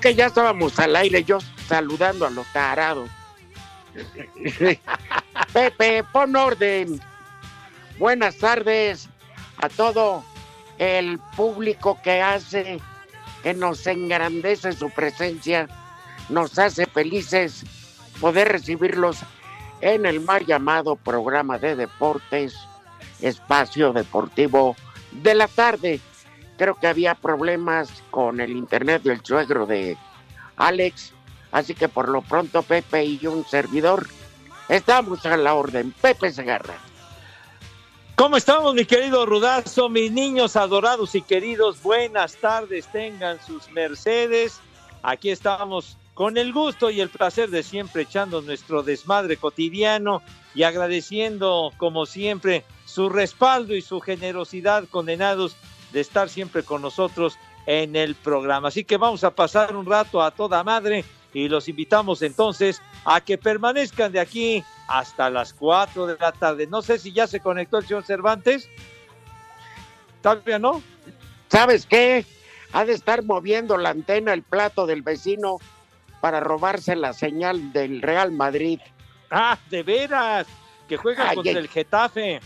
Que 0.00 0.14
ya 0.14 0.26
estábamos 0.26 0.78
al 0.78 0.94
aire, 0.96 1.24
yo 1.24 1.38
saludando 1.66 2.26
a 2.26 2.30
los 2.30 2.46
tarados. 2.52 3.10
Pepe, 5.52 6.04
pon 6.12 6.36
orden. 6.36 7.00
Buenas 7.98 8.36
tardes 8.36 9.08
a 9.60 9.68
todo 9.68 10.22
el 10.78 11.18
público 11.36 11.98
que 12.02 12.22
hace, 12.22 12.80
que 13.42 13.54
nos 13.54 13.86
engrandece 13.86 14.72
su 14.72 14.90
presencia, 14.90 15.68
nos 16.28 16.58
hace 16.58 16.86
felices 16.86 17.64
poder 18.20 18.48
recibirlos 18.48 19.18
en 19.80 20.06
el 20.06 20.20
mal 20.20 20.44
llamado 20.46 20.96
programa 20.96 21.58
de 21.58 21.76
deportes, 21.76 22.54
espacio 23.20 23.92
deportivo 23.92 24.76
de 25.12 25.34
la 25.34 25.48
tarde. 25.48 26.00
Creo 26.58 26.74
que 26.74 26.88
había 26.88 27.14
problemas 27.14 28.02
con 28.10 28.40
el 28.40 28.50
internet 28.50 29.02
del 29.04 29.24
suegro 29.24 29.64
de 29.64 29.96
Alex, 30.56 31.12
así 31.52 31.72
que 31.72 31.88
por 31.88 32.08
lo 32.08 32.20
pronto 32.20 32.62
Pepe 32.64 33.04
y 33.04 33.24
un 33.28 33.46
servidor 33.46 34.08
estamos 34.68 35.24
a 35.24 35.36
la 35.36 35.54
orden. 35.54 35.94
Pepe 36.02 36.32
Segarra. 36.32 36.74
¿Cómo 38.16 38.36
estamos, 38.36 38.74
mi 38.74 38.84
querido 38.84 39.24
Rudazo? 39.24 39.88
Mis 39.88 40.10
niños 40.10 40.56
adorados 40.56 41.14
y 41.14 41.22
queridos, 41.22 41.80
buenas 41.80 42.34
tardes, 42.34 42.90
tengan 42.90 43.40
sus 43.40 43.70
mercedes. 43.70 44.60
Aquí 45.04 45.30
estamos 45.30 45.96
con 46.14 46.36
el 46.36 46.52
gusto 46.52 46.90
y 46.90 47.00
el 47.00 47.10
placer 47.10 47.50
de 47.50 47.62
siempre 47.62 48.02
echando 48.02 48.42
nuestro 48.42 48.82
desmadre 48.82 49.36
cotidiano 49.36 50.20
y 50.52 50.64
agradeciendo, 50.64 51.70
como 51.76 52.06
siempre, 52.06 52.64
su 52.84 53.08
respaldo 53.08 53.76
y 53.76 53.82
su 53.82 54.00
generosidad, 54.00 54.88
condenados 54.90 55.54
de 55.92 56.00
estar 56.00 56.28
siempre 56.28 56.62
con 56.62 56.82
nosotros 56.82 57.38
en 57.66 57.96
el 57.96 58.14
programa. 58.14 58.68
Así 58.68 58.84
que 58.84 58.96
vamos 58.96 59.24
a 59.24 59.34
pasar 59.34 59.76
un 59.76 59.86
rato 59.86 60.22
a 60.22 60.30
toda 60.30 60.64
madre 60.64 61.04
y 61.32 61.48
los 61.48 61.68
invitamos 61.68 62.22
entonces 62.22 62.80
a 63.04 63.20
que 63.20 63.38
permanezcan 63.38 64.10
de 64.12 64.20
aquí 64.20 64.64
hasta 64.86 65.28
las 65.30 65.52
4 65.52 66.06
de 66.06 66.16
la 66.18 66.32
tarde. 66.32 66.66
No 66.66 66.82
sé 66.82 66.98
si 66.98 67.12
ya 67.12 67.26
se 67.26 67.40
conectó 67.40 67.78
el 67.78 67.86
señor 67.86 68.04
Cervantes. 68.04 68.68
¿Todavía 70.22 70.58
no? 70.58 70.82
¿Sabes 71.48 71.86
qué? 71.86 72.24
Ha 72.72 72.84
de 72.84 72.92
estar 72.92 73.22
moviendo 73.22 73.76
la 73.76 73.90
antena, 73.90 74.32
el 74.32 74.42
plato 74.42 74.86
del 74.86 75.02
vecino 75.02 75.58
para 76.20 76.40
robarse 76.40 76.96
la 76.96 77.12
señal 77.12 77.72
del 77.72 78.02
Real 78.02 78.32
Madrid. 78.32 78.80
Ah, 79.30 79.58
de 79.70 79.82
veras, 79.82 80.46
que 80.88 80.96
juega 80.96 81.30
Ay, 81.30 81.36
contra 81.36 81.58
el 81.58 81.68
Getafe. 81.68 82.40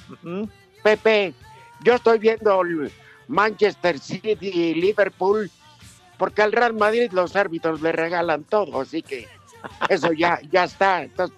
Pepe, 0.82 1.34
yo 1.84 1.94
estoy 1.94 2.19
viendo 2.19 2.60
el 2.62 2.92
Manchester 3.32 3.98
City 3.98 4.37
y 4.43 4.75
Liverpool 4.75 5.50
porque 6.22 6.43
al 6.43 6.53
Real 6.53 6.75
Madrid 6.75 7.10
los 7.12 7.34
árbitros 7.34 7.81
le 7.81 7.91
regalan 7.91 8.44
todo, 8.44 8.81
así 8.81 9.03
que 9.03 9.26
eso 9.88 10.12
ya, 10.12 10.38
ya 10.53 10.62
está. 10.62 11.03
Entonces, 11.03 11.37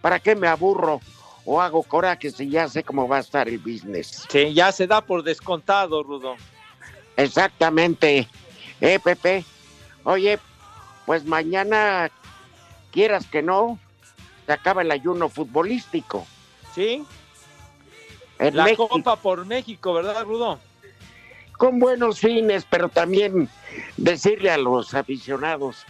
¿para 0.00 0.20
qué 0.20 0.36
me 0.36 0.46
aburro 0.46 1.00
o 1.44 1.60
hago 1.60 1.82
coraje 1.82 2.30
si 2.30 2.48
ya 2.48 2.68
sé 2.68 2.84
cómo 2.84 3.08
va 3.08 3.16
a 3.16 3.20
estar 3.20 3.48
el 3.48 3.58
business? 3.58 4.24
Sí, 4.28 4.54
ya 4.54 4.70
se 4.70 4.86
da 4.86 5.00
por 5.00 5.24
descontado, 5.24 6.02
Rudo. 6.04 6.36
Exactamente. 7.16 8.28
Eh, 8.80 9.00
Pepe. 9.02 9.44
Oye, 10.04 10.38
pues 11.06 11.24
mañana, 11.24 12.08
quieras 12.92 13.26
que 13.26 13.42
no, 13.42 13.80
se 14.46 14.52
acaba 14.52 14.82
el 14.82 14.90
ayuno 14.92 15.28
futbolístico. 15.28 16.24
¿Sí? 16.72 17.04
En 18.38 18.56
La 18.56 18.64
México, 18.64 18.88
Copa 18.88 19.16
por 19.16 19.44
México, 19.46 19.92
¿verdad, 19.94 20.22
Rudo? 20.22 20.60
Con 21.56 21.78
buenos 21.78 22.20
fines, 22.20 22.66
pero 22.68 22.88
también 22.88 23.48
decirle 23.96 24.50
a 24.50 24.58
los 24.58 24.94
aficionados, 24.94 25.84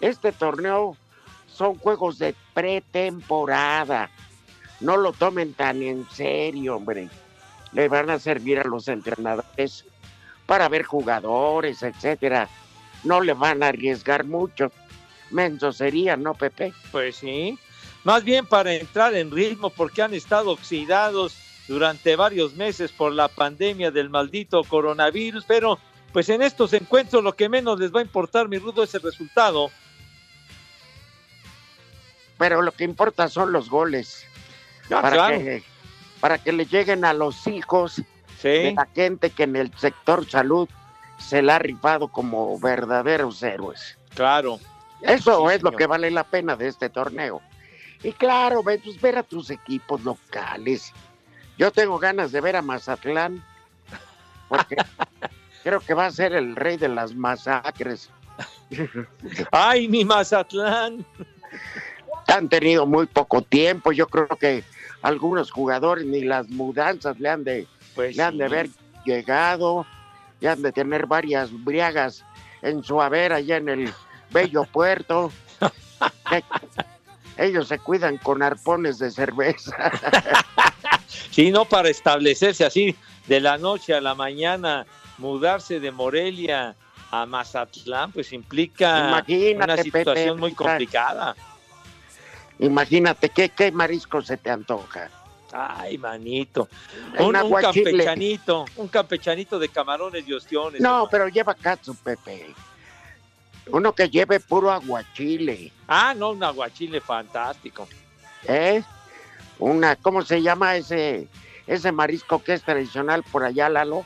este 0.00 0.32
torneo 0.32 0.96
son 1.52 1.76
juegos 1.76 2.18
de 2.18 2.34
pretemporada. 2.54 4.10
No 4.80 4.96
lo 4.96 5.12
tomen 5.12 5.54
tan 5.54 5.82
en 5.82 6.08
serio, 6.10 6.76
hombre. 6.76 7.08
Le 7.72 7.88
van 7.88 8.10
a 8.10 8.18
servir 8.18 8.60
a 8.60 8.64
los 8.64 8.88
entrenadores 8.88 9.84
para 10.46 10.68
ver 10.68 10.84
jugadores, 10.84 11.82
etcétera. 11.82 12.48
No 13.04 13.20
le 13.20 13.34
van 13.34 13.62
a 13.62 13.68
arriesgar 13.68 14.24
mucho. 14.24 14.70
Menso 15.30 15.72
sería, 15.72 16.16
¿no, 16.16 16.34
Pepe? 16.34 16.72
Pues 16.90 17.16
sí. 17.16 17.58
Más 18.04 18.24
bien 18.24 18.46
para 18.46 18.72
entrar 18.72 19.14
en 19.14 19.30
ritmo 19.30 19.70
porque 19.70 20.02
han 20.02 20.14
estado 20.14 20.52
oxidados 20.52 21.36
durante 21.68 22.16
varios 22.16 22.54
meses 22.54 22.90
por 22.90 23.12
la 23.12 23.28
pandemia 23.28 23.90
del 23.90 24.10
maldito 24.10 24.64
coronavirus, 24.64 25.44
pero 25.46 25.78
pues 26.12 26.28
en 26.30 26.42
estos 26.42 26.72
encuentros 26.72 27.22
lo 27.22 27.36
que 27.36 27.48
menos 27.48 27.78
les 27.78 27.94
va 27.94 28.00
a 28.00 28.02
importar, 28.02 28.48
mi 28.48 28.58
Rudo, 28.58 28.82
es 28.82 28.94
el 28.94 29.02
resultado. 29.02 29.70
Pero 32.38 32.62
lo 32.62 32.72
que 32.72 32.84
importa 32.84 33.28
son 33.28 33.52
los 33.52 33.68
goles. 33.68 34.24
Ah, 34.86 35.02
para, 35.02 35.10
claro. 35.10 35.38
que, 35.38 35.62
para 36.20 36.38
que 36.38 36.52
le 36.52 36.64
lleguen 36.66 37.04
a 37.04 37.12
los 37.12 37.46
hijos 37.46 38.02
Sí. 38.40 38.48
de 38.48 38.72
la 38.72 38.86
gente 38.94 39.30
que 39.30 39.42
en 39.42 39.56
el 39.56 39.76
sector 39.76 40.24
salud 40.30 40.68
se 41.18 41.42
la 41.42 41.56
ha 41.56 41.58
rifado 41.58 42.06
como 42.06 42.58
verdaderos 42.60 43.42
héroes. 43.42 43.98
Claro. 44.14 44.60
Eso 45.02 45.48
Sí, 45.48 45.54
es 45.56 45.62
lo 45.62 45.72
que 45.72 45.86
vale 45.86 46.08
la 46.10 46.22
pena 46.22 46.54
de 46.54 46.68
este 46.68 46.88
torneo. 46.88 47.42
Y 48.04 48.12
claro, 48.12 48.62
pues, 48.62 48.80
ver 49.00 49.18
a 49.18 49.24
tus 49.24 49.50
equipos 49.50 50.02
locales. 50.04 50.92
Yo 51.58 51.72
tengo 51.72 51.98
ganas 51.98 52.30
de 52.30 52.40
ver 52.40 52.54
a 52.54 52.62
Mazatlán, 52.62 53.44
porque 54.48 54.76
creo 55.64 55.80
que 55.80 55.92
va 55.92 56.06
a 56.06 56.12
ser 56.12 56.32
el 56.32 56.54
rey 56.54 56.76
de 56.76 56.88
las 56.88 57.14
masacres. 57.14 58.10
¡Ay, 59.50 59.88
mi 59.88 60.04
Mazatlán! 60.04 61.04
Han 62.28 62.48
tenido 62.48 62.86
muy 62.86 63.06
poco 63.06 63.42
tiempo, 63.42 63.90
yo 63.90 64.06
creo 64.06 64.28
que 64.28 64.62
algunos 65.02 65.50
jugadores 65.50 66.06
ni 66.06 66.22
las 66.22 66.48
mudanzas 66.48 67.18
le 67.18 67.28
han 67.28 67.42
de, 67.42 67.66
Pues 67.94 68.16
le 68.16 68.22
han 68.22 68.38
de 68.38 68.44
haber 68.44 68.68
llegado, 69.04 69.84
le 70.40 70.48
han 70.48 70.62
de 70.62 70.70
tener 70.70 71.06
varias 71.06 71.50
briagas 71.64 72.24
en 72.62 72.84
su 72.84 73.02
haber 73.02 73.32
allá 73.32 73.56
en 73.56 73.68
el 73.68 73.92
bello 74.30 74.64
puerto. 74.64 75.32
Ellos 77.38 77.68
se 77.68 77.78
cuidan 77.78 78.18
con 78.18 78.42
arpones 78.42 78.98
de 78.98 79.10
cerveza. 79.10 79.74
Sí, 81.30 81.50
no 81.50 81.64
para 81.64 81.88
establecerse 81.88 82.64
así 82.64 82.96
de 83.26 83.40
la 83.40 83.56
noche 83.56 83.94
a 83.94 84.00
la 84.00 84.14
mañana, 84.14 84.86
mudarse 85.16 85.80
de 85.80 85.90
Morelia 85.90 86.74
a 87.10 87.26
Mazatlán, 87.26 88.12
pues 88.12 88.32
implica 88.32 89.08
Imagínate, 89.08 89.72
una 89.72 89.82
situación 89.82 90.28
Pepe, 90.30 90.40
muy 90.40 90.52
complicada. 90.52 91.34
Imagínate, 92.58 93.28
¿qué, 93.30 93.50
¿qué 93.50 93.72
marisco 93.72 94.20
se 94.20 94.36
te 94.36 94.50
antoja? 94.50 95.08
Ay, 95.52 95.96
manito. 95.96 96.68
Un, 97.18 97.32
campechanito, 97.32 98.64
un 98.76 98.88
campechanito 98.88 99.58
de 99.58 99.68
camarones 99.68 100.28
y 100.28 100.32
ostiones. 100.32 100.80
No, 100.80 101.08
pero 101.10 101.28
lleva 101.28 101.54
catsup, 101.54 101.96
Pepe. 101.98 102.54
Uno 103.70 103.92
que 103.92 104.08
lleve 104.08 104.40
puro 104.40 104.70
aguachile, 104.72 105.72
Ah, 105.86 106.14
no, 106.16 106.30
un 106.30 106.42
aguachile 106.44 107.00
fantástico. 107.00 107.88
¿eh? 108.44 108.82
Una, 109.58 109.96
¿cómo 109.96 110.22
se 110.22 110.40
llama 110.42 110.76
ese, 110.76 111.28
ese 111.66 111.92
marisco 111.92 112.42
que 112.42 112.54
es 112.54 112.62
tradicional 112.62 113.22
por 113.24 113.44
allá, 113.44 113.68
Lalo? 113.68 114.04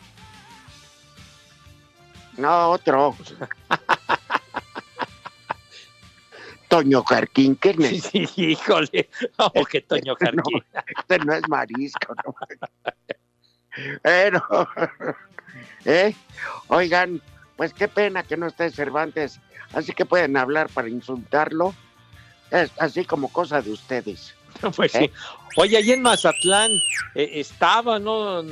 No, 2.36 2.70
otro. 2.70 3.14
Toño 6.68 7.02
Jarquín, 7.04 7.54
¿qué 7.56 7.76
es? 7.78 8.04
Sí, 8.04 8.26
híjole. 8.36 9.10
Oh, 9.36 9.52
qué 9.70 9.82
Toño 9.82 10.14
No, 10.14 10.18
Jarquín. 10.18 10.64
este 10.96 11.18
no 11.18 11.34
es 11.34 11.46
marisco, 11.48 12.14
no. 12.24 12.34
Pero, 14.02 14.68
¿eh? 15.84 16.14
Oigan, 16.68 17.20
pues 17.56 17.72
qué 17.72 17.88
pena 17.88 18.22
que 18.22 18.36
no 18.36 18.46
esté 18.46 18.70
Cervantes, 18.70 19.40
así 19.72 19.92
que 19.92 20.04
pueden 20.04 20.36
hablar 20.36 20.68
para 20.68 20.88
insultarlo. 20.88 21.74
Es 22.50 22.70
así 22.78 23.04
como 23.04 23.28
cosa 23.28 23.60
de 23.60 23.70
ustedes. 23.72 24.34
Pues 24.76 24.92
sí. 24.92 25.10
Oye, 25.56 25.78
ahí 25.78 25.92
en 25.92 26.02
Mazatlán 26.02 26.70
eh, 27.14 27.30
estaba, 27.34 27.98
¿no? 27.98 28.42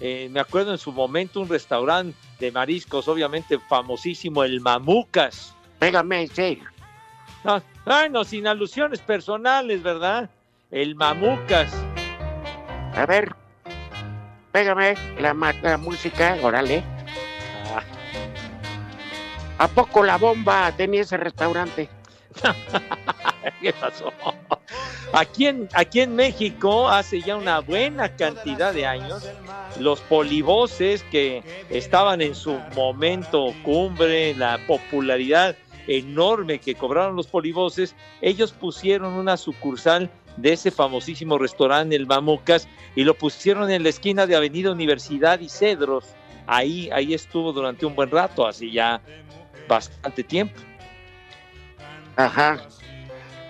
Eh, 0.00 0.28
me 0.30 0.40
acuerdo 0.40 0.72
en 0.72 0.78
su 0.78 0.92
momento 0.92 1.40
un 1.40 1.48
restaurante 1.48 2.18
de 2.38 2.50
mariscos, 2.50 3.08
obviamente 3.08 3.58
famosísimo, 3.58 4.44
el 4.44 4.60
Mamucas. 4.60 5.54
Pégame, 5.78 6.26
sí. 6.28 6.60
No, 7.44 7.62
ay, 7.86 8.10
no, 8.10 8.24
sin 8.24 8.46
alusiones 8.46 9.00
personales, 9.00 9.82
¿verdad? 9.82 10.28
El 10.70 10.96
Mamucas. 10.96 11.72
A 12.94 13.06
ver, 13.06 13.34
pégame 14.52 14.94
la, 15.18 15.34
la 15.62 15.78
música, 15.78 16.36
órale. 16.42 16.93
¿A 19.58 19.68
poco 19.68 20.02
la 20.02 20.18
bomba 20.18 20.72
tenía 20.76 21.02
ese 21.02 21.16
restaurante? 21.16 21.88
¿Qué 23.60 23.72
pasó? 23.72 24.12
Aquí 25.12 25.46
en, 25.46 26.16
México, 26.16 26.88
hace 26.88 27.20
ya 27.20 27.36
una 27.36 27.60
buena 27.60 28.16
cantidad 28.16 28.74
de 28.74 28.84
años, 28.84 29.28
los 29.78 30.00
polivoces 30.00 31.04
que 31.04 31.44
estaban 31.70 32.20
en 32.20 32.34
su 32.34 32.58
momento 32.74 33.54
cumbre, 33.62 34.34
la 34.34 34.58
popularidad 34.66 35.56
enorme 35.86 36.58
que 36.58 36.74
cobraron 36.74 37.14
los 37.14 37.28
polivoces, 37.28 37.94
ellos 38.20 38.50
pusieron 38.50 39.12
una 39.12 39.36
sucursal 39.36 40.10
de 40.36 40.54
ese 40.54 40.72
famosísimo 40.72 41.38
restaurante, 41.38 41.94
el 41.94 42.06
Mamucas, 42.06 42.66
y 42.96 43.04
lo 43.04 43.14
pusieron 43.14 43.70
en 43.70 43.84
la 43.84 43.90
esquina 43.90 44.26
de 44.26 44.34
Avenida 44.34 44.72
Universidad 44.72 45.38
y 45.38 45.48
Cedros. 45.48 46.06
Ahí, 46.48 46.90
ahí 46.92 47.14
estuvo 47.14 47.52
durante 47.52 47.86
un 47.86 47.94
buen 47.94 48.10
rato, 48.10 48.46
así 48.46 48.72
ya 48.72 49.00
bastante 49.68 50.22
tiempo. 50.24 50.60
Ajá. 52.16 52.58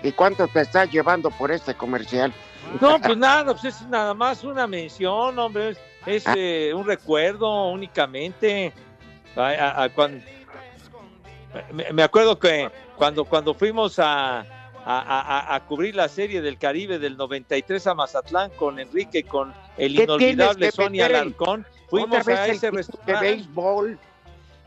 ¿Y 0.03 0.11
cuánto 0.11 0.47
te 0.47 0.61
estás 0.61 0.91
llevando 0.91 1.29
por 1.31 1.51
este 1.51 1.73
comercial? 1.73 2.33
No, 2.81 2.99
pues 2.99 3.17
nada, 3.17 3.53
pues 3.53 3.65
es 3.65 3.81
nada 3.87 4.13
más 4.13 4.43
una 4.43 4.65
mención, 4.67 5.37
hombre, 5.37 5.69
es, 5.69 5.77
es, 6.05 6.27
Ah. 6.27 6.33
eh, 6.35 6.73
un 6.75 6.85
recuerdo 6.85 7.69
únicamente. 7.69 8.73
A- 9.35 9.41
a- 9.49 9.83
a 9.83 9.89
cuan- 9.89 10.23
me, 11.73 11.91
me 11.91 12.03
acuerdo 12.03 12.39
que 12.39 12.69
cuando, 12.95 13.25
cuando 13.25 13.53
fuimos 13.53 13.99
a, 13.99 14.39
a- 14.39 14.45
a- 14.85 15.55
a 15.55 15.65
cubrir 15.65 15.95
la 15.95 16.07
serie 16.07 16.41
del 16.41 16.57
Caribe 16.57 16.99
del 16.99 17.17
93 17.17 17.85
a 17.87 17.93
Mazatlán 17.93 18.51
con 18.51 18.79
Enrique 18.79 19.23
con 19.23 19.53
el 19.77 19.95
¿Qué 19.95 20.03
inolvidable 20.03 20.71
Sonia? 20.71 21.05
Alarcón, 21.07 21.65
fuimos 21.89 22.27
a 22.27 22.47
ese 22.47 22.53
tipo 22.53 22.71
de 22.71 22.77
restaurante. 22.77 23.19
béisbol. 23.25 23.99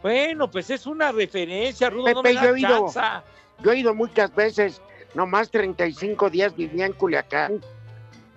Bueno, 0.03 0.51
pues 0.51 0.71
es 0.71 0.87
una 0.87 1.11
referencia, 1.13 1.91
Rudo, 1.91 2.13
no 2.15 2.23
me 2.23 2.35
yo 2.35 2.55
he 2.55 2.61
ido. 2.61 2.87
Yo 3.61 3.73
he 3.73 3.79
ido 3.79 3.95
muchas 3.95 4.33
veces, 4.35 4.81
nomás 5.15 5.51
35 5.51 6.31
días 6.31 6.55
vivía 6.55 6.87
en 6.87 6.93
Culiacán. 6.93 7.61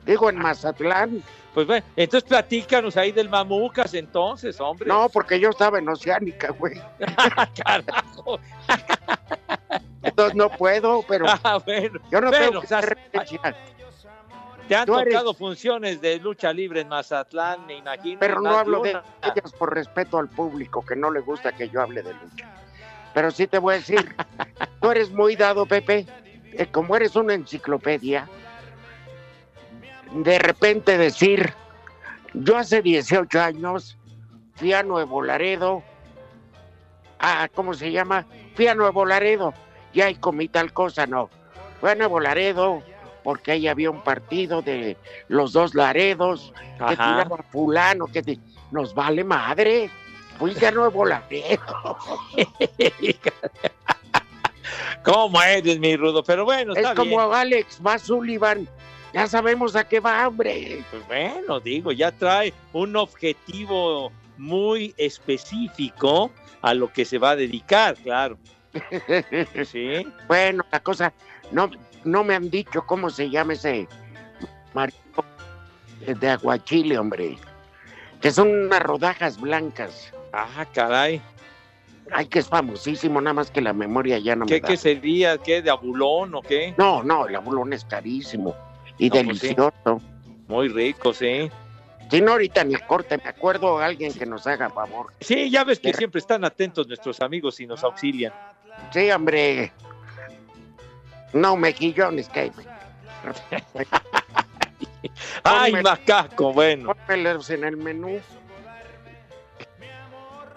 Digo, 0.06 0.30
en 0.30 0.38
Mazatlán. 0.38 1.24
Pues 1.54 1.68
bueno, 1.68 1.86
entonces 1.98 2.28
platícanos 2.28 2.96
ahí 2.98 3.12
del 3.12 3.30
Mamucas 3.30 3.94
entonces, 3.94 4.60
hombre. 4.62 4.88
No, 4.88 5.10
porque 5.10 5.40
yo 5.40 5.50
estaba 5.50 5.80
en 5.80 5.90
Oceánica, 5.90 6.52
güey. 6.52 6.82
Carajo. 7.66 8.40
Entonces 10.02 10.36
no 10.36 10.50
puedo, 10.50 11.04
pero 11.08 11.26
Ah, 11.44 11.60
bueno. 11.64 12.00
yo 12.10 12.22
no 12.22 12.32
tengo 12.32 12.62
que 12.62 12.66
o 12.66 12.68
sea. 12.68 12.82
Te 14.68 14.76
han 14.76 14.86
tocado 14.86 15.34
funciones 15.34 16.02
de 16.02 16.18
lucha 16.20 16.54
libre 16.54 16.82
en 16.82 16.88
Mazatlán, 16.88 17.66
me 17.66 17.78
imagino. 17.78 18.20
Pero 18.20 18.40
no 18.40 18.52
hablo 18.52 18.82
de 18.82 18.92
una. 18.92 19.04
ellas 19.24 19.52
por 19.54 19.74
respeto 19.74 20.18
al 20.18 20.30
público, 20.30 20.86
que 20.86 20.96
no 20.96 21.12
le 21.12 21.20
gusta 21.20 21.52
que 21.52 21.70
yo 21.70 21.82
hable 21.82 22.02
de 22.02 22.14
lucha. 22.14 22.50
Pero 23.14 23.32
sí 23.32 23.48
te 23.48 23.58
voy 23.58 23.76
a 23.76 23.78
decir, 23.78 24.16
tú 24.82 24.92
eres 24.92 25.12
muy 25.12 25.36
dado, 25.36 25.66
Pepe, 25.66 26.06
eh, 26.54 26.68
como 26.68 26.96
eres 26.96 27.16
una 27.16 27.34
enciclopedia, 27.34 28.30
de 30.14 30.40
repente 30.40 30.98
decir, 30.98 31.54
yo 32.34 32.58
hace 32.58 32.82
18 32.82 33.42
años 33.42 33.98
fui 34.56 34.74
a 34.74 34.84
Nuevo 34.84 35.22
Laredo, 35.22 35.84
a, 37.20 37.48
¿cómo 37.50 37.74
se 37.74 37.92
llama? 37.92 38.26
Fui 38.56 38.68
a 38.68 38.76
Nuevo 38.76 39.06
Laredo 39.06 39.54
y 39.94 40.02
ahí 40.02 40.16
comí 40.16 40.48
tal 40.48 40.74
cosa, 40.74 41.06
no. 41.06 41.30
Fui 41.80 41.90
a 41.90 41.96
Nuevo 41.96 42.20
Laredo 42.20 42.84
porque 43.24 43.52
ahí 43.54 43.68
había 43.68 43.90
un 43.92 44.02
partido 44.04 44.62
de 44.62 44.98
los 45.28 45.54
dos 45.54 45.74
Laredos, 45.76 46.54
que 46.78 46.84
Ajá. 46.84 46.96
tiraba 46.96 47.44
fulano, 47.52 48.08
que 48.08 48.22
te- 48.24 48.40
nos 48.72 48.94
vale 48.94 49.24
madre. 49.24 49.90
Fuiste 50.40 50.66
a 50.68 50.72
Nuevo 50.72 51.06
Laredo. 51.06 51.98
¿Cómo 55.04 55.42
eres, 55.42 55.80
mi 55.80 55.96
rudo? 55.96 56.24
Pero 56.24 56.46
bueno, 56.46 56.74
Es 56.74 56.80
está 56.80 56.96
como 56.96 57.18
bien. 57.18 57.34
Alex 57.34 57.82
más 57.82 58.04
Sullivan. 58.04 58.68
Ya 59.14 59.28
sabemos 59.28 59.76
a 59.76 59.84
qué 59.84 60.00
va, 60.00 60.28
hombre. 60.28 60.84
Pues 60.90 61.06
bueno, 61.08 61.60
digo, 61.60 61.92
ya 61.92 62.12
trae 62.12 62.54
un 62.72 62.96
objetivo 62.96 64.12
muy 64.38 64.94
específico 64.98 66.32
a 66.62 66.74
lo 66.74 66.92
que 66.94 67.04
se 67.04 67.18
va 67.18 67.32
a 67.32 67.36
dedicar, 67.36 67.96
claro. 67.98 68.38
Sí. 69.66 70.08
bueno, 70.28 70.64
la 70.72 70.80
cosa, 70.80 71.12
no, 71.52 71.70
no 72.04 72.24
me 72.24 72.36
han 72.36 72.50
dicho 72.50 72.84
cómo 72.86 73.10
se 73.10 73.30
llama 73.30 73.54
ese 73.54 73.88
marido 74.74 74.98
de 76.06 76.30
aguachile, 76.30 76.98
hombre. 76.98 77.38
Que 78.22 78.32
son 78.32 78.50
unas 78.66 78.82
rodajas 78.82 79.40
blancas. 79.40 80.14
Ah, 80.34 80.66
caray. 80.74 81.22
Ay, 82.12 82.26
que 82.28 82.40
es 82.40 82.48
famosísimo, 82.48 83.22
nada 83.22 83.34
más 83.36 83.52
que 83.52 83.62
la 83.62 83.74
memoria 83.74 84.18
ya 84.20 84.36
no 84.36 84.46
me 84.46 84.52
¿Qué, 84.52 84.60
da. 84.60 84.68
qué 84.68 84.78
sería? 84.78 85.38
¿Qué? 85.38 85.62
¿De 85.62 85.70
abulón 85.70 86.36
o 86.36 86.42
qué? 86.42 86.74
No, 86.78 87.04
no, 87.04 87.28
el 87.28 87.36
abulón 87.36 87.72
es 87.74 87.86
carísimo 87.86 88.56
y 88.98 89.08
No, 89.10 89.14
pues 89.24 89.40
sí. 89.40 89.48
delicioso. 89.48 90.02
Muy 90.48 90.68
rico, 90.68 91.14
sí. 91.14 91.50
Si 92.10 92.20
no, 92.20 92.34
ahorita 92.34 92.62
el 92.64 92.82
corte 92.86 93.18
me 93.18 93.30
acuerdo 93.30 93.80
a 93.80 93.86
alguien 93.86 94.14
que 94.14 94.26
nos 94.26 94.46
haga 94.46 94.70
favor. 94.70 95.14
Sí, 95.22 95.50
ya 95.50 95.64
ves 95.64 95.80
que 95.80 95.90
Pero- 95.90 95.98
siempre 96.00 96.20
están 96.20 96.44
atentos 96.44 96.88
nuestros 96.88 97.22
amigos 97.22 97.60
y 97.62 97.68
nos 97.68 97.84
auxilian. 97.86 98.34
Sí, 98.92 99.10
hombre. 99.12 99.72
No, 101.34 101.56
mejillones, 101.56 102.28
que 102.30 102.52
¡Ay, 105.44 105.72
Ponme- 105.74 105.84
macaco! 105.84 106.54
Bueno, 106.54 106.94
pónmelos 106.96 107.50
en 107.50 107.64
el 107.64 107.78
menú. 107.78 108.20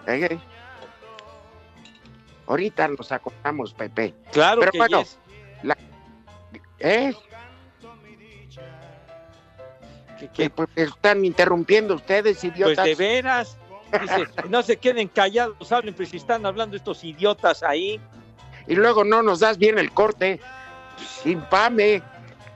Eh, 0.07 0.37
Ahorita 2.47 2.87
nos 2.89 3.11
acordamos, 3.11 3.73
Pepe. 3.73 4.13
claro 4.31 4.59
Pero 4.59 4.71
que 4.71 4.77
bueno, 4.77 5.01
yes. 5.01 5.17
¿Eh? 6.79 7.13
Que- 10.19 10.27
Que, 10.27 10.29
que- 10.29 10.49
pues, 10.49 10.69
están 10.75 11.25
interrumpiendo 11.25 11.95
ustedes, 11.95 12.37
pues 12.39 12.53
idiotas. 12.55 12.85
de 12.85 12.95
veras. 12.95 13.57
Dice, 14.01 14.27
no 14.49 14.61
se 14.61 14.77
queden 14.77 15.07
callados, 15.07 15.71
hablen, 15.71 15.93
pues 15.93 16.09
si 16.09 16.17
están 16.17 16.45
hablando 16.45 16.75
estos 16.77 17.03
idiotas 17.03 17.63
ahí. 17.63 17.99
Y 18.67 18.75
luego 18.75 19.03
no 19.03 19.21
nos 19.23 19.39
das 19.39 19.57
bien 19.57 19.77
el 19.79 19.91
corte. 19.91 20.39
Infame. 21.23 22.01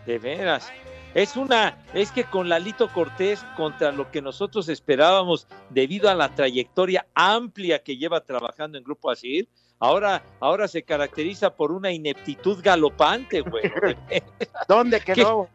De 0.06 0.18
veras. 0.18 0.72
Es 1.14 1.36
una, 1.36 1.78
es 1.94 2.12
que 2.12 2.24
con 2.24 2.50
Lalito 2.50 2.88
Cortés, 2.90 3.44
contra 3.58 3.92
lo 3.92 4.12
que 4.12 4.22
nosotros 4.22 4.70
esperábamos, 4.70 5.48
debido 5.70 6.08
a 6.10 6.14
la 6.14 6.34
trayectoria 6.36 7.08
amplia 7.16 7.82
que 7.82 7.98
lleva 7.98 8.22
trabajando 8.22 8.78
en 8.78 8.84
Grupo 8.84 9.10
Asir, 9.10 9.50
ahora, 9.80 10.22
ahora 10.40 10.68
se 10.68 10.84
caracteriza 10.84 11.56
por 11.56 11.72
una 11.72 11.92
ineptitud 11.92 12.60
galopante, 12.62 13.42
güey. 13.42 13.64
¿Dónde 14.68 15.00
quedó? 15.00 15.50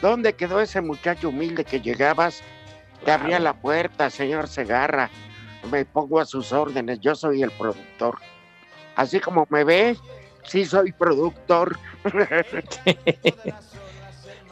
¿Dónde 0.00 0.34
quedó 0.34 0.60
ese 0.60 0.80
muchacho 0.80 1.28
humilde 1.28 1.64
que 1.64 1.80
llegabas? 1.80 2.42
Te 3.04 3.12
abría 3.12 3.38
la 3.38 3.54
puerta, 3.54 4.08
señor 4.08 4.48
Segarra. 4.48 5.10
Me 5.70 5.84
pongo 5.84 6.20
a 6.20 6.26
sus 6.26 6.52
órdenes. 6.52 7.00
Yo 7.00 7.14
soy 7.14 7.42
el 7.42 7.50
productor. 7.50 8.18
Así 8.94 9.20
como 9.20 9.46
me 9.50 9.64
ve, 9.64 9.96
sí 10.46 10.64
soy 10.64 10.92
productor. 10.92 11.78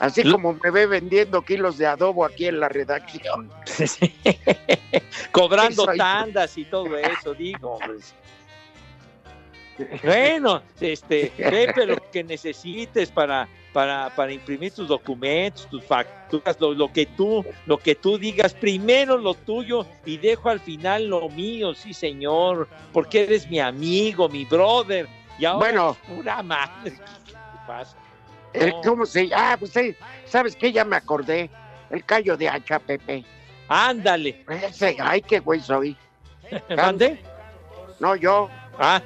Así 0.01 0.29
como 0.31 0.55
me 0.63 0.71
ve 0.71 0.87
vendiendo 0.87 1.43
kilos 1.43 1.79
de 1.79 1.87
adobo 1.87 2.25
aquí 2.25 2.47
en 2.47 2.59
la 2.61 2.69
redacción. 2.69 3.51
Cobrando 5.31 5.85
Soy- 5.85 5.97
tandas 5.99 6.59
y 6.59 6.65
todo 6.65 6.97
eso, 6.99 7.33
digo. 7.35 7.79
pues. 7.87 8.13
Bueno, 10.03 10.63
este, 10.81 11.33
Pepe, 11.37 11.87
lo 11.87 11.97
que 12.11 12.23
necesites 12.23 13.11
para, 13.11 13.49
para, 13.73 14.09
para 14.15 14.33
imprimir 14.33 14.73
tus 14.73 14.87
documentos, 14.87 15.67
tus 15.69 15.83
facturas, 15.85 16.57
lo, 16.61 16.75
lo 16.75 16.93
que 16.93 17.07
tú, 17.07 17.45
lo 17.67 17.79
que 17.79 17.95
tú 17.97 18.17
digas, 18.19 18.55
primero 18.55 19.17
lo 19.19 19.35
tuyo 19.35 19.85
y 20.05 20.17
dejo 20.19 20.49
al 20.51 20.61
final 20.61 21.07
lo 21.09 21.29
mío, 21.29 21.75
sí 21.75 21.93
señor, 21.95 22.69
porque 22.93 23.25
eres 23.25 23.49
mi 23.51 23.59
amigo, 23.59 24.29
mi 24.29 24.45
brother. 24.45 25.09
Y 25.39 25.45
ahora, 25.45 25.59
Bueno. 25.59 25.97
pura 26.07 26.43
madre. 26.43 26.99
¿Cómo 28.85 29.05
se 29.05 29.29
llama? 29.29 29.53
Ah, 29.53 29.57
pues 29.59 29.73
sí, 29.73 29.97
¿sabes 30.27 30.55
qué? 30.57 30.71
Ya 30.73 30.85
me 30.85 30.97
acordé. 30.97 31.51
El 31.91 32.05
callo 32.05 32.37
de 32.37 32.49
hacha, 32.49 32.79
Pepe. 32.79 33.25
Ándale, 33.69 34.45
Ese, 34.49 34.97
ay, 35.01 35.23
qué 35.23 35.41
güey 35.41 35.61
soy. 35.61 35.97
¿mande? 36.77 37.21
No, 38.01 38.15
yo. 38.17 38.49
Ah, 38.79 39.01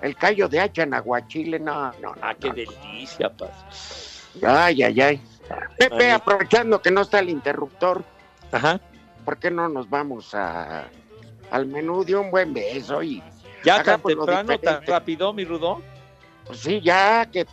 El 0.00 0.16
callo 0.16 0.48
de 0.48 0.60
hacha 0.60 0.82
en 0.84 0.94
aguachile, 0.94 1.58
no, 1.58 1.92
no, 1.92 1.92
no. 2.00 2.14
ah, 2.22 2.34
qué 2.38 2.48
no. 2.48 2.54
delicia, 2.54 3.30
paz. 3.30 4.28
Ay, 4.42 4.82
ay, 4.82 5.00
ay. 5.00 5.20
Pepe, 5.78 6.04
Ay. 6.06 6.10
aprovechando 6.10 6.80
que 6.80 6.90
no 6.90 7.02
está 7.02 7.18
el 7.18 7.28
interruptor, 7.28 8.02
Ajá. 8.52 8.80
¿por 9.24 9.36
qué 9.38 9.50
no 9.50 9.68
nos 9.68 9.88
vamos 9.90 10.34
a, 10.34 10.84
al 11.50 11.66
menú 11.66 12.04
de 12.04 12.16
un 12.16 12.30
buen 12.30 12.54
beso? 12.54 13.02
Y 13.02 13.22
Ya 13.64 13.82
tan 13.82 14.00
lo 14.02 14.08
temprano, 14.08 14.58
tan 14.58 14.84
rápido, 14.86 15.32
mi 15.32 15.44
Rudo. 15.44 15.80
pues 16.46 16.60
sí, 16.60 16.80
ya, 16.80 17.26
que, 17.30 17.44
que 17.44 17.50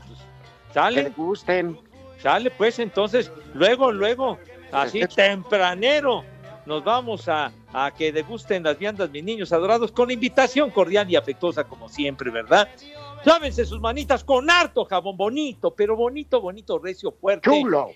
Sale, 0.74 1.04
le 1.04 1.10
gusten. 1.10 1.80
sale, 2.22 2.52
pues 2.52 2.80
entonces, 2.80 3.32
luego, 3.54 3.92
luego, 3.92 4.38
así 4.72 5.02
tempranero, 5.08 6.24
nos 6.66 6.84
vamos 6.84 7.28
a, 7.28 7.52
a 7.74 7.92
que 7.92 8.12
degusten 8.12 8.64
las 8.64 8.78
viandas, 8.78 9.10
mis 9.10 9.24
niños 9.24 9.52
adorados, 9.52 9.92
con 9.92 10.12
invitación 10.12 10.70
cordial 10.70 11.10
y 11.10 11.16
afectuosa, 11.16 11.64
como 11.64 11.90
siempre, 11.90 12.30
¿verdad? 12.30 12.70
Lávense 13.26 13.66
sus 13.66 13.80
manitas 13.82 14.24
con 14.24 14.50
harto 14.50 14.86
jabón 14.86 15.18
bonito, 15.18 15.74
pero 15.76 15.96
bonito, 15.96 16.40
bonito, 16.40 16.78
recio, 16.80 17.12
fuerte. 17.12 17.50
Chulo. 17.50 17.90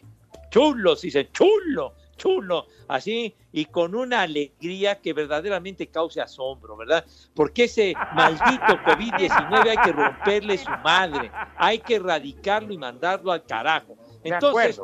chulo, 0.49 0.95
sí, 0.95 1.11
se 1.11 1.31
chulo, 1.31 1.93
chulo, 2.17 2.67
así, 2.87 3.35
y 3.51 3.65
con 3.65 3.95
una 3.95 4.21
alegría 4.21 4.99
que 4.99 5.13
verdaderamente 5.13 5.87
cause 5.87 6.21
asombro, 6.21 6.77
¿verdad? 6.77 7.05
Porque 7.33 7.65
ese 7.65 7.93
maldito 8.15 8.77
COVID-19 8.85 9.69
hay 9.69 9.77
que 9.77 9.91
romperle 9.91 10.57
su 10.57 10.71
madre, 10.83 11.31
hay 11.57 11.79
que 11.79 11.95
erradicarlo 11.95 12.73
y 12.73 12.77
mandarlo 12.77 13.31
al 13.31 13.43
carajo. 13.45 13.95
Entonces, 14.23 14.81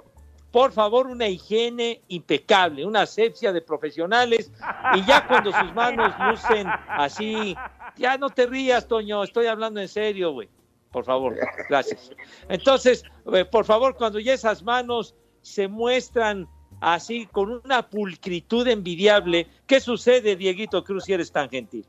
por 0.51 0.71
favor, 0.71 1.07
una 1.07 1.27
higiene 1.27 2.01
impecable, 2.07 2.85
una 2.85 3.01
asepsia 3.01 3.53
de 3.53 3.61
profesionales, 3.61 4.51
y 4.95 5.05
ya 5.05 5.27
cuando 5.27 5.51
sus 5.51 5.73
manos 5.73 6.13
lucen 6.19 6.67
así, 6.87 7.55
ya 7.97 8.17
no 8.17 8.29
te 8.29 8.47
rías, 8.47 8.87
Toño, 8.87 9.23
estoy 9.23 9.45
hablando 9.45 9.79
en 9.79 9.87
serio, 9.87 10.31
güey. 10.31 10.49
Por 10.91 11.05
favor, 11.05 11.35
gracias. 11.69 12.11
Entonces, 12.47 13.03
eh, 13.31 13.45
por 13.45 13.65
favor, 13.65 13.95
cuando 13.95 14.19
ya 14.19 14.33
esas 14.33 14.63
manos 14.63 15.15
se 15.43 15.67
muestran 15.67 16.47
así 16.81 17.27
con 17.27 17.61
una 17.63 17.89
pulcritud 17.89 18.67
envidiable, 18.67 19.47
¿qué 19.65 19.79
sucede, 19.79 20.35
Dieguito 20.35 20.83
Cruz, 20.83 21.05
si 21.05 21.13
eres 21.13 21.31
tan 21.31 21.49
gentil? 21.49 21.85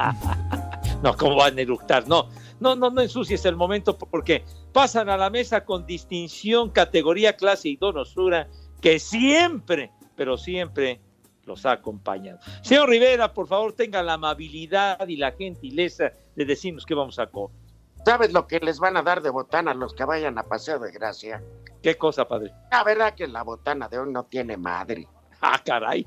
No, 1.02 1.16
¿cómo 1.16 1.36
van 1.36 1.56
a 1.56 1.62
eructar? 1.62 2.06
No, 2.06 2.28
no, 2.60 2.76
no, 2.76 2.90
no 2.90 3.00
ensucies 3.00 3.46
el 3.46 3.56
momento 3.56 3.96
porque 3.96 4.44
pasan 4.70 5.08
a 5.08 5.16
la 5.16 5.30
mesa 5.30 5.64
con 5.64 5.86
distinción, 5.86 6.68
categoría, 6.68 7.36
clase 7.36 7.70
y 7.70 7.76
donosura 7.76 8.48
que 8.82 8.98
siempre, 8.98 9.90
pero 10.14 10.36
siempre 10.36 11.00
los 11.46 11.64
ha 11.64 11.72
acompañado. 11.72 12.38
Señor 12.62 12.90
Rivera, 12.90 13.32
por 13.32 13.46
favor, 13.46 13.72
tenga 13.72 14.02
la 14.02 14.14
amabilidad 14.14 15.08
y 15.08 15.16
la 15.16 15.32
gentileza 15.32 16.12
de 16.36 16.44
decirnos 16.44 16.84
qué 16.84 16.94
vamos 16.94 17.18
a 17.18 17.26
comer. 17.26 17.59
¿Sabes 18.04 18.32
lo 18.32 18.46
que 18.46 18.58
les 18.60 18.78
van 18.78 18.96
a 18.96 19.02
dar 19.02 19.22
de 19.22 19.30
botana 19.30 19.72
a 19.72 19.74
los 19.74 19.94
que 19.94 20.04
vayan 20.04 20.38
a 20.38 20.42
Paseo 20.42 20.78
de 20.78 20.90
Gracia? 20.90 21.42
¿Qué 21.82 21.96
cosa, 21.96 22.26
padre? 22.26 22.52
La 22.70 22.82
verdad 22.84 23.14
que 23.14 23.26
la 23.26 23.42
botana 23.42 23.88
de 23.88 23.98
hoy 23.98 24.10
no 24.12 24.24
tiene 24.24 24.56
madre. 24.56 25.06
Ah, 25.40 25.60
caray. 25.64 26.06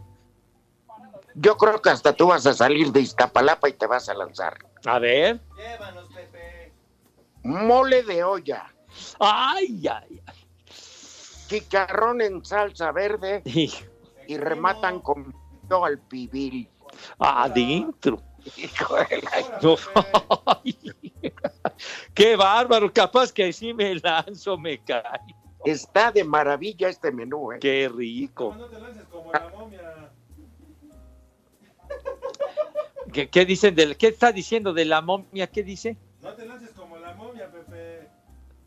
Yo 1.35 1.57
creo 1.57 1.81
que 1.81 1.89
hasta 1.89 2.13
tú 2.13 2.27
vas 2.27 2.45
a 2.45 2.53
salir 2.53 2.91
de 2.91 3.01
Iztapalapa 3.01 3.67
y 3.69 3.73
te 3.73 3.87
vas 3.87 4.07
a 4.09 4.13
lanzar. 4.13 4.57
A 4.85 4.99
ver. 4.99 5.39
Mole 7.43 8.03
de 8.03 8.23
olla, 8.23 8.71
Ay, 9.19 9.85
ay, 9.87 10.21
chicharrón 11.47 12.21
en 12.21 12.45
salsa 12.45 12.91
verde 12.91 13.41
ay. 13.45 13.73
y 14.27 14.37
rematan 14.37 14.99
con 15.01 15.31
pollo 15.67 15.85
al 15.85 15.99
pibil. 15.99 16.69
Adentro. 17.19 18.21
Hijo 18.57 18.95
de 18.95 19.21
la- 19.23 19.59
No. 19.61 19.75
Ay. 20.63 20.77
Qué 22.13 22.35
bárbaro, 22.35 22.91
capaz 22.91 23.31
que 23.31 23.45
así 23.45 23.73
me 23.73 23.95
lanzo, 23.95 24.57
me 24.57 24.79
cae. 24.83 25.19
Está 25.65 26.11
de 26.11 26.23
maravilla 26.23 26.89
este 26.89 27.11
menú, 27.11 27.51
¿eh? 27.53 27.59
Qué 27.59 27.89
rico. 27.89 28.55
¿Qué, 33.11 33.29
qué 33.29 33.45
dicen 33.45 33.75
del, 33.75 33.95
qué 33.95 34.07
está 34.07 34.31
diciendo 34.31 34.73
de 34.73 34.85
la 34.85 35.01
momia? 35.01 35.47
¿Qué 35.47 35.63
dice? 35.63 35.97
No 36.21 36.33
te 36.33 36.45
lances 36.45 36.71
como 36.71 36.97
la 36.97 37.13
momia, 37.13 37.49
Pepe. 37.51 38.09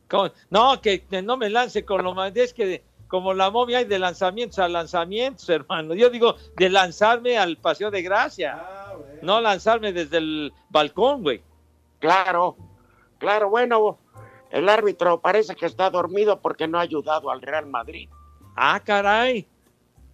¿Cómo? 0.08 0.30
No, 0.50 0.80
que 0.80 1.04
no 1.22 1.36
me 1.36 1.50
lance 1.50 1.84
con 1.84 2.04
lo 2.04 2.14
más, 2.14 2.34
es 2.36 2.54
que 2.54 2.82
como 3.08 3.34
la 3.34 3.50
momia 3.50 3.78
hay 3.78 3.84
de 3.84 3.98
lanzamientos 3.98 4.58
a 4.58 4.68
lanzamientos, 4.68 5.48
hermano. 5.48 5.94
Yo 5.94 6.10
digo 6.10 6.36
de 6.56 6.68
lanzarme 6.68 7.38
al 7.38 7.56
Paseo 7.56 7.90
de 7.90 8.02
Gracia, 8.02 8.56
Ah, 8.56 8.94
no 9.22 9.40
lanzarme 9.40 9.92
desde 9.92 10.18
el 10.18 10.52
balcón, 10.70 11.22
güey. 11.22 11.42
Claro, 11.98 12.56
claro, 13.18 13.50
bueno, 13.50 13.98
el 14.50 14.68
árbitro 14.68 15.20
parece 15.20 15.54
que 15.56 15.66
está 15.66 15.90
dormido 15.90 16.40
porque 16.40 16.66
no 16.68 16.78
ha 16.78 16.82
ayudado 16.82 17.30
al 17.30 17.42
Real 17.42 17.66
Madrid. 17.66 18.08
Ah, 18.56 18.80
caray. 18.84 19.46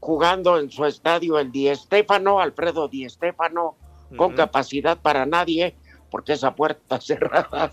Jugando 0.00 0.58
en 0.58 0.70
su 0.70 0.84
estadio 0.84 1.38
el 1.38 1.52
Di 1.52 1.72
Stéfano, 1.76 2.40
Alfredo 2.40 2.88
Di 2.88 3.08
Stéfano, 3.08 3.76
con 4.16 4.28
Ujú. 4.28 4.34
capacidad 4.36 4.98
para 4.98 5.24
nadie, 5.26 5.76
porque 6.10 6.32
esa 6.32 6.54
puerta 6.54 7.00
cerrada. 7.00 7.72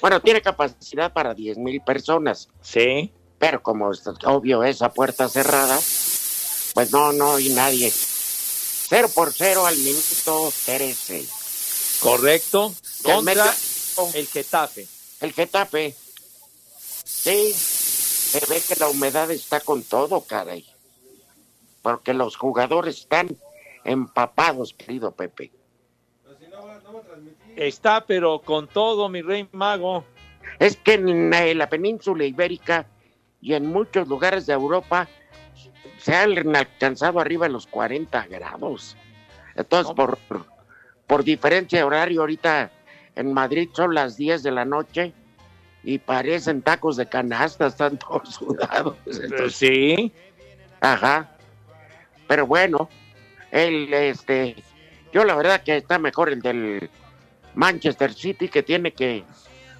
bueno, 0.00 0.20
tiene 0.20 0.40
capacidad 0.40 1.12
para 1.12 1.34
10 1.34 1.58
mil 1.58 1.80
personas, 1.82 2.48
Sí. 2.62 3.12
pero 3.38 3.62
como 3.62 3.90
es 3.92 4.02
obvio 4.24 4.62
esa 4.64 4.88
puerta 4.92 5.28
cerrada, 5.28 5.76
pues 6.74 6.92
no, 6.92 7.12
no 7.12 7.34
hay 7.34 7.50
nadie. 7.50 7.90
Cero 7.92 9.08
por 9.14 9.32
cero 9.34 9.66
al 9.66 9.76
minuto 9.76 10.50
13. 10.64 11.26
Correcto. 12.00 12.72
Contra 13.02 13.54
el 14.14 14.26
Getafe. 14.26 14.86
El 15.20 15.32
Getafe. 15.32 15.94
Sí, 17.04 17.52
se 17.52 18.40
ve 18.46 18.60
que 18.66 18.76
la 18.76 18.88
humedad 18.88 19.30
está 19.30 19.60
con 19.60 19.82
todo, 19.82 20.20
caray. 20.22 20.64
Porque 21.82 22.12
los 22.12 22.36
jugadores 22.36 22.98
están 22.98 23.28
empapados, 23.84 24.74
querido 24.74 25.12
Pepe. 25.12 25.50
Está, 27.56 28.04
pero 28.06 28.40
con 28.40 28.68
todo, 28.68 29.08
mi 29.08 29.22
rey 29.22 29.48
mago. 29.52 30.04
Es 30.58 30.76
que 30.76 30.94
en 30.94 31.32
eh, 31.32 31.54
la 31.54 31.68
península 31.68 32.24
ibérica 32.24 32.86
y 33.40 33.54
en 33.54 33.66
muchos 33.66 34.06
lugares 34.08 34.46
de 34.46 34.52
Europa 34.52 35.08
se 35.98 36.14
han 36.14 36.54
alcanzado 36.54 37.20
arriba 37.20 37.46
de 37.46 37.52
los 37.52 37.66
40 37.66 38.26
grados. 38.26 38.96
Entonces, 39.56 39.88
No. 39.88 39.94
por, 39.94 40.18
por 41.06 41.24
diferencia 41.24 41.78
de 41.78 41.84
horario, 41.84 42.20
ahorita 42.20 42.70
en 43.18 43.32
Madrid 43.32 43.68
son 43.72 43.94
las 43.94 44.16
10 44.16 44.44
de 44.44 44.52
la 44.52 44.64
noche 44.64 45.12
y 45.82 45.98
parecen 45.98 46.62
tacos 46.62 46.96
de 46.96 47.08
canasta, 47.08 47.66
están 47.66 47.98
todos 47.98 48.34
sudados. 48.34 48.96
Entonces, 49.06 49.56
Sí. 49.56 50.12
Ajá. 50.80 51.28
Pero 52.28 52.46
bueno, 52.46 52.88
el 53.50 53.92
este 53.92 54.54
yo 55.12 55.24
la 55.24 55.34
verdad 55.34 55.62
que 55.64 55.78
está 55.78 55.98
mejor 55.98 56.28
el 56.28 56.40
del 56.40 56.88
Manchester 57.54 58.14
City 58.14 58.48
que 58.48 58.62
tiene 58.62 58.92
que 58.92 59.24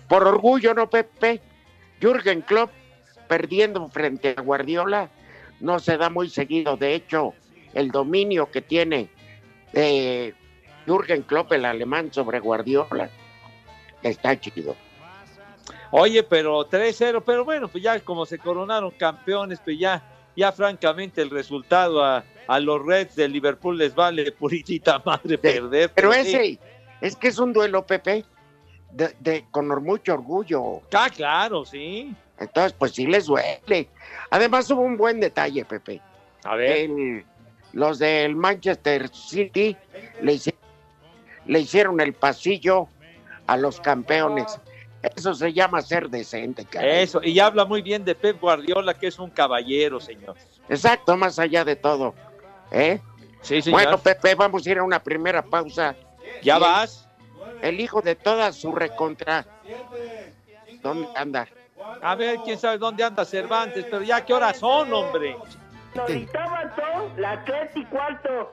por 0.09 0.26
orgullo, 0.26 0.75
no 0.75 0.90
Pepe, 0.90 1.40
Jürgen 2.00 2.40
Klopp 2.40 2.73
perdiendo 3.28 3.88
frente 3.88 4.35
a 4.37 4.40
Guardiola 4.40 5.11
no 5.61 5.78
se 5.78 5.97
da 5.97 6.11
muy 6.11 6.28
seguido, 6.28 6.76
de 6.76 6.95
hecho, 6.95 7.35
el 7.75 7.90
dominio 7.90 8.50
que 8.50 8.62
tiene 8.62 9.11
eh, 9.75 10.33
Jürgen 10.87 11.23
Klopp 11.23 11.52
el 11.52 11.66
alemán 11.66 12.12
sobre 12.12 12.40
Guardiola 12.40 13.11
está 14.02 14.38
chido. 14.38 14.76
Oye, 15.90 16.23
pero 16.23 16.69
3-0, 16.69 17.23
pero 17.25 17.45
bueno, 17.45 17.69
pues 17.69 17.83
ya 17.83 17.99
como 18.00 18.26
se 18.26 18.38
coronaron 18.38 18.90
campeones, 18.93 19.59
pues 19.64 19.78
ya, 19.78 20.02
ya 20.37 20.52
francamente 20.52 21.23
el 21.23 21.31
resultado 21.31 22.05
a, 22.05 22.25
a 22.47 22.61
los 22.61 22.85
Reds 22.85 23.17
de 23.17 23.28
Liverpool 23.28 23.78
les 23.78 23.95
vale 23.95 24.31
puritita 24.38 25.00
madre 25.05 25.38
perder. 25.38 25.90
Pero 25.95 26.12
sí. 26.12 26.19
ese 26.21 26.59
es 27.00 27.17
que 27.17 27.28
es 27.28 27.38
un 27.38 27.52
duelo, 27.52 27.87
Pepe, 27.87 28.25
de, 28.90 29.14
de- 29.21 29.47
con 29.50 29.67
mucho 29.83 30.12
orgullo. 30.14 30.83
Ah, 30.93 31.09
claro, 31.14 31.64
sí. 31.64 32.14
Entonces, 32.38 32.75
pues 32.78 32.93
sí 32.93 33.07
les 33.07 33.26
duele. 33.26 33.88
Además 34.31 34.71
hubo 34.71 34.83
un 34.83 34.97
buen 34.97 35.21
detalle, 35.21 35.64
Pepe. 35.64 36.00
A 36.45 36.55
ver. 36.55 36.71
El- 36.90 37.25
los 37.73 37.99
del 37.99 38.35
Manchester 38.37 39.09
City 39.09 39.76
le 40.23 41.61
hicieron 41.61 42.00
el 42.00 42.12
pasillo 42.14 42.88
a 43.49 43.57
los 43.57 43.81
campeones. 43.81 44.61
Eso 45.17 45.35
se 45.35 45.52
llama 45.52 45.81
ser 45.83 46.09
decente, 46.09 46.64
caray. 46.64 47.02
Eso, 47.02 47.21
y 47.23 47.38
habla 47.40 47.64
muy 47.64 47.83
bien 47.83 48.05
de 48.05 48.14
Pep 48.14 48.40
Guardiola, 48.40 48.95
que 48.95 49.07
es 49.09 49.19
un 49.19 49.31
caballero, 49.31 50.00
señor. 50.00 50.37
Exacto, 50.69 51.17
más 51.17 51.38
allá 51.38 51.64
de 51.64 51.76
todo. 51.76 52.14
¿eh? 52.71 53.00
Sí, 53.40 53.62
señor. 53.62 53.81
Bueno, 53.83 53.99
Pepe, 53.99 54.35
vamos 54.35 54.67
a 54.67 54.71
ir 54.71 54.78
a 54.78 54.83
una 54.83 55.02
primera 55.02 55.43
pausa. 55.43 55.95
¿Ya 56.43 56.57
el- 56.57 56.61
vas? 56.62 57.09
El 57.62 57.81
hijo 57.81 58.02
de 58.02 58.14
toda 58.14 58.52
su 58.52 58.73
recontra. 58.73 59.45
¿Dónde 60.83 61.09
anda? 61.17 61.49
A 62.02 62.14
ver, 62.14 62.38
quién 62.45 62.59
sabe 62.59 62.78
dónde 62.78 63.02
anda 63.02 63.25
Cervantes, 63.25 63.87
pero 63.90 64.02
ya 64.02 64.25
qué 64.25 64.35
horas 64.35 64.59
son, 64.59 64.93
hombre. 64.93 65.37
Las 67.17 67.45
tres 67.45 67.71
y 67.75 67.85
cuarto. 67.87 68.52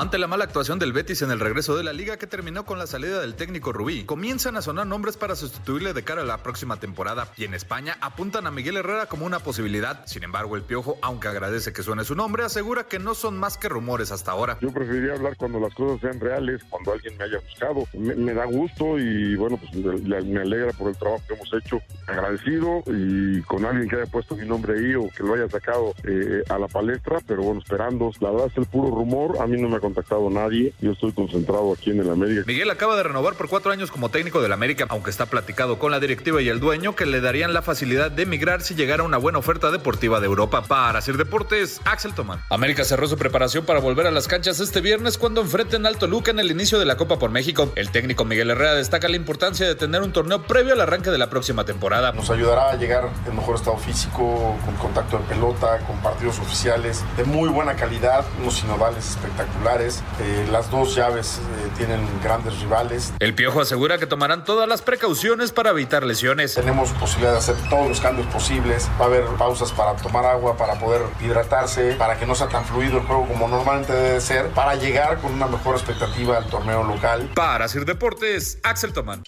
Ante 0.00 0.16
la 0.16 0.26
mala 0.26 0.44
actuación 0.44 0.78
del 0.78 0.94
Betis 0.94 1.20
en 1.20 1.30
el 1.30 1.40
regreso 1.40 1.76
de 1.76 1.84
la 1.84 1.92
liga 1.92 2.16
que 2.16 2.26
terminó 2.26 2.64
con 2.64 2.78
la 2.78 2.86
salida 2.86 3.20
del 3.20 3.34
técnico 3.34 3.70
Rubí, 3.70 4.04
comienzan 4.04 4.56
a 4.56 4.62
sonar 4.62 4.86
nombres 4.86 5.18
para 5.18 5.36
sustituirle 5.36 5.92
de 5.92 6.02
cara 6.02 6.22
a 6.22 6.24
la 6.24 6.38
próxima 6.38 6.78
temporada 6.78 7.28
y 7.36 7.44
en 7.44 7.52
España 7.52 7.98
apuntan 8.00 8.46
a 8.46 8.50
Miguel 8.50 8.78
Herrera 8.78 9.04
como 9.04 9.26
una 9.26 9.40
posibilidad. 9.40 10.06
Sin 10.06 10.22
embargo, 10.22 10.56
el 10.56 10.62
Piojo, 10.62 10.96
aunque 11.02 11.28
agradece 11.28 11.74
que 11.74 11.82
suene 11.82 12.04
su 12.04 12.14
nombre, 12.14 12.44
asegura 12.44 12.84
que 12.84 12.98
no 12.98 13.14
son 13.14 13.36
más 13.36 13.58
que 13.58 13.68
rumores 13.68 14.10
hasta 14.10 14.30
ahora. 14.30 14.56
Yo 14.62 14.72
preferiría 14.72 15.12
hablar 15.12 15.36
cuando 15.36 15.60
las 15.60 15.74
cosas 15.74 16.00
sean 16.00 16.18
reales, 16.18 16.62
cuando 16.70 16.92
alguien 16.92 17.18
me 17.18 17.24
haya 17.24 17.38
buscado. 17.40 17.84
Me, 17.92 18.14
me 18.14 18.32
da 18.32 18.46
gusto 18.46 18.98
y 18.98 19.36
bueno, 19.36 19.58
pues 19.58 19.84
me, 19.84 20.40
alegra 20.40 20.72
por 20.72 20.88
el 20.88 20.96
trabajo 20.96 21.22
que 21.28 21.34
hemos 21.34 21.52
hecho. 21.52 21.78
Agradecido 22.06 22.82
y 22.86 23.42
con 23.42 23.66
alguien 23.66 23.86
que 23.86 23.96
haya 23.96 24.06
puesto 24.06 24.34
mi 24.34 24.48
nombre 24.48 24.78
ahí 24.78 24.94
o 24.94 25.10
que 25.10 25.24
lo 25.24 25.34
haya 25.34 25.50
sacado 25.50 25.92
eh, 26.04 26.42
a 26.48 26.58
la 26.58 26.68
palestra, 26.68 27.18
pero 27.26 27.42
bueno, 27.42 27.60
esperando. 27.60 28.10
La 28.20 28.30
verdad 28.30 28.46
es 28.46 28.56
el 28.56 28.64
puro 28.64 28.88
rumor. 28.88 29.36
A 29.42 29.46
mí 29.46 29.60
no 29.60 29.68
me 29.68 29.78
contactado 29.94 30.30
nadie. 30.30 30.72
Yo 30.80 30.92
estoy 30.92 31.12
concentrado 31.12 31.72
aquí 31.72 31.90
en 31.90 32.00
el 32.00 32.10
América. 32.10 32.44
Miguel 32.46 32.70
acaba 32.70 32.96
de 32.96 33.02
renovar 33.02 33.34
por 33.34 33.48
cuatro 33.48 33.72
años 33.72 33.90
como 33.90 34.08
técnico 34.08 34.40
del 34.40 34.52
América, 34.52 34.86
aunque 34.88 35.10
está 35.10 35.26
platicado 35.26 35.78
con 35.78 35.90
la 35.90 36.00
directiva 36.00 36.40
y 36.40 36.48
el 36.48 36.60
dueño 36.60 36.94
que 36.94 37.06
le 37.06 37.20
darían 37.20 37.52
la 37.52 37.62
facilidad 37.62 38.10
de 38.10 38.22
emigrar 38.22 38.62
si 38.62 38.74
llegara 38.74 39.02
una 39.02 39.18
buena 39.18 39.38
oferta 39.38 39.70
deportiva 39.70 40.20
de 40.20 40.26
Europa. 40.26 40.62
Para 40.62 40.98
hacer 40.98 41.16
deportes, 41.16 41.80
Axel 41.84 42.14
Tomán. 42.14 42.40
América 42.50 42.84
cerró 42.84 43.08
su 43.08 43.16
preparación 43.16 43.64
para 43.64 43.80
volver 43.80 44.06
a 44.06 44.10
las 44.10 44.28
canchas 44.28 44.60
este 44.60 44.80
viernes 44.80 45.18
cuando 45.18 45.40
enfrenten 45.40 45.86
al 45.86 45.98
Toluca 45.98 46.30
en 46.30 46.38
el 46.38 46.50
inicio 46.50 46.78
de 46.78 46.84
la 46.84 46.96
Copa 46.96 47.18
por 47.18 47.30
México. 47.30 47.72
El 47.74 47.90
técnico 47.90 48.24
Miguel 48.24 48.50
Herrera 48.50 48.74
destaca 48.74 49.08
la 49.08 49.16
importancia 49.16 49.66
de 49.66 49.74
tener 49.74 50.02
un 50.02 50.12
torneo 50.12 50.42
previo 50.42 50.74
al 50.74 50.80
arranque 50.80 51.10
de 51.10 51.18
la 51.18 51.30
próxima 51.30 51.64
temporada. 51.64 52.12
Nos 52.12 52.30
ayudará 52.30 52.70
a 52.70 52.76
llegar 52.76 53.08
en 53.26 53.36
mejor 53.36 53.56
estado 53.56 53.76
físico, 53.78 54.56
con 54.64 54.76
contacto 54.76 55.18
de 55.18 55.24
pelota, 55.24 55.78
con 55.86 55.96
partidos 55.98 56.38
oficiales 56.38 57.02
de 57.16 57.24
muy 57.24 57.48
buena 57.48 57.74
calidad, 57.74 58.24
unos 58.40 58.54
sinodales 58.54 59.10
espectaculares. 59.10 59.69
Eh, 59.70 60.48
las 60.50 60.68
dos 60.70 60.96
llaves 60.96 61.38
eh, 61.38 61.70
tienen 61.76 62.00
grandes 62.22 62.58
rivales. 62.60 63.12
El 63.20 63.34
Piojo 63.34 63.60
asegura 63.60 63.98
que 63.98 64.06
tomarán 64.06 64.44
todas 64.44 64.68
las 64.68 64.82
precauciones 64.82 65.52
para 65.52 65.70
evitar 65.70 66.02
lesiones. 66.02 66.54
Tenemos 66.54 66.90
posibilidad 66.92 67.32
de 67.32 67.38
hacer 67.38 67.54
todos 67.68 67.88
los 67.88 68.00
cambios 68.00 68.26
posibles. 68.28 68.88
Va 69.00 69.04
a 69.04 69.08
haber 69.08 69.24
pausas 69.38 69.70
para 69.70 69.94
tomar 69.94 70.26
agua, 70.26 70.56
para 70.56 70.74
poder 70.78 71.02
hidratarse, 71.20 71.94
para 71.94 72.18
que 72.18 72.26
no 72.26 72.34
sea 72.34 72.48
tan 72.48 72.64
fluido 72.64 72.98
el 72.98 73.04
juego 73.04 73.28
como 73.28 73.46
normalmente 73.46 73.92
debe 73.92 74.20
ser, 74.20 74.48
para 74.48 74.74
llegar 74.74 75.18
con 75.18 75.32
una 75.32 75.46
mejor 75.46 75.76
expectativa 75.76 76.36
al 76.36 76.46
torneo 76.46 76.82
local. 76.82 77.30
Para 77.34 77.66
hacer 77.66 77.84
deportes, 77.84 78.58
Axel 78.64 78.92
Tomán. 78.92 79.22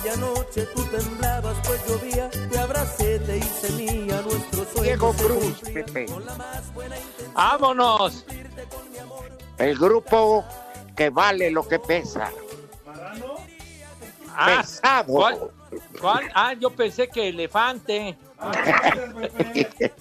Aquella 0.00 0.16
noche, 0.16 0.66
tú 0.74 0.82
temblabas, 0.84 1.56
pues 1.66 1.86
llovía, 1.86 2.30
te 2.30 2.58
abracé, 2.58 3.18
te 3.20 3.36
hice 3.36 3.70
mía, 3.72 4.22
nuestro 4.22 4.64
sueño 4.64 4.82
Diego 4.82 5.12
Cruz, 5.12 5.60
Pepe. 5.72 6.06
con 6.06 6.24
la 6.24 6.34
más 6.36 6.74
buena 6.74 6.98
intención. 6.98 7.34
¡Vámonos! 7.34 8.24
El 9.58 9.78
grupo 9.78 10.42
que 10.96 11.10
vale 11.10 11.50
lo 11.50 11.68
que 11.68 11.78
pesa. 11.78 12.32
Ah, 14.34 14.62
Pesado. 14.62 15.12
¿cuál? 15.12 15.38
¿Cuál? 16.00 16.30
Ah, 16.34 16.54
yo 16.54 16.70
pensé 16.70 17.08
que 17.08 17.28
elefante. 17.28 18.16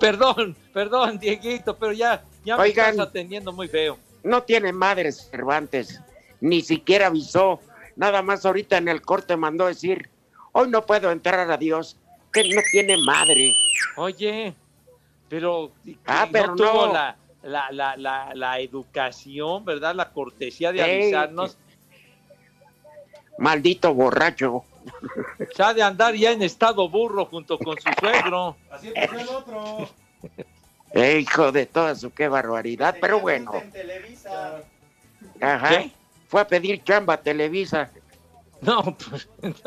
perdón, 0.00 0.54
perdón, 0.74 1.18
Dieguito, 1.18 1.78
pero 1.78 1.92
ya, 1.92 2.22
ya 2.44 2.58
me 2.58 2.68
estás 2.68 2.98
atendiendo 2.98 3.52
muy 3.52 3.68
feo. 3.68 3.96
No 4.24 4.42
tiene 4.42 4.72
madres 4.72 5.28
Cervantes. 5.30 6.00
Ni 6.40 6.62
siquiera 6.62 7.06
avisó. 7.08 7.60
Nada 7.96 8.22
más 8.22 8.44
ahorita 8.46 8.78
en 8.78 8.88
el 8.88 9.02
corte 9.02 9.36
mandó 9.36 9.66
decir, 9.66 10.08
hoy 10.52 10.68
no 10.68 10.84
puedo 10.86 11.10
entrar 11.10 11.50
a 11.50 11.56
Dios. 11.56 11.96
Que 12.32 12.42
no 12.54 12.62
tiene 12.70 12.96
madre. 13.04 13.52
Oye, 13.96 14.54
pero, 15.28 15.72
Ah, 16.06 16.24
no 16.26 16.32
pero 16.32 16.54
tuvo 16.54 16.86
no. 16.86 16.92
La, 16.92 17.16
la, 17.42 17.70
la, 17.70 17.96
la, 17.96 18.30
la 18.34 18.58
educación, 18.60 19.64
¿verdad? 19.64 19.94
La 19.94 20.10
cortesía 20.12 20.72
de 20.72 20.80
Ey, 20.82 21.02
avisarnos. 21.02 21.58
Maldito 23.38 23.92
borracho. 23.92 24.64
Se 25.54 25.62
ha 25.62 25.74
de 25.74 25.82
andar 25.82 26.14
ya 26.14 26.32
en 26.32 26.42
estado 26.42 26.88
burro 26.88 27.26
junto 27.26 27.58
con 27.58 27.76
su 27.80 27.90
suegro. 28.00 28.56
Así 28.70 28.88
empezó 28.88 29.18
el 29.18 29.28
otro. 29.28 29.88
Eh, 30.94 31.20
hijo 31.20 31.52
de 31.52 31.66
toda 31.66 31.94
su 31.94 32.10
qué 32.12 32.28
barbaridad. 32.28 32.96
Pero 33.00 33.20
bueno. 33.20 33.52
En 33.54 33.70
Televisa. 33.70 34.62
Ajá. 35.40 35.84
Fue 36.28 36.40
a 36.40 36.46
pedir 36.46 36.82
chamba 36.84 37.14
a 37.14 37.16
Televisa. 37.22 37.90
No, 38.60 38.96
pues, 38.96 39.28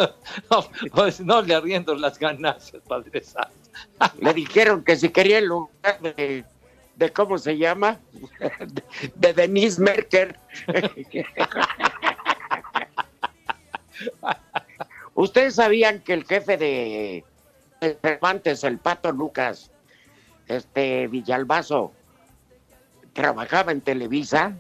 no, 0.49 0.69
pues, 0.93 1.19
no 1.19 1.41
le 1.41 1.55
arriendo 1.55 1.95
las 1.95 2.17
ganancias, 2.17 2.81
Padre 2.87 3.21
Santo. 3.21 3.51
Le 4.21 4.33
dijeron 4.33 4.83
que 4.83 4.95
si 4.95 5.09
quería 5.09 5.39
el 5.39 5.47
lugar 5.47 5.99
de, 6.01 6.45
de 6.95 7.11
¿cómo 7.11 7.37
se 7.37 7.57
llama? 7.57 7.99
De, 8.39 8.83
de 9.15 9.33
Denise 9.33 9.81
Merker. 9.81 10.39
Ustedes 15.13 15.55
sabían 15.55 15.99
que 15.99 16.13
el 16.13 16.23
jefe 16.23 16.55
de 16.55 17.25
de 17.81 17.97
Cervantes, 18.01 18.63
el 18.63 18.79
Pato 18.79 19.11
Lucas, 19.11 19.71
este 20.47 21.07
Villalbazo, 21.07 21.91
trabajaba 23.13 23.71
en 23.71 23.81
Televisa. 23.81 24.53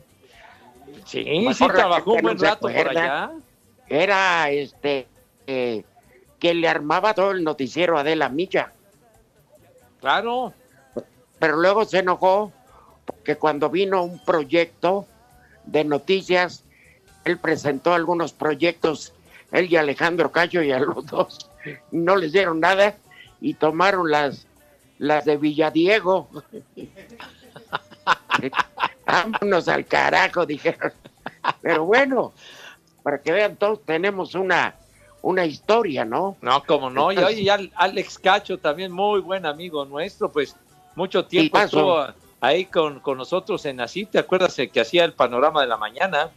Sí, 1.05 1.23
Mejor 1.23 1.55
sí, 1.55 1.67
trabajó 1.67 2.13
un 2.13 2.21
buen 2.21 2.39
rato 2.39 2.61
por 2.61 2.89
allá. 2.89 3.31
Era 3.87 4.49
este 4.49 5.07
eh, 5.47 5.83
que 6.39 6.53
le 6.53 6.67
armaba 6.67 7.13
todo 7.13 7.31
el 7.31 7.43
noticiero 7.43 7.97
a 7.97 8.01
Adela 8.01 8.29
Micha. 8.29 8.71
Claro. 9.99 10.53
pero 11.39 11.57
luego 11.57 11.83
se 11.85 11.99
enojó 11.99 12.51
porque 13.05 13.37
cuando 13.37 13.69
vino 13.69 14.03
un 14.03 14.23
proyecto 14.23 15.07
de 15.65 15.83
noticias, 15.83 16.63
él 17.23 17.39
presentó 17.39 17.93
algunos 17.93 18.31
proyectos, 18.33 19.13
él 19.51 19.71
y 19.71 19.77
Alejandro 19.77 20.31
Cacho 20.31 20.61
y 20.61 20.71
a 20.71 20.79
los 20.79 21.05
dos 21.07 21.49
no 21.91 22.15
les 22.15 22.31
dieron 22.31 22.59
nada 22.59 22.95
y 23.41 23.53
tomaron 23.55 24.09
las, 24.09 24.47
las 24.99 25.25
de 25.25 25.37
Villadiego. 25.37 26.29
Vámonos 29.05 29.67
al 29.67 29.85
carajo, 29.85 30.45
dijeron. 30.45 30.93
Pero 31.61 31.85
bueno, 31.85 32.33
para 33.03 33.21
que 33.21 33.31
vean, 33.31 33.55
todos 33.55 33.83
tenemos 33.85 34.35
una, 34.35 34.75
una 35.21 35.45
historia, 35.45 36.05
¿no? 36.05 36.37
No, 36.41 36.63
como 36.63 36.89
no. 36.89 37.11
Y 37.11 37.17
oye, 37.17 37.43
ya 37.43 37.59
Alex 37.75 38.19
Cacho, 38.19 38.57
también 38.57 38.91
muy 38.91 39.21
buen 39.21 39.45
amigo 39.45 39.85
nuestro, 39.85 40.31
pues 40.31 40.55
mucho 40.95 41.25
tiempo 41.25 41.59
estuvo 41.59 42.07
ahí 42.41 42.65
con, 42.65 42.99
con 42.99 43.17
nosotros 43.17 43.65
en 43.65 43.81
así. 43.81 44.05
¿Te 44.05 44.19
acuerdas 44.19 44.57
el 44.59 44.71
que 44.71 44.81
hacía 44.81 45.05
el 45.05 45.13
panorama 45.13 45.61
de 45.61 45.67
la 45.67 45.77
mañana? 45.77 46.31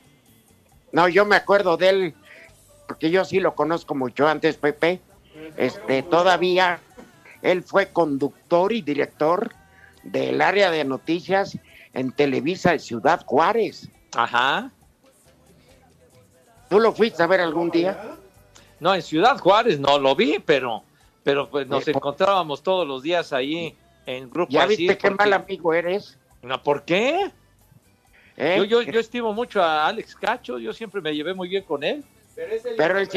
No, 0.92 1.08
yo 1.08 1.24
me 1.24 1.36
acuerdo 1.36 1.76
de 1.76 1.88
él, 1.88 2.14
porque 2.86 3.10
yo 3.10 3.24
sí 3.24 3.40
lo 3.40 3.54
conozco 3.54 3.94
mucho 3.94 4.26
antes, 4.26 4.56
Pepe. 4.56 5.00
Este, 5.56 6.02
todavía 6.02 6.80
él 7.42 7.62
fue 7.62 7.88
conductor 7.92 8.72
y 8.72 8.82
director 8.82 9.52
del 10.02 10.40
área 10.40 10.70
de 10.70 10.84
noticias 10.84 11.58
en 11.94 12.12
Televisa 12.12 12.72
de 12.72 12.78
Ciudad 12.78 13.24
Juárez. 13.26 13.88
Ajá. 14.14 14.70
¿Tú 16.68 16.80
lo 16.80 16.92
fuiste 16.92 17.22
a 17.22 17.26
ver 17.26 17.40
algún 17.40 17.70
día? 17.70 18.16
No, 18.80 18.94
en 18.94 19.02
Ciudad 19.02 19.38
Juárez 19.38 19.80
no 19.80 19.98
lo 19.98 20.14
vi, 20.14 20.38
pero, 20.38 20.82
pero 21.22 21.48
pues 21.48 21.66
nos 21.66 21.86
Eh, 21.88 21.92
encontrábamos 21.92 22.62
todos 22.62 22.86
los 22.86 23.02
días 23.02 23.32
ahí 23.32 23.74
en 24.06 24.30
grupo 24.30 24.52
¿Ya 24.52 24.64
así, 24.64 24.76
viste 24.76 24.98
qué 24.98 25.08
porque- 25.08 25.24
mal 25.24 25.32
amigo 25.32 25.74
eres? 25.74 26.16
No, 26.42 26.62
¿por 26.62 26.84
qué? 26.84 27.30
¿Eh? 28.36 28.54
Yo, 28.58 28.64
yo, 28.64 28.82
yo 28.82 29.00
estimo 29.00 29.32
mucho 29.32 29.60
a 29.62 29.86
Alex 29.88 30.14
Cacho, 30.14 30.58
yo 30.58 30.72
siempre 30.72 31.00
me 31.00 31.12
llevé 31.14 31.34
muy 31.34 31.48
bien 31.48 31.64
con 31.64 31.82
él. 31.82 32.04
Pero 32.36 32.54
es 32.54 32.64
el 32.64 32.76
Pero 32.76 32.98
él, 33.00 33.08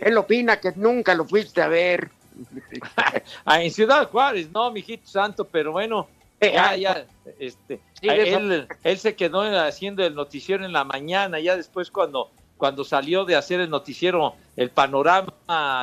él 0.00 0.16
opina 0.18 0.58
que 0.58 0.72
nunca 0.74 1.14
lo 1.14 1.24
fuiste 1.24 1.62
a 1.62 1.68
ver. 1.68 2.10
Ah, 3.44 3.62
en 3.62 3.70
Ciudad 3.70 4.08
Juárez, 4.08 4.50
no, 4.50 4.70
mijito 4.70 5.06
santo, 5.06 5.44
pero 5.44 5.72
bueno, 5.72 6.08
Eh, 6.40 6.52
ya, 6.52 6.76
ya, 6.76 7.06
este, 7.40 7.80
él, 8.00 8.68
él 8.84 8.98
se 8.98 9.16
quedó 9.16 9.40
haciendo 9.60 10.04
el 10.04 10.14
noticiero 10.14 10.64
en 10.64 10.72
la 10.72 10.84
mañana, 10.84 11.40
ya 11.40 11.56
después 11.56 11.90
cuando, 11.90 12.30
cuando 12.56 12.84
salió 12.84 13.24
de 13.24 13.34
hacer 13.34 13.58
el 13.58 13.70
noticiero, 13.70 14.34
el 14.54 14.70
panorama 14.70 15.32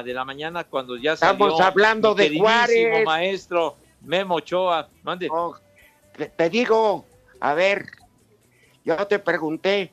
de 0.05 0.13
la 0.13 0.23
mañana, 0.23 0.63
cuando 0.63 0.95
ya 0.95 1.17
salió. 1.17 1.33
Estamos 1.33 1.59
hablando 1.59 2.15
de 2.15 2.37
Juárez. 2.37 3.05
maestro 3.05 3.75
Memo 4.01 4.35
Ochoa, 4.35 4.87
mande. 5.03 5.27
Oh, 5.29 5.55
te 6.37 6.49
digo, 6.49 7.05
a 7.41 7.53
ver, 7.53 7.87
yo 8.85 8.95
te 9.07 9.19
pregunté, 9.19 9.91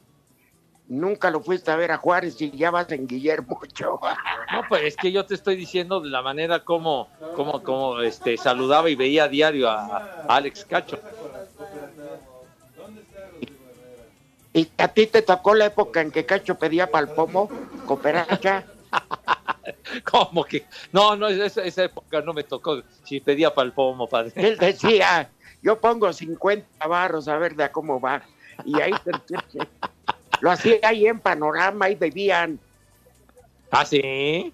nunca 0.92 1.30
lo 1.30 1.42
fuiste 1.42 1.70
a 1.70 1.76
ver 1.76 1.90
a 1.92 1.98
Juárez 1.98 2.40
y 2.40 2.50
ya 2.56 2.70
vas 2.70 2.90
en 2.92 3.06
Guillermo 3.06 3.58
Ochoa. 3.62 4.18
No, 4.52 4.66
pues 4.68 4.84
es 4.84 4.96
que 4.96 5.12
yo 5.12 5.26
te 5.26 5.34
estoy 5.34 5.56
diciendo 5.56 6.00
de 6.00 6.10
la 6.10 6.22
manera 6.22 6.64
como, 6.64 7.10
como, 7.32 7.62
como 7.62 8.00
este, 8.00 8.36
saludaba 8.36 8.90
y 8.90 8.94
veía 8.96 9.24
a 9.24 9.28
diario 9.28 9.68
a, 9.70 9.96
a 9.98 10.04
Alex 10.26 10.64
Cacho. 10.64 11.02
¿Y 14.54 14.70
a 14.78 14.88
ti 14.88 15.06
te 15.06 15.22
tocó 15.22 15.54
la 15.54 15.66
época 15.66 16.00
en 16.00 16.10
que 16.10 16.26
Cacho 16.26 16.56
pedía 16.58 16.90
palpomo, 16.90 17.56
cooperacha? 17.84 18.68
¿Cómo 20.10 20.44
que? 20.44 20.66
No, 20.92 21.16
no, 21.16 21.28
esa, 21.28 21.62
esa 21.64 21.84
época 21.84 22.20
no 22.20 22.32
me 22.34 22.44
tocó. 22.44 22.82
Si 23.02 23.20
pedía 23.20 23.54
para 23.54 23.66
el 23.66 23.72
pomo, 23.72 24.08
padre. 24.08 24.32
Él 24.36 24.58
decía, 24.58 25.32
yo 25.62 25.80
pongo 25.80 26.12
50 26.12 26.86
barros 26.86 27.28
a 27.28 27.38
ver 27.38 27.54
de 27.54 27.64
a 27.64 27.72
cómo 27.72 28.00
va. 28.00 28.22
Y 28.64 28.80
ahí 28.80 28.92
se- 29.04 29.10
lo 30.42 30.50
hacía 30.50 30.78
ahí 30.82 31.06
en 31.06 31.20
panorama 31.20 31.88
y 31.88 31.94
bebían. 31.94 32.58
¿Ah, 33.70 33.86
sí? 33.86 34.52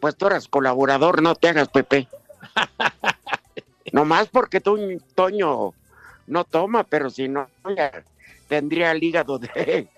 Pues 0.00 0.16
tú 0.16 0.26
eras 0.26 0.48
colaborador, 0.48 1.20
no 1.20 1.34
te 1.34 1.50
hagas, 1.50 1.68
Pepe. 1.68 2.08
Nomás 3.92 4.28
porque 4.28 4.62
tú, 4.62 4.78
Toño, 5.14 5.74
no 6.26 6.44
toma, 6.44 6.84
pero 6.84 7.10
si 7.10 7.28
no, 7.28 7.46
ya 7.76 8.02
tendría 8.48 8.92
el 8.92 9.04
hígado 9.04 9.38
de, 9.38 9.88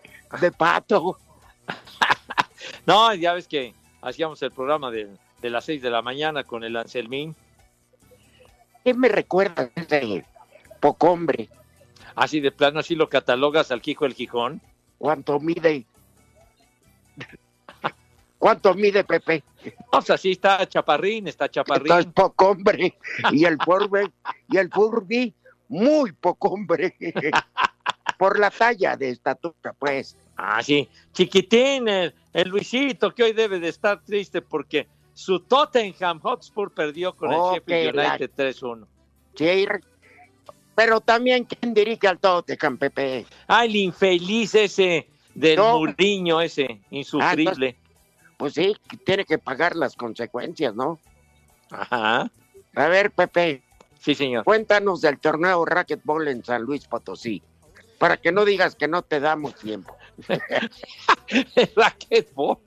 de 0.41 0.53
pato. 0.53 1.19
No, 2.87 3.15
ya 3.15 3.33
ves 3.35 3.47
que 3.47 3.75
hacíamos 4.01 4.43
el 4.43 4.51
programa 4.51 4.91
de, 4.91 5.09
de 5.41 5.51
las 5.51 5.65
6 5.67 5.83
de 5.83 5.91
la 5.91 6.03
mañana 6.03 6.43
con 6.43 6.65
el 6.65 6.77
Anselmín. 6.77 7.37
¿Qué 8.85 8.93
me 8.95 9.09
recuerda 9.09 9.71
ese 9.77 10.25
pocombre? 10.81 11.49
Así 12.17 12.41
de 12.41 12.51
plano, 12.51 12.81
así 12.81 12.97
lo 12.97 13.09
catalogas 13.09 13.71
al 13.71 13.83
Quijo 13.83 14.05
el 14.05 14.15
Gijón. 14.15 14.61
¿Cuánto 15.03 15.41
mide? 15.41 15.85
¿Cuánto 18.39 18.73
mide, 18.75 19.03
Pepe? 19.03 19.43
O 19.91 20.01
sea, 20.01 20.17
sí 20.17 20.31
está 20.31 20.65
chaparrín, 20.69 21.27
está 21.27 21.49
chaparrín. 21.49 22.05
Y 23.33 23.45
el 23.45 23.59
Furby, 23.65 24.13
y 24.49 24.59
el 24.59 24.71
Furby, 24.71 25.35
muy 25.69 26.13
pocombre. 26.13 26.95
Por 28.17 28.39
la 28.39 28.51
talla 28.53 28.97
de 28.97 29.11
estatura, 29.11 29.73
pues. 29.77 30.17
Ah, 30.37 30.63
sí. 30.63 30.89
Chiquitín, 31.13 31.89
el, 31.89 32.15
el 32.33 32.49
Luisito, 32.49 33.13
que 33.13 33.25
hoy 33.25 33.33
debe 33.33 33.59
de 33.59 33.71
estar 33.71 34.01
triste 34.05 34.41
porque 34.41 34.87
su 35.15 35.41
Tottenham 35.41 36.21
Hotspur 36.21 36.73
perdió 36.73 37.17
con 37.17 37.33
Oh, 37.33 37.55
el 37.55 37.59
Sheffield 37.61 37.91
que 37.91 37.93
la- 37.97 38.09
United 38.11 38.31
3-1. 38.37 38.87
Sí, 39.35 39.67
pero 40.75 41.01
también, 41.01 41.45
¿quién 41.45 41.75
dirige 41.75 42.09
al 42.09 42.19
Tottenham, 42.19 42.79
Pepe? 42.79 43.27
Ah, 43.47 43.65
el 43.65 43.77
infeliz 43.77 44.55
ese 44.55 45.09
del 45.35 45.57
No. 45.57 45.79
Mourinho 45.79 46.41
ese, 46.41 46.81
insufrible. 46.91 47.77
Pues 48.37 48.55
sí, 48.55 48.77
tiene 49.05 49.25
que 49.25 49.39
pagar 49.39 49.77
las 49.77 49.95
consecuencias, 49.95 50.75
¿no? 50.75 50.99
Ajá. 51.71 52.31
A 52.75 52.87
ver, 52.89 53.11
Pepe, 53.11 53.63
Sí, 54.01 54.15
señor. 54.15 54.45
cuéntanos 54.45 55.01
del 55.01 55.19
torneo 55.21 55.65
racquetball 55.65 56.27
en 56.29 56.45
San 56.45 56.63
Luis 56.63 56.87
Potosí, 56.87 57.43
para 57.99 58.17
que 58.17 58.33
no 58.33 58.45
digas 58.45 58.75
que 58.75 58.89
no 58.89 59.03
te 59.03 59.21
damos 59.21 59.55
tiempo. 59.55 59.97
Racquetball. 61.77 62.59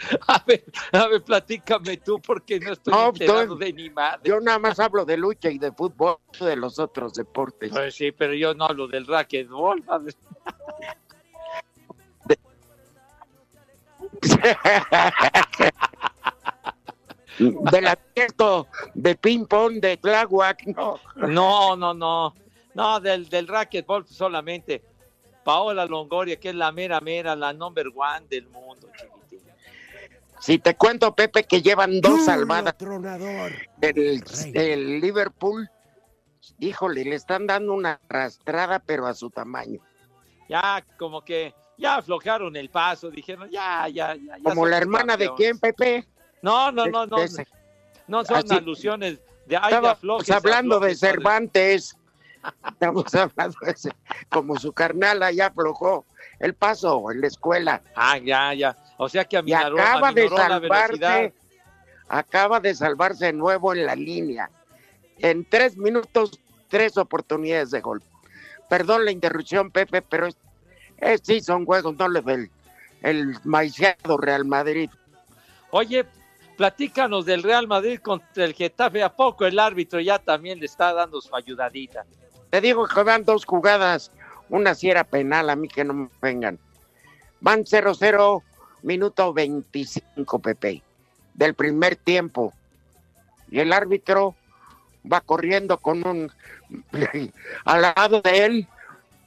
A 0.28 0.42
ver, 0.46 0.64
a 0.92 1.06
ver, 1.08 1.22
platícame 1.22 1.96
tú 1.98 2.20
porque 2.20 2.58
no 2.58 2.72
estoy 2.72 2.92
No, 2.92 3.08
enterado 3.08 3.56
de 3.56 3.72
ni 3.72 3.90
madre. 3.90 4.20
Yo 4.24 4.40
nada 4.40 4.58
más 4.58 4.80
hablo 4.80 5.04
de 5.04 5.16
lucha 5.16 5.50
y 5.50 5.58
de 5.58 5.72
fútbol, 5.72 6.16
de 6.40 6.56
los 6.56 6.78
otros 6.78 7.14
deportes. 7.14 7.70
Pues 7.70 7.94
sí, 7.94 8.10
pero 8.12 8.32
yo 8.34 8.54
no 8.54 8.64
hablo 8.66 8.88
del 8.88 9.06
racquetball. 9.06 9.82
padre. 9.82 10.14
Del 17.38 17.86
abierto 17.86 18.66
de 18.94 19.14
ping-pong 19.14 19.80
de 19.80 19.96
Tláhuac, 19.96 20.66
no. 20.66 20.98
No, 21.16 21.76
no, 21.76 21.94
no. 21.94 22.34
No, 22.74 23.00
del, 23.00 23.28
del 23.28 23.48
racquetball 23.48 24.06
solamente. 24.06 24.82
Paola 25.44 25.86
Longoria, 25.86 26.38
que 26.38 26.50
es 26.50 26.54
la 26.54 26.70
mera, 26.70 27.00
mera, 27.00 27.34
la 27.34 27.52
number 27.52 27.86
one 27.94 28.26
del 28.28 28.46
mundo, 28.48 28.88
chiquitín. 28.94 29.19
Si 30.40 30.58
te 30.58 30.74
cuento, 30.74 31.14
Pepe, 31.14 31.44
que 31.44 31.60
llevan 31.62 32.00
dos 32.00 32.12
Duro, 32.12 32.24
salvadas 32.24 32.74
Rey. 32.80 34.20
del 34.52 35.00
Liverpool, 35.00 35.68
híjole, 36.58 37.04
le 37.04 37.14
están 37.16 37.46
dando 37.46 37.74
una 37.74 38.00
arrastrada, 38.08 38.78
pero 38.78 39.06
a 39.06 39.14
su 39.14 39.30
tamaño. 39.30 39.80
Ya, 40.48 40.84
como 40.98 41.22
que, 41.22 41.54
ya 41.76 41.96
aflojaron 41.96 42.56
el 42.56 42.70
paso, 42.70 43.10
dijeron, 43.10 43.50
ya, 43.50 43.86
ya, 43.88 44.14
ya. 44.16 44.38
ya 44.38 44.42
Como 44.42 44.66
la 44.66 44.78
hermana 44.78 45.16
de 45.16 45.30
quién, 45.36 45.58
Pepe. 45.58 46.08
No, 46.42 46.72
no, 46.72 46.86
no, 46.86 47.06
no. 47.06 47.16
De. 47.18 47.46
No 48.08 48.24
son 48.24 48.38
Así- 48.38 48.54
alusiones 48.56 49.20
de 49.46 49.56
ay, 49.56 49.74
aflojes, 49.74 50.30
hablando 50.30 50.80
de 50.80 50.92
aflojes. 50.92 50.98
Cervantes. 51.00 51.96
Estamos 52.66 53.14
hablando 53.14 53.56
de 53.60 53.72
ese. 53.72 53.90
Como 54.30 54.58
su 54.58 54.72
carnal 54.72 55.22
allá 55.22 55.46
aflojó 55.48 56.06
el 56.38 56.54
paso 56.54 57.10
en 57.10 57.20
la 57.20 57.26
escuela. 57.26 57.82
Ah, 57.94 58.16
ya, 58.18 58.54
ya. 58.54 58.76
O 59.02 59.08
sea 59.08 59.24
que 59.24 59.36
Y 59.36 59.38
aminoró, 59.54 59.80
acaba 59.80 60.12
de 60.12 60.28
la 60.28 60.36
salvarse. 60.36 61.32
Acaba 62.06 62.60
de 62.60 62.74
salvarse 62.74 63.26
de 63.26 63.32
nuevo 63.32 63.72
en 63.72 63.86
la 63.86 63.96
línea. 63.96 64.50
En 65.16 65.48
tres 65.48 65.74
minutos, 65.78 66.38
tres 66.68 66.98
oportunidades 66.98 67.70
de 67.70 67.80
gol. 67.80 68.02
Perdón 68.68 69.06
la 69.06 69.10
interrupción, 69.10 69.70
Pepe, 69.70 70.02
pero 70.02 70.26
es, 70.26 70.36
es- 70.98 71.22
sí 71.24 71.40
son 71.40 71.64
juegos, 71.64 71.96
no 71.98 72.08
le 72.10 72.20
ve 72.20 72.34
el, 72.34 72.50
el 73.00 73.36
maiciado 73.44 74.18
Real 74.18 74.44
Madrid. 74.44 74.90
Oye, 75.70 76.04
platícanos 76.58 77.24
del 77.24 77.42
Real 77.42 77.66
Madrid 77.66 78.00
contra 78.00 78.44
el 78.44 78.52
Getafe. 78.52 79.02
¿A 79.02 79.16
poco 79.16 79.46
el 79.46 79.58
árbitro 79.58 79.98
ya 80.00 80.18
también 80.18 80.58
le 80.60 80.66
está 80.66 80.92
dando 80.92 81.22
su 81.22 81.34
ayudadita? 81.34 82.04
Te 82.50 82.60
digo 82.60 82.86
que 82.86 83.02
van 83.02 83.24
dos 83.24 83.46
jugadas, 83.46 84.12
una 84.50 84.74
si 84.74 84.90
era 84.90 85.04
penal, 85.04 85.48
a 85.48 85.56
mí 85.56 85.68
que 85.68 85.84
no 85.84 85.94
me 85.94 86.08
vengan. 86.20 86.58
Van 87.40 87.64
0-0, 87.64 88.42
minuto 88.82 89.32
25, 89.32 90.38
Pepe, 90.38 90.82
del 91.34 91.54
primer 91.54 91.96
tiempo. 91.96 92.52
Y 93.50 93.60
el 93.60 93.72
árbitro 93.72 94.36
va 95.10 95.20
corriendo 95.20 95.78
con 95.78 96.06
un... 96.06 96.30
al 97.64 97.82
lado 97.82 98.20
de 98.20 98.44
él 98.44 98.68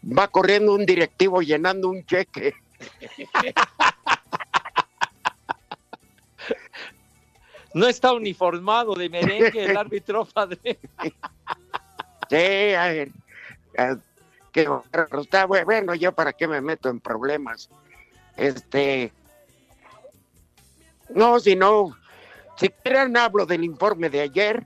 va 0.06 0.28
corriendo 0.28 0.74
un 0.74 0.86
directivo 0.86 1.42
llenando 1.42 1.90
un 1.90 2.06
cheque. 2.06 2.54
No 7.74 7.88
está 7.88 8.14
uniformado 8.14 8.94
de 8.94 9.10
merengue 9.10 9.66
el 9.66 9.76
árbitro, 9.76 10.26
padre. 10.26 10.80
Sí, 12.30 12.74
a 12.74 12.88
ver, 12.88 13.10
a- 13.78 13.98
que 14.52 14.68
bueno, 15.66 15.94
yo 15.96 16.14
para 16.14 16.34
qué 16.34 16.48
me 16.48 16.62
meto 16.62 16.90
en 16.90 17.00
problemas. 17.00 17.70
Este, 18.38 19.12
no, 21.16 21.40
si 21.40 21.56
no, 21.56 21.96
si 22.58 22.70
quieren 22.70 23.18
hablo 23.18 23.46
del 23.46 23.64
informe 23.64 24.10
de 24.10 24.22
ayer. 24.22 24.64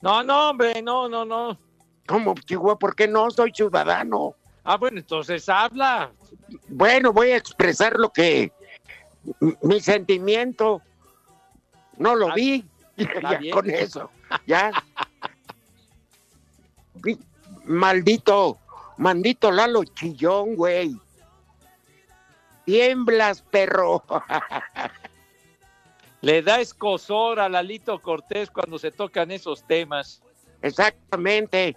No, 0.00 0.22
no, 0.22 0.50
hombre, 0.50 0.80
no, 0.82 1.08
no, 1.08 1.24
no. 1.24 1.58
¿Cómo, 2.06 2.34
Chihuahua? 2.34 2.78
¿Por 2.78 2.94
qué 2.94 3.06
no? 3.08 3.30
Soy 3.30 3.52
ciudadano. 3.54 4.34
Ah, 4.64 4.76
bueno, 4.76 4.98
entonces 4.98 5.48
habla. 5.48 6.10
Bueno, 6.68 7.12
voy 7.12 7.30
a 7.30 7.36
expresar 7.36 7.98
lo 7.98 8.10
que, 8.10 8.52
mi 9.62 9.80
sentimiento. 9.80 10.82
No 11.96 12.14
lo 12.14 12.28
Ah, 12.30 12.34
vi. 12.34 12.64
Ya 13.22 13.38
bien. 13.38 13.54
con 13.54 13.70
eso, 13.70 14.10
ya. 14.46 14.72
Maldito, 17.64 18.58
maldito 18.96 19.50
Lalo 19.50 19.84
Chillón, 19.84 20.56
güey. 20.56 20.96
Tiemblas, 22.64 23.42
perro. 23.42 24.02
Le 26.20 26.42
da 26.42 26.60
escosor 26.60 27.38
a 27.38 27.48
Lalito 27.48 28.00
Cortés 28.00 28.50
cuando 28.50 28.78
se 28.78 28.90
tocan 28.90 29.30
esos 29.30 29.62
temas. 29.64 30.20
Exactamente. 30.62 31.76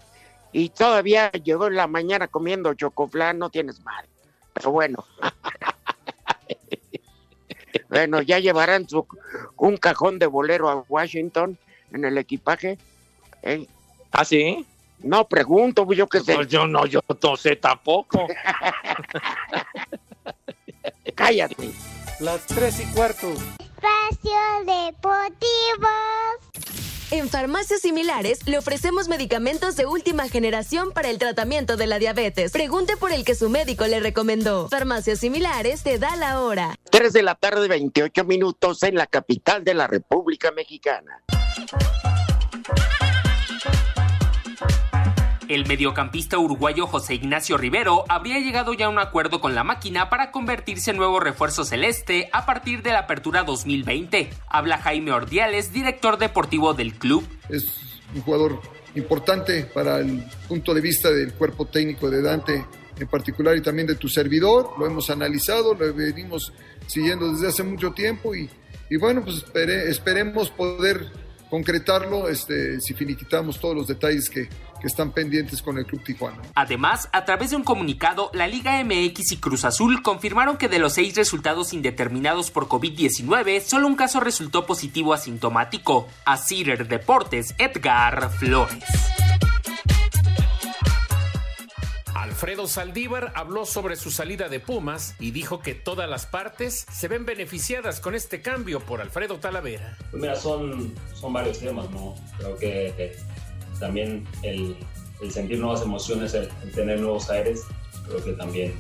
Y 0.52 0.70
todavía 0.70 1.32
llegó 1.32 1.68
en 1.68 1.76
la 1.76 1.88
mañana 1.88 2.28
comiendo 2.28 2.74
chocoflán, 2.74 3.38
no 3.38 3.50
tienes 3.50 3.80
madre. 3.82 4.08
Pero 4.54 4.72
bueno. 4.72 5.06
bueno, 7.90 8.22
ya 8.22 8.40
llevarán 8.40 8.90
su, 8.90 9.06
un 9.58 9.78
cajón 9.78 10.20
de 10.20 10.26
bolero 10.26 10.70
a 10.70 10.84
Washington 10.90 11.58
en 11.94 12.06
el 12.06 12.18
equipaje. 12.18 12.78
¿eh? 13.44 13.68
¿Ah, 14.12 14.26
sí? 14.26 14.66
No, 15.00 15.28
pregunto, 15.28 15.92
yo 15.94 16.08
qué 16.08 16.20
sé. 16.20 16.36
Pues 16.36 16.48
yo 16.48 16.68
no, 16.68 16.86
yo 16.86 17.02
no 17.24 17.36
sé 17.36 17.56
tampoco. 17.56 18.28
Cállate. 21.16 21.72
Las 22.20 22.46
tres 22.46 22.80
y 22.80 22.86
cuarto. 22.94 23.34
Espacio 23.82 24.32
Deportivo. 24.60 25.88
En 27.10 27.30
farmacias 27.30 27.82
similares 27.82 28.48
le 28.48 28.60
ofrecemos 28.60 29.08
medicamentos 29.10 29.76
de 29.76 29.88
última 29.88 30.30
generación 30.30 30.92
para 30.92 31.10
el 31.10 31.18
tratamiento 31.18 31.78
de 31.78 31.88
la 31.88 31.98
diabetes. 31.98 32.52
Pregunte 32.52 32.96
por 32.96 33.12
el 33.12 33.26
que 33.26 33.34
su 33.34 33.50
médico 33.50 33.88
le 33.88 34.00
recomendó. 34.00 34.70
Farmacias 34.70 35.20
similares 35.20 35.82
te 35.82 35.98
da 35.98 36.16
la 36.16 36.42
hora. 36.42 36.76
3 36.92 37.12
de 37.12 37.24
la 37.24 37.36
tarde, 37.36 37.68
28 37.68 38.24
minutos 38.24 38.84
en 38.84 38.96
la 38.96 39.08
capital 39.08 39.64
de 39.64 39.74
la 39.74 39.88
República 39.88 40.52
Mexicana. 40.52 41.24
El 45.52 45.68
mediocampista 45.68 46.40
uruguayo 46.40 46.88
José 46.88 47.16
Ignacio 47.16 47.58
Rivero 47.58 48.06
habría 48.08 48.40
llegado 48.40 48.72
ya 48.72 48.86
a 48.86 48.90
un 48.90 49.00
acuerdo 49.00 49.42
con 49.42 49.54
la 49.54 49.66
máquina 49.66 50.10
para 50.10 50.32
convertirse 50.32 50.92
en 50.92 50.98
nuevo 50.98 51.20
refuerzo 51.20 51.66
celeste 51.66 52.30
a 52.32 52.46
partir 52.46 52.84
de 52.84 52.94
la 52.94 53.00
apertura 53.00 53.44
2020. 53.44 54.30
Habla 54.48 54.78
Jaime 54.78 55.12
Ordiales, 55.12 55.74
director 55.74 56.18
deportivo 56.18 56.74
del 56.74 56.94
club. 56.94 57.28
Es 57.50 57.66
un 58.16 58.22
jugador 58.22 58.62
importante 58.96 59.66
para 59.66 60.00
el 60.00 60.24
punto 60.48 60.74
de 60.74 60.80
vista 60.80 61.12
del 61.12 61.34
cuerpo 61.34 61.66
técnico 61.66 62.10
de 62.10 62.22
Dante 62.22 62.66
en 62.98 63.08
particular 63.10 63.58
y 63.58 63.62
también 63.62 63.90
de 63.90 63.96
tu 63.96 64.08
servidor. 64.08 64.70
Lo 64.80 64.86
hemos 64.86 65.10
analizado, 65.10 65.74
lo 65.74 65.94
venimos 65.94 66.54
siguiendo 66.88 67.30
desde 67.30 67.50
hace 67.50 67.64
mucho 67.64 67.92
tiempo 67.92 68.34
y, 68.34 68.50
bueno, 69.02 69.22
pues 69.22 69.36
espere, 69.36 69.90
esperemos 69.90 70.50
poder 70.50 71.12
concretarlo 71.50 72.30
este, 72.30 72.80
si 72.80 72.94
finiquitamos 72.94 73.60
todos 73.60 73.76
los 73.76 73.88
detalles 73.88 74.30
que, 74.30 74.48
que 74.82 74.88
están 74.88 75.12
pendientes 75.12 75.62
con 75.62 75.78
el 75.78 75.86
Club 75.86 76.04
Tijuana. 76.04 76.42
Además, 76.56 77.08
a 77.14 77.24
través 77.24 77.52
de 77.52 77.56
un 77.56 77.64
comunicado, 77.64 78.32
la 78.34 78.48
Liga 78.48 78.84
MX 78.84 79.32
y 79.34 79.38
Cruz 79.38 79.64
Azul 79.64 80.02
confirmaron 80.02 80.58
que 80.58 80.68
de 80.68 80.80
los 80.80 80.94
seis 80.94 81.16
resultados 81.16 81.74
indeterminados 81.74 82.52
por 82.52 82.68
COVID-19, 82.68 83.62
solo 83.62 83.88
un 83.88 83.96
caso 83.96 84.20
resultó 84.20 84.66
positivo 84.66 85.14
asintomático. 85.14 86.08
A 86.26 86.38
Cider 86.38 86.88
Deportes, 86.88 87.54
Edgar 87.58 88.32
Flores. 88.32 88.84
Alfredo 92.42 92.68
Saldívar 92.68 93.34
habló 93.36 93.68
sobre 93.68 93.96
su 93.96 94.10
salida 94.10 94.50
de 94.50 94.60
Pumas 94.60 95.16
y 95.20 95.30
dijo 95.30 95.60
que 95.60 95.76
todas 95.76 96.10
las 96.10 96.26
partes 96.26 96.88
se 96.92 97.08
ven 97.08 97.24
beneficiadas 97.24 98.00
con 98.00 98.16
este 98.16 98.42
cambio 98.42 98.80
por 98.80 99.00
Alfredo 99.00 99.38
Talavera. 99.38 99.96
Pues 100.10 100.22
mira, 100.22 100.36
son, 100.36 100.92
son 101.14 101.34
varios 101.34 101.60
temas, 101.60 101.88
¿no? 101.92 102.16
Creo 102.40 102.58
que 102.58 102.88
eh, 102.98 103.16
también 103.82 104.26
el, 104.44 104.78
sentir 105.30 105.60
nuevas 105.60 105.82
emociones, 105.82 106.34
el, 106.34 106.48
tener 106.74 107.02
nuevos 107.02 107.30
aires, 107.30 107.64
creo 108.08 108.24
que 108.24 108.32
también 108.34 108.74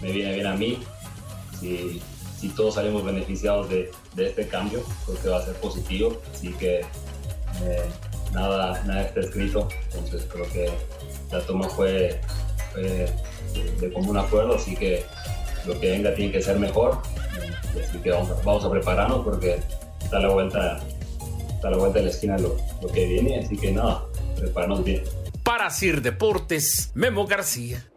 me 0.00 0.12
viene 0.12 0.34
bien 0.34 0.46
a 0.46 0.54
mí. 0.54 0.78
Si, 1.58 2.00
todos 2.56 2.74
salimos 2.74 3.04
beneficiados 3.04 3.68
de, 3.70 3.90
este 4.16 4.46
cambio, 4.48 4.82
creo 5.06 5.22
que 5.22 5.28
va 5.28 5.38
a 5.38 5.44
ser 5.44 5.54
positivo. 5.56 6.20
Así 6.32 6.52
que 6.52 6.80
eh, 6.80 7.82
nada, 8.32 8.82
nada 8.84 9.02
está 9.02 9.20
escrito, 9.20 9.68
entonces 9.84 10.28
creo 10.30 10.50
que 10.52 10.70
la 11.30 11.40
toma 11.46 11.68
fue 11.68 12.20
de, 12.74 13.92
común 13.92 14.16
acuerdo, 14.16 14.56
así 14.56 14.74
que 14.74 15.04
lo 15.66 15.78
que 15.78 15.90
venga 15.92 16.14
tiene 16.14 16.32
que 16.32 16.42
ser 16.42 16.58
mejor. 16.58 16.98
Así 17.80 17.98
que 17.98 18.10
vamos 18.10 18.64
a, 18.64 18.70
prepararnos 18.70 19.24
porque 19.24 19.60
está 20.02 20.18
la 20.18 20.28
vuelta, 20.28 20.80
a 21.62 21.70
la 21.70 21.76
vuelta 21.76 22.00
de 22.00 22.04
la 22.06 22.10
esquina 22.10 22.36
lo 22.38 22.88
que 22.92 23.06
viene, 23.06 23.38
así 23.38 23.56
que 23.56 23.70
nada, 23.70 24.04
Para 25.42 25.70
Sir 25.70 26.02
Deportes, 26.02 26.92
Memo 26.94 27.26
García. 27.26 27.91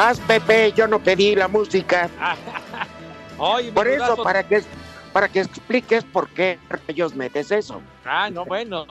Vas, 0.00 0.18
Pepe, 0.20 0.72
yo 0.72 0.86
no 0.86 0.98
pedí 0.98 1.34
la 1.34 1.46
música. 1.46 2.08
Oye, 3.36 3.70
por 3.70 3.86
eso, 3.86 4.06
brazo... 4.06 4.22
para 4.22 4.42
que, 4.42 4.62
para 5.12 5.28
que 5.28 5.40
expliques 5.40 6.04
por 6.04 6.26
qué 6.30 6.58
ellos 6.88 7.14
metes 7.14 7.50
eso. 7.50 7.82
Ah, 8.06 8.30
no, 8.30 8.46
bueno. 8.46 8.86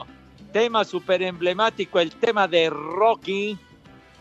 tema 0.52 0.84
súper 0.84 1.20
emblemático, 1.22 1.98
el 1.98 2.12
tema 2.14 2.46
de 2.46 2.70
Rocky, 2.70 3.58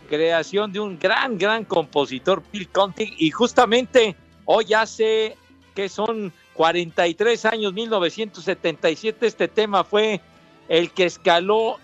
creación 0.10 0.74
de 0.74 0.80
un 0.80 0.98
gran, 0.98 1.38
gran 1.38 1.64
compositor, 1.64 2.42
Bill 2.52 2.68
Conti, 2.70 3.14
y 3.20 3.30
justamente 3.30 4.16
hoy 4.46 4.74
hace 4.74 5.38
que 5.76 5.90
son 5.90 6.34
43 6.56 7.46
años, 7.46 7.72
1977, 7.72 9.28
este 9.28 9.48
tema 9.48 9.84
fue 9.84 10.22
el 10.68 10.90
que 10.90 11.06
escaló 11.06 11.78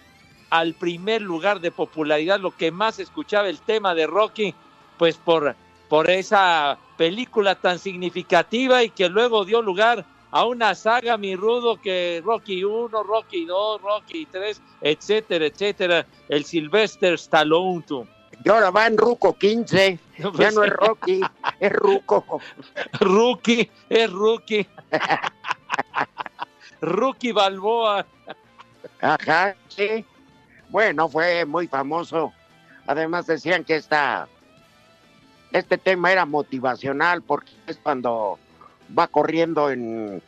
al 0.50 0.74
primer 0.74 1.22
lugar 1.22 1.60
de 1.60 1.70
popularidad, 1.70 2.40
lo 2.40 2.58
que 2.58 2.72
más 2.72 2.98
escuchaba 2.98 3.48
el 3.50 3.60
tema 3.60 3.94
de 3.94 4.08
Rocky 4.08 4.56
pues 4.98 5.18
por, 5.18 5.56
por 5.90 6.10
esa 6.10 6.78
película 6.98 7.56
tan 7.56 7.80
significativa 7.80 8.84
y 8.84 8.90
que 8.90 9.10
luego 9.10 9.46
dio 9.46 9.62
lugar 9.62 10.06
a 10.32 10.46
una 10.46 10.76
saga, 10.76 11.18
mi 11.18 11.36
rudo, 11.36 11.80
que 11.80 12.22
Rocky 12.26 12.64
1, 12.64 13.04
Rocky 13.04 13.46
2, 13.46 13.82
Rocky 13.82 14.26
3, 14.26 14.62
etcétera, 14.82 15.46
etcétera, 15.46 16.06
el 16.28 16.44
Sylvester 16.44 17.14
Stallone. 17.14 17.84
Tú. 17.88 18.06
Y 18.44 18.50
ahora 18.50 18.70
va 18.70 18.88
en 18.88 18.98
Ruco 18.98 19.38
15, 19.38 20.00
no, 20.18 20.32
pues, 20.34 20.50
ya 20.50 20.52
no 20.52 20.66
es 20.66 20.74
Rocky, 20.74 21.22
es 21.60 21.72
Ruco. 21.72 22.26
Rookie, 23.00 23.72
es 23.90 24.12
Rookie. 24.12 24.68
Rookie 26.82 27.32
Balboa. 27.32 28.06
Ajá, 29.02 29.56
sí. 29.70 30.06
Bueno, 30.70 31.08
fue 31.08 31.46
muy 31.46 31.68
famoso. 31.68 32.34
Además 32.88 33.26
decían 33.26 33.64
que 33.64 33.78
esta 33.78 34.28
este 35.60 35.78
tema 35.78 36.12
era 36.12 36.26
motivacional 36.26 37.22
porque 37.22 37.52
es 37.68 37.78
cuando 37.78 38.38
va 38.98 39.08
corriendo 39.08 39.70
en 39.72 40.22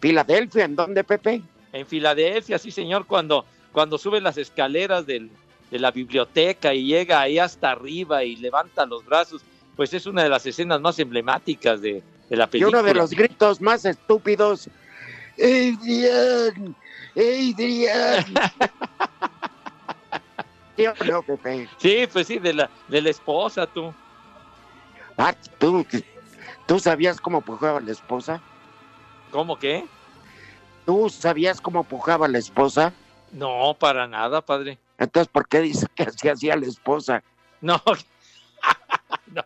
Filadelfia, 0.00 0.64
¿en 0.64 0.76
dónde, 0.76 1.04
Pepe? 1.04 1.42
En 1.72 1.86
Filadelfia, 1.86 2.58
sí, 2.58 2.70
señor, 2.70 3.06
cuando, 3.06 3.44
cuando 3.72 3.98
sube 3.98 4.20
las 4.20 4.36
escaleras 4.36 5.06
del, 5.06 5.30
de 5.70 5.78
la 5.78 5.90
biblioteca 5.90 6.74
y 6.74 6.86
llega 6.86 7.20
ahí 7.20 7.38
hasta 7.38 7.70
arriba 7.70 8.24
y 8.24 8.36
levanta 8.36 8.86
los 8.86 9.04
brazos, 9.04 9.42
pues 9.76 9.94
es 9.94 10.06
una 10.06 10.22
de 10.22 10.28
las 10.28 10.46
escenas 10.46 10.80
más 10.80 10.98
emblemáticas 10.98 11.80
de, 11.80 12.02
de 12.28 12.36
la 12.36 12.46
película. 12.46 12.78
Y 12.78 12.80
uno 12.80 12.86
de 12.86 12.94
los 12.94 13.10
gritos 13.10 13.60
más 13.60 13.84
estúpidos, 13.84 14.68
Adrián, 15.38 16.76
Adrián. 17.16 18.24
¿Sí 20.76 20.86
o 20.86 20.94
no, 21.04 21.22
Pepe? 21.22 21.68
Sí, 21.78 22.06
pues 22.12 22.26
sí, 22.26 22.38
de 22.38 22.52
la, 22.52 22.70
de 22.88 23.00
la 23.00 23.10
esposa, 23.10 23.66
tú. 23.66 23.94
Ah, 25.16 25.34
¿tú, 25.58 25.86
¿tú 26.66 26.78
sabías 26.78 27.20
cómo 27.20 27.40
pujaba 27.40 27.80
la 27.80 27.92
esposa? 27.92 28.40
¿Cómo 29.30 29.58
qué? 29.58 29.84
¿Tú 30.84 31.08
sabías 31.08 31.60
cómo 31.60 31.84
pujaba 31.84 32.28
la 32.28 32.38
esposa? 32.38 32.92
No, 33.32 33.76
para 33.78 34.06
nada, 34.06 34.40
padre. 34.40 34.78
Entonces, 34.98 35.28
¿por 35.28 35.48
qué 35.48 35.60
dice 35.60 35.86
que 35.94 36.04
así 36.04 36.28
hacía 36.28 36.56
la 36.56 36.66
esposa? 36.66 37.22
No, 37.60 37.82
no, 39.26 39.44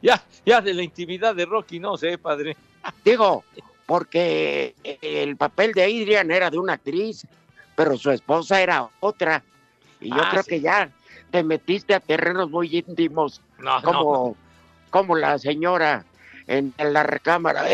ya, 0.00 0.22
ya 0.44 0.60
de 0.60 0.74
la 0.74 0.82
intimidad 0.82 1.34
de 1.34 1.44
Rocky, 1.44 1.80
no 1.80 1.96
sé, 1.96 2.18
padre. 2.18 2.56
Digo, 3.04 3.44
porque 3.86 4.74
el 5.02 5.36
papel 5.36 5.72
de 5.72 5.82
Adrian 5.82 6.30
era 6.30 6.50
de 6.50 6.58
una 6.58 6.74
actriz, 6.74 7.26
pero 7.74 7.96
su 7.96 8.10
esposa 8.10 8.60
era 8.60 8.88
otra. 9.00 9.42
Y 10.00 10.10
yo 10.10 10.22
ah, 10.22 10.28
creo 10.30 10.42
sí. 10.42 10.50
que 10.50 10.60
ya 10.60 10.90
te 11.30 11.42
metiste 11.42 11.94
a 11.94 12.00
terrenos 12.00 12.50
muy 12.50 12.74
íntimos. 12.74 13.40
No, 13.58 13.82
como, 13.82 14.36
no 14.38 14.49
como 14.90 15.16
la 15.16 15.38
señora 15.38 16.04
en, 16.46 16.74
en 16.78 16.92
la 16.92 17.02
recámara. 17.02 17.64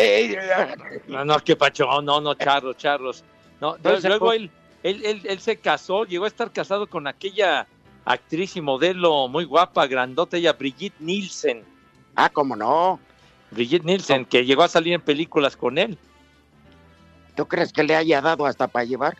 No, 1.09 1.25
no, 1.25 1.39
qué 1.41 1.57
pacho, 1.57 1.87
no, 2.03 2.21
no, 2.21 2.35
charros, 2.35 2.77
charros. 2.77 3.25
No, 3.61 3.77
Entonces, 3.77 4.05
luego 4.05 4.27
pues, 4.27 4.41
él, 4.41 4.51
él, 4.83 5.05
él, 5.05 5.23
él 5.25 5.41
se 5.41 5.57
casó, 5.57 6.05
llegó 6.05 6.27
a 6.27 6.29
estar 6.29 6.53
casado 6.53 6.87
con 6.87 7.07
aquella 7.07 7.67
actriz 8.05 8.57
y 8.57 8.61
modelo 8.61 9.29
muy 9.29 9.45
guapa, 9.45 9.87
grandota, 9.87 10.37
ella, 10.37 10.53
Brigitte 10.53 11.01
Nielsen. 11.01 11.65
Ah, 12.15 12.31
cómo 12.31 12.57
no. 12.57 13.01
Brigitte 13.51 13.85
Nielsen, 13.85 14.25
que 14.25 14.45
llegó 14.45 14.63
a 14.63 14.69
salir 14.69 14.95
en 14.95 15.01
películas 15.01 15.57
con 15.57 15.79
él. 15.79 15.99
¿Tú 17.35 17.47
crees 17.47 17.73
que 17.73 17.83
le 17.83 17.95
haya 17.95 18.23
dado 18.23 18.47
hasta 18.47 18.67
para 18.67 18.85
llevar? 18.85 19.17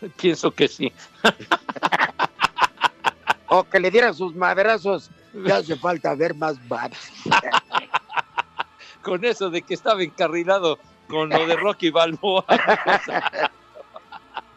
Pienso 0.20 0.50
que 0.50 0.68
sí. 0.68 0.92
o 3.48 3.64
que 3.64 3.78
le 3.78 3.90
diera 3.90 4.12
sus 4.12 4.34
madrazos. 4.34 5.10
Ya 5.32 5.56
hace 5.56 5.76
falta 5.76 6.14
ver 6.14 6.34
más 6.34 6.56
bats. 6.68 7.12
con 9.02 9.24
eso 9.24 9.50
de 9.50 9.62
que 9.62 9.74
estaba 9.74 10.02
encarrilado 10.02 10.78
con 11.08 11.28
lo 11.30 11.46
de 11.46 11.56
Rocky 11.56 11.90
Balboa. 11.90 12.44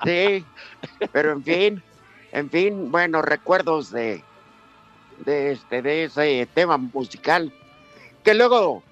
sí, 0.03 0.45
pero 1.11 1.31
en 1.31 1.43
fin, 1.43 1.83
en 2.31 2.49
fin, 2.49 2.91
bueno, 2.91 3.21
recuerdos 3.21 3.91
de, 3.91 4.23
de 5.25 5.53
este, 5.53 5.81
de 5.81 6.05
ese 6.05 6.47
tema 6.53 6.77
musical. 6.77 7.51
Que 8.23 8.33
luego, 8.33 8.83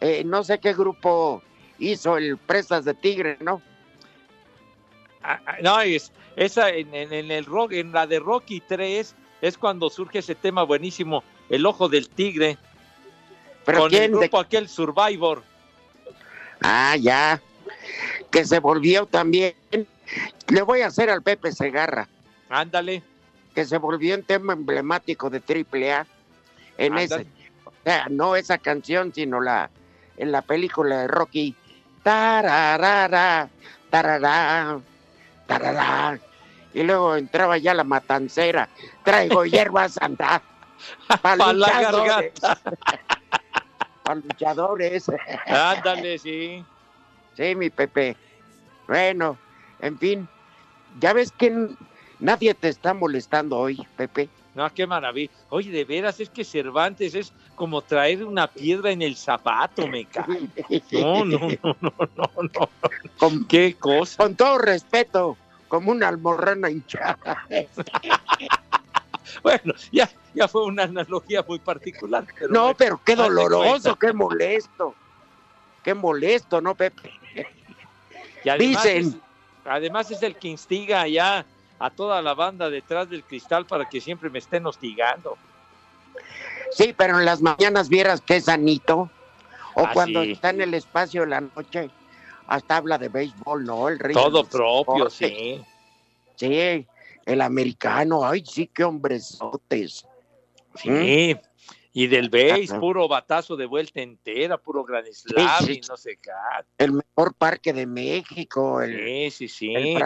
eh, 0.00 0.22
no 0.24 0.44
sé 0.44 0.58
qué 0.58 0.72
grupo 0.72 1.42
hizo 1.78 2.16
el 2.16 2.38
Presas 2.38 2.84
de 2.84 2.94
Tigre, 2.94 3.36
¿no? 3.40 3.62
Ah, 5.22 5.40
ah, 5.46 5.56
no, 5.62 5.80
es, 5.80 6.12
esa 6.36 6.70
en, 6.70 6.94
en, 6.94 7.12
en, 7.12 7.30
el 7.30 7.44
rock, 7.44 7.72
en 7.72 7.92
la 7.92 8.06
de 8.06 8.18
Rocky 8.18 8.62
3 8.66 9.14
es 9.40 9.56
cuando 9.58 9.88
surge 9.90 10.18
ese 10.18 10.34
tema 10.34 10.62
buenísimo, 10.62 11.22
El 11.48 11.66
Ojo 11.66 11.88
del 11.88 12.08
Tigre. 12.08 12.58
¿Pero 13.64 13.80
con 13.80 13.90
quién? 13.90 14.04
el 14.04 14.10
grupo 14.12 14.38
De- 14.38 14.46
aquel 14.46 14.68
Survivor. 14.68 15.42
Ah, 16.62 16.96
ya. 16.96 17.40
Que 18.30 18.44
se 18.44 18.58
volvió 18.58 19.06
también. 19.06 19.54
Le 20.48 20.62
voy 20.62 20.82
a 20.82 20.88
hacer 20.88 21.10
al 21.10 21.22
Pepe 21.22 21.52
Segarra. 21.52 22.08
Ándale. 22.48 23.02
Que 23.54 23.64
se 23.64 23.78
volvió 23.78 24.14
un 24.14 24.22
tema 24.22 24.52
emblemático 24.52 25.30
de 25.30 25.40
AAA. 25.40 26.06
En 26.78 26.92
Ándale. 26.98 27.22
ese. 27.22 27.26
O 27.64 27.72
sea, 27.84 28.06
no 28.10 28.36
esa 28.36 28.58
canción, 28.58 29.12
sino 29.14 29.40
la 29.40 29.70
en 30.16 30.32
la 30.32 30.42
película 30.42 30.98
de 31.02 31.06
Rocky. 31.08 31.54
Tararara, 32.02 33.48
tarará, 33.88 34.78
tarará. 35.46 36.18
Y 36.74 36.82
luego 36.82 37.16
entraba 37.16 37.58
ya 37.58 37.74
la 37.74 37.84
matancera. 37.84 38.68
Traigo 39.04 39.44
hierba 39.44 39.88
santa. 39.88 40.42
Para 41.22 41.52
luchadores. 41.52 42.32
Para 44.02 44.14
luchadores. 44.14 45.10
Ándale, 45.46 46.18
sí. 46.18 46.64
Sí, 47.36 47.54
mi 47.54 47.70
Pepe. 47.70 48.16
Bueno, 48.86 49.38
en 49.80 49.98
fin, 49.98 50.28
ya 51.00 51.12
ves 51.12 51.32
que 51.32 51.68
nadie 52.18 52.54
te 52.54 52.68
está 52.68 52.92
molestando 52.94 53.56
hoy, 53.58 53.86
Pepe. 53.96 54.28
No, 54.54 54.72
qué 54.74 54.86
maravilla. 54.86 55.30
Oye, 55.48 55.70
de 55.70 55.84
veras, 55.84 56.18
es 56.18 56.28
que 56.28 56.44
Cervantes 56.44 57.14
es 57.14 57.32
como 57.54 57.82
traer 57.82 58.24
una 58.24 58.48
piedra 58.48 58.90
en 58.90 59.00
el 59.00 59.16
zapato, 59.16 59.86
me 59.86 60.04
cae. 60.06 60.48
No, 60.92 61.24
no, 61.24 61.38
no, 61.38 61.76
no, 61.80 61.92
no, 62.16 62.30
no. 62.42 62.68
Con, 63.16 63.44
Qué 63.46 63.76
cosa. 63.78 64.16
con 64.16 64.34
todo 64.34 64.58
respeto, 64.58 65.36
como 65.70 65.92
una 65.92 66.08
almorrana 66.08 66.68
hinchada. 66.68 67.46
Bueno, 69.44 69.74
ya, 69.92 70.10
ya 70.34 70.48
fue 70.48 70.64
una 70.64 70.82
analogía 70.82 71.44
muy 71.46 71.60
particular. 71.60 72.26
Pero 72.36 72.52
No, 72.52 72.74
pero 72.74 73.00
qué 73.04 73.14
doloroso, 73.14 73.94
qué 73.96 74.12
molesto. 74.12 74.92
Qué 75.84 75.94
molesto, 75.94 76.60
¿no, 76.60 76.74
Pepe? 76.74 77.12
Y 78.44 78.48
además 78.48 78.82
Dicen. 78.82 79.06
es- 79.06 79.16
además 79.64 80.10
es 80.10 80.20
el 80.24 80.34
que 80.36 80.48
instiga 80.48 81.06
ya 81.06 81.46
a 81.78 81.90
toda 81.90 82.20
la 82.22 82.34
banda 82.34 82.68
detrás 82.70 83.08
del 83.08 83.22
cristal 83.22 83.66
para 83.66 83.88
que 83.88 84.00
siempre 84.00 84.28
me 84.30 84.40
estén 84.40 84.66
hostigando. 84.66 85.38
Sí, 86.72 86.92
pero 86.96 87.18
en 87.20 87.24
las 87.24 87.40
mañanas 87.40 87.88
vieras 87.88 88.20
qué 88.20 88.40
sanito. 88.40 89.08
O 89.74 89.84
Ah, 89.86 89.90
cuando 89.94 90.24
sí. 90.24 90.32
está 90.32 90.50
en 90.50 90.62
el 90.62 90.74
espacio 90.74 91.20
de 91.20 91.28
la 91.28 91.40
noche, 91.40 91.88
hasta 92.50 92.76
habla 92.78 92.98
de 92.98 93.08
béisbol, 93.08 93.64
¿no? 93.64 93.88
El 93.88 93.98
rey 94.00 94.12
Todo 94.12 94.44
propio, 94.44 95.04
deportes. 95.04 95.14
sí. 95.14 95.62
Sí, 96.34 96.86
el 97.26 97.40
americano, 97.42 98.24
ay, 98.24 98.44
sí, 98.44 98.66
qué 98.66 98.82
hombresotes. 98.82 100.04
Sí. 100.74 101.36
Y 101.92 102.06
del 102.08 102.28
Ajá. 102.70 102.80
puro 102.80 103.06
batazo 103.08 103.56
de 103.56 103.66
vuelta 103.66 104.00
entera, 104.00 104.58
puro 104.58 104.84
gran 104.84 105.04
slam 105.12 105.64
Sí, 105.64 105.66
sí. 105.74 105.80
y 105.84 105.88
no 105.88 105.96
sé 105.96 106.18
qué. 106.20 106.30
El 106.78 106.92
mejor 106.92 107.34
parque 107.34 107.72
de 107.72 107.86
México, 107.86 108.80
el, 108.82 109.30
Sí, 109.30 109.48
sí, 109.48 109.48
sí. 109.48 109.74
el. 109.74 110.02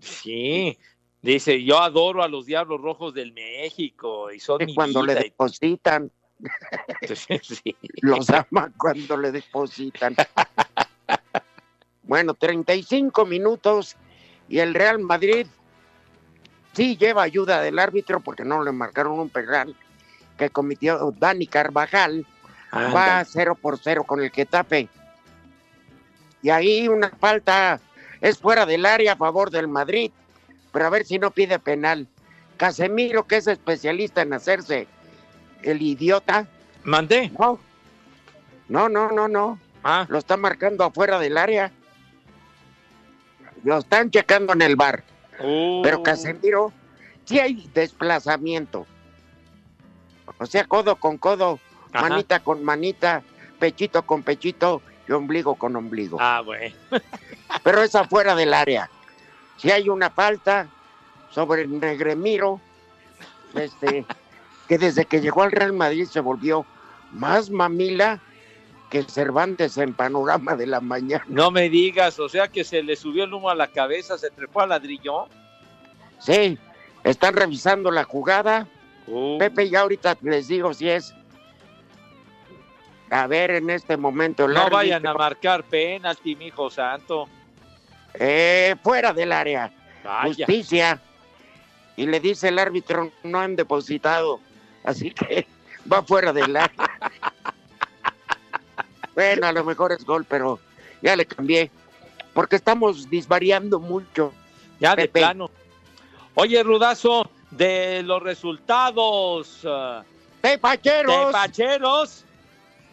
Sí. 0.00 0.76
Dice, 1.20 1.62
yo 1.62 1.78
adoro 1.80 2.24
a 2.24 2.28
los 2.28 2.46
Diablos 2.46 2.80
Rojos 2.80 3.14
del 3.14 3.32
México 3.32 4.32
y 4.32 4.40
son 4.40 4.64
mi 4.64 4.74
cuando 4.74 5.04
le 5.04 5.12
y- 5.12 5.16
depositan, 5.24 6.10
Sí. 7.44 7.76
los 8.00 8.28
ama 8.30 8.72
cuando 8.76 9.16
le 9.16 9.30
depositan. 9.30 10.16
Bueno, 12.12 12.34
35 12.34 13.24
minutos 13.24 13.96
y 14.46 14.58
el 14.58 14.74
Real 14.74 14.98
Madrid 14.98 15.46
sí 16.74 16.98
lleva 16.98 17.22
ayuda 17.22 17.62
del 17.62 17.78
árbitro 17.78 18.20
porque 18.20 18.44
no 18.44 18.62
le 18.62 18.70
marcaron 18.70 19.18
un 19.18 19.30
penal 19.30 19.74
que 20.36 20.50
cometió 20.50 21.14
Dani 21.18 21.46
Carvajal. 21.46 22.26
Va 22.70 23.20
Ándale. 23.20 23.24
0 23.32 23.54
por 23.54 23.78
0 23.78 24.04
con 24.04 24.20
el 24.22 24.30
Getafe. 24.30 24.90
Y 26.42 26.50
ahí 26.50 26.86
una 26.86 27.08
falta 27.08 27.80
es 28.20 28.36
fuera 28.36 28.66
del 28.66 28.84
área 28.84 29.14
a 29.14 29.16
favor 29.16 29.50
del 29.50 29.68
Madrid, 29.68 30.10
pero 30.70 30.84
a 30.84 30.90
ver 30.90 31.06
si 31.06 31.18
no 31.18 31.30
pide 31.30 31.58
penal. 31.60 32.06
Casemiro, 32.58 33.26
que 33.26 33.38
es 33.38 33.46
especialista 33.46 34.20
en 34.20 34.34
hacerse 34.34 34.86
el 35.62 35.80
idiota, 35.80 36.46
Mandé. 36.84 37.32
no, 37.38 37.58
no, 38.68 38.90
no, 38.90 39.10
no, 39.12 39.28
no. 39.28 39.58
Ah, 39.82 40.04
Lo 40.10 40.18
está 40.18 40.36
marcando 40.36 40.84
afuera 40.84 41.18
del 41.18 41.38
área. 41.38 41.72
Lo 43.64 43.78
están 43.78 44.10
checando 44.10 44.52
en 44.52 44.62
el 44.62 44.76
bar. 44.76 45.04
uh, 45.40 45.82
Pero 45.82 46.02
Casemiro, 46.02 46.72
sí 47.24 47.38
hay 47.38 47.68
desplazamiento. 47.74 48.86
O 50.38 50.46
sea, 50.46 50.64
codo 50.64 50.96
con 50.96 51.18
codo, 51.18 51.58
Ajá. 51.92 52.08
manita 52.08 52.40
con 52.40 52.64
manita, 52.64 53.22
pechito 53.58 54.02
con 54.02 54.22
pechito 54.22 54.82
y 55.08 55.12
ombligo 55.12 55.54
con 55.54 55.76
ombligo. 55.76 56.18
Ah, 56.20 56.42
bueno. 56.44 56.74
Pero 57.62 57.82
es 57.82 57.94
afuera 57.94 58.34
del 58.34 58.54
área. 58.54 58.90
Si 59.56 59.70
hay 59.70 59.88
una 59.88 60.10
falta 60.10 60.68
sobre 61.30 61.66
Negremiro, 61.66 62.60
este, 63.54 64.04
que 64.68 64.78
desde 64.78 65.04
que 65.04 65.20
llegó 65.20 65.42
al 65.42 65.52
Real 65.52 65.72
Madrid 65.72 66.06
se 66.06 66.20
volvió 66.20 66.64
más 67.12 67.50
mamila 67.50 68.20
que 68.92 69.02
Cervantes 69.04 69.78
en 69.78 69.94
panorama 69.94 70.54
de 70.54 70.66
la 70.66 70.82
mañana. 70.82 71.24
No 71.26 71.50
me 71.50 71.70
digas, 71.70 72.18
o 72.18 72.28
sea 72.28 72.48
que 72.48 72.62
se 72.62 72.82
le 72.82 72.94
subió 72.94 73.24
el 73.24 73.32
humo 73.32 73.48
a 73.48 73.54
la 73.54 73.68
cabeza, 73.68 74.18
se 74.18 74.30
trepó 74.30 74.60
al 74.60 74.68
ladrillón. 74.68 75.30
Sí, 76.18 76.58
están 77.02 77.34
revisando 77.34 77.90
la 77.90 78.04
jugada. 78.04 78.68
Uh, 79.06 79.38
Pepe, 79.38 79.70
ya 79.70 79.80
ahorita 79.80 80.18
les 80.20 80.46
digo 80.46 80.74
si 80.74 80.90
es. 80.90 81.14
A 83.10 83.26
ver, 83.26 83.52
en 83.52 83.70
este 83.70 83.96
momento. 83.96 84.46
no 84.46 84.68
vayan 84.68 85.06
a 85.06 85.14
marcar 85.14 85.64
penalti, 85.64 86.36
mi 86.36 86.48
hijo 86.48 86.68
santo. 86.68 87.30
eh, 88.12 88.76
fuera 88.82 89.14
del 89.14 89.32
área. 89.32 89.72
Vaya. 90.04 90.44
Justicia. 90.44 91.00
Y 91.96 92.06
le 92.06 92.20
dice 92.20 92.48
el 92.48 92.58
árbitro, 92.58 93.10
no 93.22 93.38
han 93.40 93.56
depositado. 93.56 94.38
Así 94.84 95.12
que 95.12 95.46
va 95.90 96.02
fuera 96.02 96.30
del 96.34 96.54
área. 96.54 96.76
bueno, 99.14 99.46
a 99.46 99.52
lo 99.52 99.64
mejor 99.64 99.92
es 99.92 100.04
gol, 100.04 100.24
pero 100.28 100.58
ya 101.00 101.16
le 101.16 101.26
cambié. 101.26 101.70
Porque 102.32 102.56
estamos 102.56 103.10
disvariando 103.10 103.78
mucho. 103.78 104.32
Ya 104.80 104.96
de 104.96 105.08
plano. 105.08 105.50
Oye, 106.34 106.62
Rudazo, 106.62 107.30
de 107.50 108.02
los 108.02 108.22
resultados. 108.22 109.60
ah, 109.66 110.02
¡Tepacheros! 110.40 111.26
Tepacheros. 111.26 112.24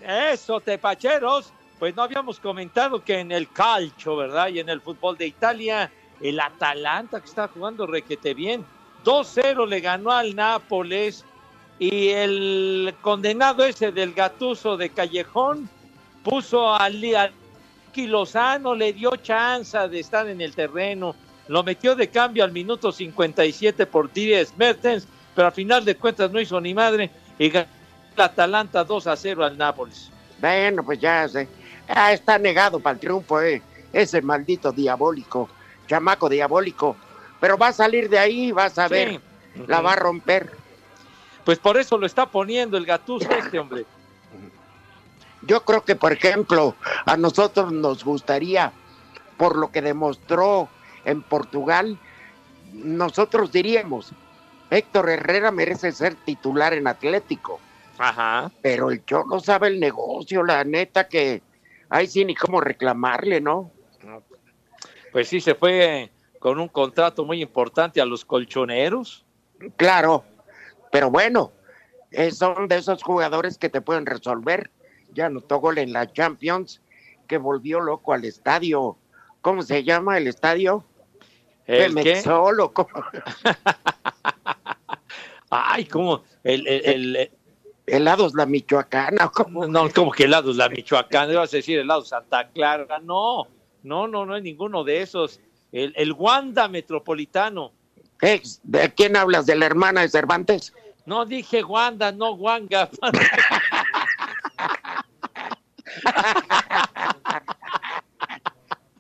Eso, 0.02 0.60
tepacheros. 0.60 1.52
Pues 1.80 1.96
no 1.96 2.04
habíamos 2.04 2.40
comentado 2.40 3.04
que 3.04 3.20
en 3.20 3.32
el 3.32 3.50
calcio, 3.52 4.18
¿verdad? 4.18 4.50
Y 4.50 4.60
en 4.60 4.70
el 4.70 4.82
fútbol 4.82 5.18
de 5.18 5.28
Italia, 5.28 5.90
el 6.22 6.40
Atalanta 6.40 7.22
que 7.22 7.28
está 7.28 7.48
jugando 7.48 7.88
requete 7.88 8.34
bien. 8.34 8.66
2-0 9.06 9.68
le 9.68 9.80
ganó 9.80 10.12
al 10.12 10.36
Nápoles. 10.36 11.24
Y 11.80 12.10
el 12.10 12.94
condenado 13.02 13.64
ese 13.64 13.94
del 13.94 14.14
gatuso 14.14 14.76
de 14.76 14.90
Callejón 14.90 15.70
puso 16.24 16.74
al, 16.74 17.04
al 17.16 17.32
Lozano, 17.96 18.76
le 18.76 18.94
dio 18.94 19.16
chance 19.18 19.78
de 19.78 20.00
estar 20.00 20.28
en 20.28 20.40
el 20.42 20.56
terreno. 20.56 21.16
Lo 21.48 21.64
metió 21.64 21.96
de 21.96 22.08
cambio 22.10 22.44
al 22.44 22.52
minuto 22.52 22.92
57 22.92 23.86
por 23.88 24.12
Dries 24.14 24.56
Mertens, 24.58 25.08
pero 25.36 25.48
al 25.48 25.54
final 25.54 25.84
de 25.84 25.96
cuentas 25.96 26.32
no 26.32 26.40
hizo 26.40 26.62
ni 26.62 26.74
madre 26.74 27.10
y 27.38 27.50
ganó 27.50 27.68
el 28.16 28.22
Atalanta 28.22 28.84
2 28.84 29.08
a 29.08 29.16
0 29.16 29.44
al 29.46 29.58
Nápoles. 29.58 30.10
Bueno, 30.40 30.84
pues 30.84 31.00
ya 31.00 31.28
sé. 31.28 31.48
Ah, 31.88 32.14
está 32.14 32.38
negado 32.38 32.80
para 32.80 32.94
el 32.94 33.00
triunfo, 33.00 33.42
eh. 33.42 33.62
Ese 33.92 34.22
maldito 34.22 34.72
diabólico 34.72 35.50
chamaco 35.90 36.30
diabólico. 36.30 36.96
Pero 37.42 37.58
va 37.58 37.70
a 37.70 37.74
salir 37.74 38.10
de 38.10 38.20
ahí, 38.20 38.52
vas 38.52 38.78
a 38.78 38.88
ver, 38.88 39.10
Sí. 39.10 39.20
la 39.68 39.82
va 39.82 39.94
a 39.94 39.96
romper. 39.96 40.52
Pues 41.44 41.58
por 41.58 41.78
eso 41.78 41.98
lo 41.98 42.06
está 42.06 42.28
poniendo 42.28 42.78
el 42.78 42.86
Gattuso 42.86 43.30
este 43.32 43.60
hombre. 43.60 43.86
Yo 45.42 45.64
creo 45.64 45.84
que, 45.84 45.96
por 45.96 46.12
ejemplo, 46.12 46.76
a 47.06 47.18
nosotros 47.18 47.72
nos 47.72 48.04
gustaría, 48.04 48.74
por 49.38 49.58
lo 49.58 49.72
que 49.72 49.82
demostró 49.82 50.70
en 51.06 51.22
Portugal, 51.22 51.98
nosotros 52.74 53.52
diríamos, 53.52 54.12
Héctor 54.70 55.10
Herrera 55.10 55.52
merece 55.52 55.92
ser 55.92 56.16
titular 56.16 56.74
en 56.74 56.88
Atlético. 56.88 57.60
Ajá. 57.98 58.52
Pero 58.62 58.92
el 58.92 59.04
Cholo 59.06 59.40
sabe 59.40 59.68
el 59.68 59.80
negocio, 59.80 60.44
la 60.44 60.64
neta 60.64 61.08
que 61.08 61.42
ahí 61.90 62.08
sí 62.08 62.24
ni 62.24 62.36
cómo 62.36 62.62
reclamarle, 62.62 63.42
¿no? 63.42 63.72
Pues 65.12 65.28
sí, 65.28 65.42
se 65.42 65.56
fue 65.56 66.12
con 66.40 66.60
un 66.60 66.68
contrato 66.68 67.26
muy 67.26 67.42
importante 67.42 68.00
a 68.00 68.06
los 68.06 68.24
colchoneros. 68.24 69.26
Claro, 69.76 70.24
pero 70.92 71.10
bueno, 71.10 71.52
eh, 72.12 72.32
son 72.32 72.68
de 72.68 72.78
esos 72.78 73.04
jugadores 73.04 73.58
que 73.58 73.70
te 73.70 73.82
pueden 73.82 74.06
resolver. 74.06 74.72
Ya 75.14 75.28
anotó 75.28 75.58
gol 75.60 75.78
en 75.78 75.94
la 75.94 76.12
Champions, 76.12 76.82
que 77.28 77.38
volvió 77.38 77.80
loco 77.80 78.14
al 78.14 78.26
estadio. 78.26 78.98
¿Cómo 79.42 79.62
se 79.64 79.84
llama 79.84 80.18
el 80.18 80.28
estadio? 80.28 80.84
¿El 81.66 81.96
qué? 81.96 82.04
Pemetzol, 82.04 82.60
¿o 82.62 82.74
cómo? 82.74 82.90
Ay, 85.50 85.86
¿cómo? 85.86 86.24
El, 86.44 86.68
el, 86.68 87.16
el- 87.16 87.32
Helados 87.92 88.36
la 88.36 88.46
Michoacana, 88.46 89.30
¿cómo? 89.30 89.66
no, 89.66 89.90
como 89.90 90.12
que 90.12 90.26
helados 90.26 90.56
la 90.56 90.70
Michoacán, 90.70 91.32
ibas 91.32 91.52
a 91.52 91.58
decir 91.58 91.80
helado 91.80 92.06
Santa 92.06 92.48
Clara. 92.50 93.00
No, 93.02 93.48
no, 93.82 94.08
no, 94.08 94.28
no 94.28 94.36
es 94.38 94.44
ninguno 94.44 94.84
de 94.84 95.02
esos. 95.02 95.40
El, 95.72 95.92
el 95.96 96.14
Wanda 96.14 96.68
Metropolitano. 96.68 97.72
¿De 98.22 98.94
quién 98.96 99.16
hablas? 99.16 99.48
¿De 99.48 99.56
la 99.56 99.66
hermana 99.66 100.02
de 100.02 100.10
Cervantes? 100.10 100.72
No 101.08 101.26
dije 101.26 101.64
Wanda, 101.64 102.12
no 102.12 102.34
Wanga. 102.34 102.92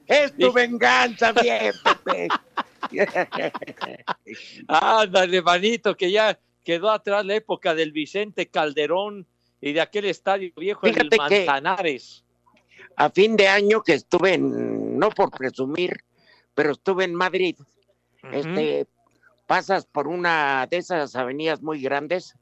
Es 0.07 0.35
tu 0.35 0.51
venganza, 0.51 1.31
bien, 1.33 1.71
Pepe. 1.83 2.27
Ándale, 4.67 5.41
manito, 5.43 5.95
que 5.95 6.11
ya 6.11 6.39
quedó 6.63 6.89
atrás 6.89 7.23
la 7.25 7.35
época 7.35 7.75
del 7.75 7.91
Vicente 7.91 8.47
Calderón 8.47 9.27
y 9.61 9.73
de 9.73 9.81
aquel 9.81 10.05
estadio 10.05 10.51
viejo 10.55 10.87
en 10.87 10.99
el 10.99 11.09
Manzanares. 11.15 12.23
a 12.95 13.09
fin 13.11 13.35
de 13.35 13.47
año 13.47 13.83
que 13.83 13.93
estuve 13.93 14.33
en, 14.33 14.97
no 14.97 15.09
por 15.11 15.29
presumir, 15.29 16.03
pero 16.55 16.71
estuve 16.71 17.03
en 17.03 17.13
Madrid, 17.13 17.55
este, 18.31 18.87
pasas 19.45 19.85
por 19.85 20.07
una 20.07 20.65
de 20.69 20.77
esas 20.77 21.15
avenidas 21.15 21.61
muy 21.61 21.81
grandes. 21.81 22.35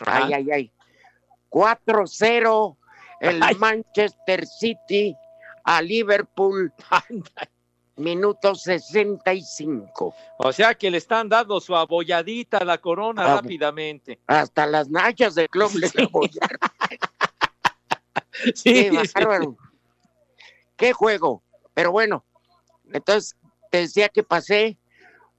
Ajá. 0.00 0.26
Ay, 0.26 0.32
ay, 0.34 0.50
ay. 0.50 0.72
4-0 1.50 2.76
el 3.20 3.42
Ay. 3.42 3.54
Manchester 3.56 4.46
City 4.46 5.16
a 5.64 5.82
Liverpool. 5.82 6.72
Minuto 7.96 8.56
65. 8.56 10.14
O 10.38 10.52
sea 10.52 10.74
que 10.74 10.90
le 10.90 10.98
están 10.98 11.28
dando 11.28 11.60
su 11.60 11.76
abolladita 11.76 12.58
a 12.58 12.64
la 12.64 12.78
corona 12.78 13.22
Ah, 13.24 13.36
rápidamente. 13.36 14.18
Hasta 14.26 14.66
las 14.66 14.90
nachas 14.90 15.36
del 15.36 15.48
club 15.48 15.70
le 15.74 15.88
abollaron. 16.02 16.58
Sí, 18.54 18.90
Qué 18.90 19.06
sí. 19.06 19.14
Qué 20.76 20.92
juego. 20.92 21.42
Pero 21.72 21.92
bueno, 21.92 22.24
entonces 22.92 23.36
te 23.70 23.78
decía 23.78 24.08
que 24.08 24.24
pasé 24.24 24.76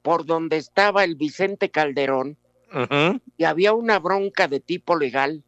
por 0.02 0.26
donde 0.26 0.56
estaba 0.58 1.04
el 1.04 1.16
Vicente 1.16 1.70
Calderón 1.70 2.38
y 3.38 3.44
había 3.44 3.74
una 3.74 4.00
bronca 4.00 4.48
de 4.48 4.62
tipo 4.62 4.96
legal 4.96 5.44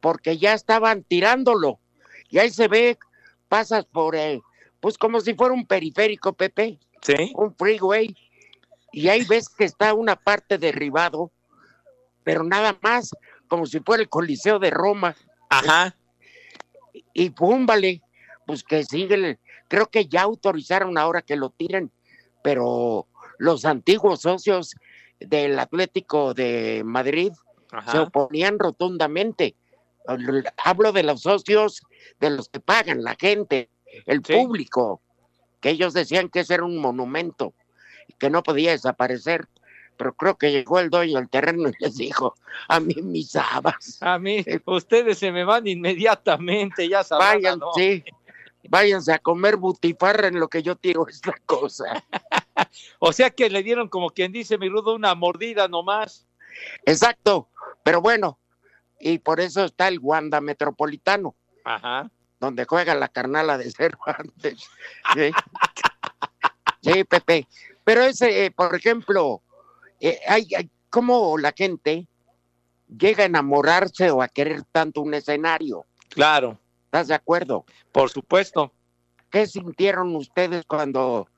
porque 0.00 0.38
ya 0.38 0.54
estaban 0.54 1.02
tirándolo. 1.02 1.78
Y 2.30 2.38
ahí 2.38 2.50
se 2.50 2.68
ve, 2.68 2.98
pasas 3.48 3.84
por, 3.86 4.14
eh, 4.16 4.40
pues 4.80 4.98
como 4.98 5.20
si 5.20 5.34
fuera 5.34 5.54
un 5.54 5.66
periférico, 5.66 6.32
Pepe, 6.32 6.78
Sí. 7.02 7.32
un 7.34 7.54
freeway, 7.54 8.16
y 8.92 9.08
ahí 9.08 9.24
ves 9.24 9.48
que 9.48 9.64
está 9.64 9.94
una 9.94 10.16
parte 10.16 10.58
derribado, 10.58 11.30
pero 12.24 12.42
nada 12.44 12.76
más, 12.82 13.10
como 13.48 13.66
si 13.66 13.80
fuera 13.80 14.02
el 14.02 14.08
Coliseo 14.08 14.58
de 14.58 14.70
Roma. 14.70 15.16
Ajá. 15.48 15.94
Y 17.12 17.30
pum, 17.30 17.66
vale, 17.66 18.02
pues 18.46 18.62
que 18.62 18.84
sigue, 18.84 19.14
el- 19.14 19.38
creo 19.68 19.86
que 19.86 20.06
ya 20.06 20.22
autorizaron 20.22 20.98
ahora 20.98 21.22
que 21.22 21.36
lo 21.36 21.50
tiren, 21.50 21.90
pero 22.42 23.06
los 23.38 23.64
antiguos 23.64 24.22
socios 24.22 24.74
del 25.20 25.58
Atlético 25.58 26.34
de 26.34 26.82
Madrid 26.84 27.32
Ajá. 27.72 27.92
se 27.92 27.98
oponían 27.98 28.58
rotundamente. 28.58 29.54
Hablo 30.64 30.92
de 30.92 31.02
los 31.02 31.22
socios, 31.22 31.82
de 32.20 32.30
los 32.30 32.48
que 32.48 32.60
pagan, 32.60 33.02
la 33.02 33.14
gente, 33.16 33.70
el 34.06 34.22
Sí. 34.24 34.34
público, 34.34 35.02
que 35.60 35.70
ellos 35.70 35.92
decían 35.94 36.28
que 36.28 36.40
ese 36.40 36.54
era 36.54 36.64
un 36.64 36.78
monumento, 36.78 37.54
que 38.18 38.30
no 38.30 38.42
podía 38.42 38.70
desaparecer. 38.72 39.48
Pero 39.96 40.14
creo 40.14 40.38
que 40.38 40.52
llegó 40.52 40.78
el 40.78 40.90
dueño 40.90 41.18
del 41.18 41.28
terreno 41.28 41.68
y 41.68 41.72
les 41.80 41.96
dijo, 41.96 42.34
a 42.68 42.78
mí 42.78 42.94
mis 43.02 43.34
habas. 43.34 44.00
A 44.00 44.18
mí, 44.18 44.44
ustedes 44.66 45.18
se 45.18 45.32
me 45.32 45.44
van 45.44 45.66
inmediatamente, 45.66 46.88
ya 46.88 47.02
sabrán. 47.02 47.34
Vayan, 47.34 47.58
¿no? 47.58 47.72
sí, 47.74 48.04
váyanse 48.68 49.12
a 49.12 49.18
comer 49.18 49.56
butifarra 49.56 50.28
en 50.28 50.38
lo 50.38 50.48
que 50.48 50.62
yo 50.62 50.76
tiro 50.76 51.06
esta 51.08 51.34
cosa. 51.46 52.04
O 52.98 53.12
sea 53.12 53.30
que 53.30 53.48
le 53.48 53.62
dieron, 53.62 53.88
como 53.88 54.10
quien 54.10 54.32
dice, 54.32 54.58
mi 54.58 54.68
rudo, 54.68 54.94
una 54.94 55.14
mordida 55.14 55.68
nomás. 55.68 56.26
Exacto, 56.84 57.48
pero 57.84 58.00
bueno, 58.00 58.38
y 59.00 59.18
por 59.18 59.40
eso 59.40 59.64
está 59.64 59.88
el 59.88 59.98
Wanda 60.00 60.40
Metropolitano, 60.40 61.34
Ajá. 61.64 62.10
donde 62.40 62.64
juega 62.64 62.94
la 62.94 63.08
carnala 63.08 63.58
de 63.58 63.70
Cervantes. 63.70 64.68
Sí, 65.14 65.30
Sí, 66.82 67.04
Pepe. 67.04 67.46
Pero 67.84 68.02
ese, 68.02 68.46
eh, 68.46 68.50
por 68.50 68.74
ejemplo, 68.74 69.42
eh, 70.00 70.20
hay, 70.28 70.46
hay 70.56 70.70
cómo 70.90 71.36
la 71.38 71.52
gente 71.56 72.06
llega 72.96 73.24
a 73.24 73.26
enamorarse 73.26 74.10
o 74.10 74.22
a 74.22 74.28
querer 74.28 74.62
tanto 74.70 75.00
un 75.00 75.12
escenario. 75.14 75.84
Claro, 76.10 76.58
¿Estás 76.84 77.08
de 77.08 77.14
acuerdo? 77.14 77.64
por 77.92 78.10
supuesto. 78.10 78.72
¿Qué 79.30 79.46
sintieron 79.46 80.14
ustedes 80.16 80.64
cuando 80.66 81.28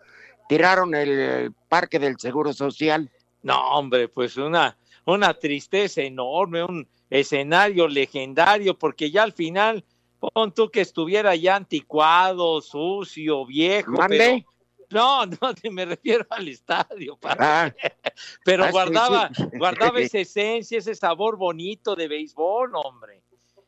tiraron 0.48 0.94
el 0.94 1.52
parque 1.68 1.98
del 1.98 2.18
Seguro 2.20 2.52
Social? 2.52 3.10
No, 3.42 3.58
hombre, 3.72 4.06
pues 4.08 4.36
una, 4.36 4.76
una 5.06 5.34
tristeza 5.34 6.02
enorme, 6.02 6.62
un 6.62 6.86
escenario 7.10 7.88
legendario, 7.88 8.78
porque 8.78 9.10
ya 9.10 9.24
al 9.24 9.32
final, 9.32 9.84
pon 10.20 10.54
tú 10.54 10.70
que 10.70 10.80
estuviera 10.80 11.34
ya 11.34 11.56
anticuado, 11.56 12.60
sucio, 12.62 13.44
viejo. 13.44 13.92
Pero, 14.08 14.44
no, 14.90 15.26
no, 15.26 15.54
me 15.70 15.84
refiero 15.84 16.26
al 16.30 16.48
estadio, 16.48 17.16
padre. 17.16 17.38
Ah, 17.40 17.74
pero 18.44 18.64
ah, 18.64 18.70
guardaba, 18.70 19.30
sí. 19.34 19.44
guardaba 19.58 20.00
esa 20.00 20.18
esencia, 20.18 20.78
ese 20.78 20.94
sabor 20.94 21.36
bonito 21.36 21.94
de 21.94 22.08
béisbol, 22.08 22.72
hombre. 22.74 23.22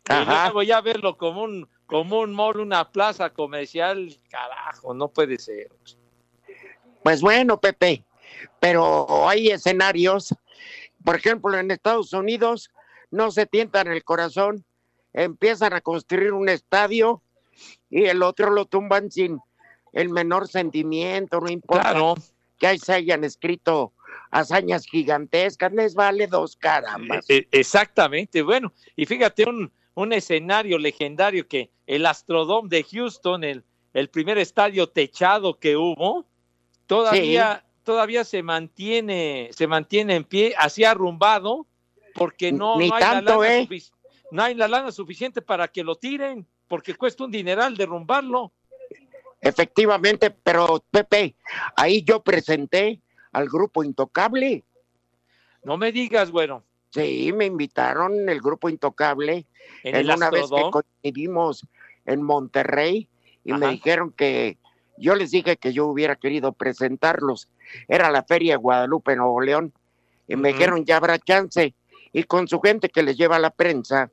Y 0.09 0.13
Ajá. 0.13 0.45
luego 0.45 0.63
ya 0.63 0.81
verlo 0.81 1.17
como 1.17 1.43
un, 1.45 1.69
como 1.87 2.21
un 2.21 2.35
mall, 2.35 2.59
una 2.59 2.91
plaza 2.91 3.31
comercial, 3.31 4.19
carajo, 4.29 4.95
no 4.95 5.09
puede 5.09 5.39
ser. 5.39 5.71
Pues 7.05 7.21
bueno, 7.21 7.61
Pepe, 7.61 8.05
pero 8.59 9.29
hay 9.29 9.49
escenarios, 9.49 10.35
por 11.05 11.17
ejemplo, 11.17 11.57
en 11.57 11.71
Estados 11.71 12.13
Unidos 12.13 12.71
no 13.13 13.31
se 13.31 13.47
tientan 13.47 13.87
el 13.87 14.03
corazón, 14.03 14.65
empiezan 15.13 15.73
a 15.75 15.81
construir 15.81 16.33
un 16.33 16.49
estadio 16.49 17.23
y 17.89 18.07
el 18.07 18.23
otro 18.23 18.51
lo 18.51 18.65
tumban 18.65 19.11
sin 19.11 19.39
el 19.93 20.09
menor 20.09 20.49
sentimiento, 20.49 21.39
no 21.41 21.51
importa 21.51 21.91
Claro. 21.91 22.15
que 22.59 22.67
ahí 22.67 22.79
se 22.79 22.95
hayan 22.95 23.23
escrito 23.23 23.93
hazañas 24.31 24.87
gigantescas, 24.87 25.73
les 25.73 25.95
vale 25.95 26.27
dos 26.27 26.57
carambas. 26.57 27.29
E- 27.29 27.47
Exactamente, 27.53 28.41
bueno, 28.43 28.73
y 28.97 29.05
fíjate 29.05 29.45
un, 29.47 29.71
un 29.95 30.13
escenario 30.15 30.79
legendario 30.79 31.47
que 31.47 31.71
el 31.87 32.07
Astrodome 32.07 32.71
de 32.71 32.83
Houston, 32.85 33.45
el, 33.45 33.63
el 33.93 34.09
primer 34.09 34.39
estadio 34.39 34.89
techado 34.89 35.59
que 35.59 35.77
hubo, 35.77 36.25
todavía, 36.87 37.65
todavía 37.85 38.25
se 38.25 38.43
mantiene, 38.43 39.51
se 39.53 39.67
mantiene 39.67 40.17
en 40.17 40.25
pie, 40.25 40.55
así 40.59 40.85
arrumbado, 40.85 41.67
porque 42.15 42.53
no, 42.53 42.79
Ni 42.79 42.89
no, 42.89 42.95
hay 42.95 43.01
tanto, 43.03 43.43
la 43.43 43.49
lana 43.49 43.69
¿eh? 43.71 43.83
no 44.31 44.43
hay 44.43 44.55
la 44.55 44.69
lana 44.69 44.93
suficiente 44.93 45.43
para 45.43 45.69
que 45.69 45.85
lo 45.85 45.97
tiren, 45.97 46.47
porque 46.69 46.95
cuesta 46.95 47.25
un 47.25 47.31
dineral 47.31 47.77
derrumbarlo. 47.77 48.53
Efectivamente, 49.41 50.31
pero 50.31 50.85
Pepe, 50.91 51.37
ahí 51.77 52.03
yo 52.03 52.23
presenté 52.23 53.01
al 53.33 53.49
grupo 53.49 53.83
Intocable. 53.83 54.65
No 55.65 55.77
me 55.77 55.93
digas, 55.93 56.31
bueno, 56.31 56.65
Sí, 56.93 57.33
me 57.33 57.47
invitaron 57.47 58.29
el 58.29 58.41
grupo 58.43 58.69
Intocable 58.69 59.47
en 59.83 59.97
en 59.97 60.11
el 60.11 60.11
una 60.11 60.29
vez 60.29 60.51
que 60.51 60.71
coincidimos 60.71 61.67
en 62.05 62.23
Monterrey 62.23 63.09
y 63.45 63.55
me 63.55 63.69
dijeron 63.69 64.13
que 64.13 64.59
yo 64.99 65.15
les 65.15 65.31
dije 65.31 65.57
que 65.57 65.73
yo 65.73 65.87
hubiera 65.87 66.17
querido 66.17 66.53
presentarlos. 66.53 67.49
Era 67.89 68.11
la 68.11 68.23
Feria 68.25 68.55
de 68.55 68.59
Guadalupe, 68.59 69.17
Nuevo 69.17 69.41
León, 69.41 69.73
y 70.29 70.37
me 70.37 70.53
dijeron 70.53 70.85
ya 70.85 70.99
habrá 70.99 71.19
chance. 71.19 71.75
Y 72.13 72.25
con 72.25 72.49
su 72.49 72.61
gente 72.61 72.89
que 72.89 73.03
les 73.03 73.17
lleva 73.17 73.39
la 73.39 73.51
prensa, 73.51 74.11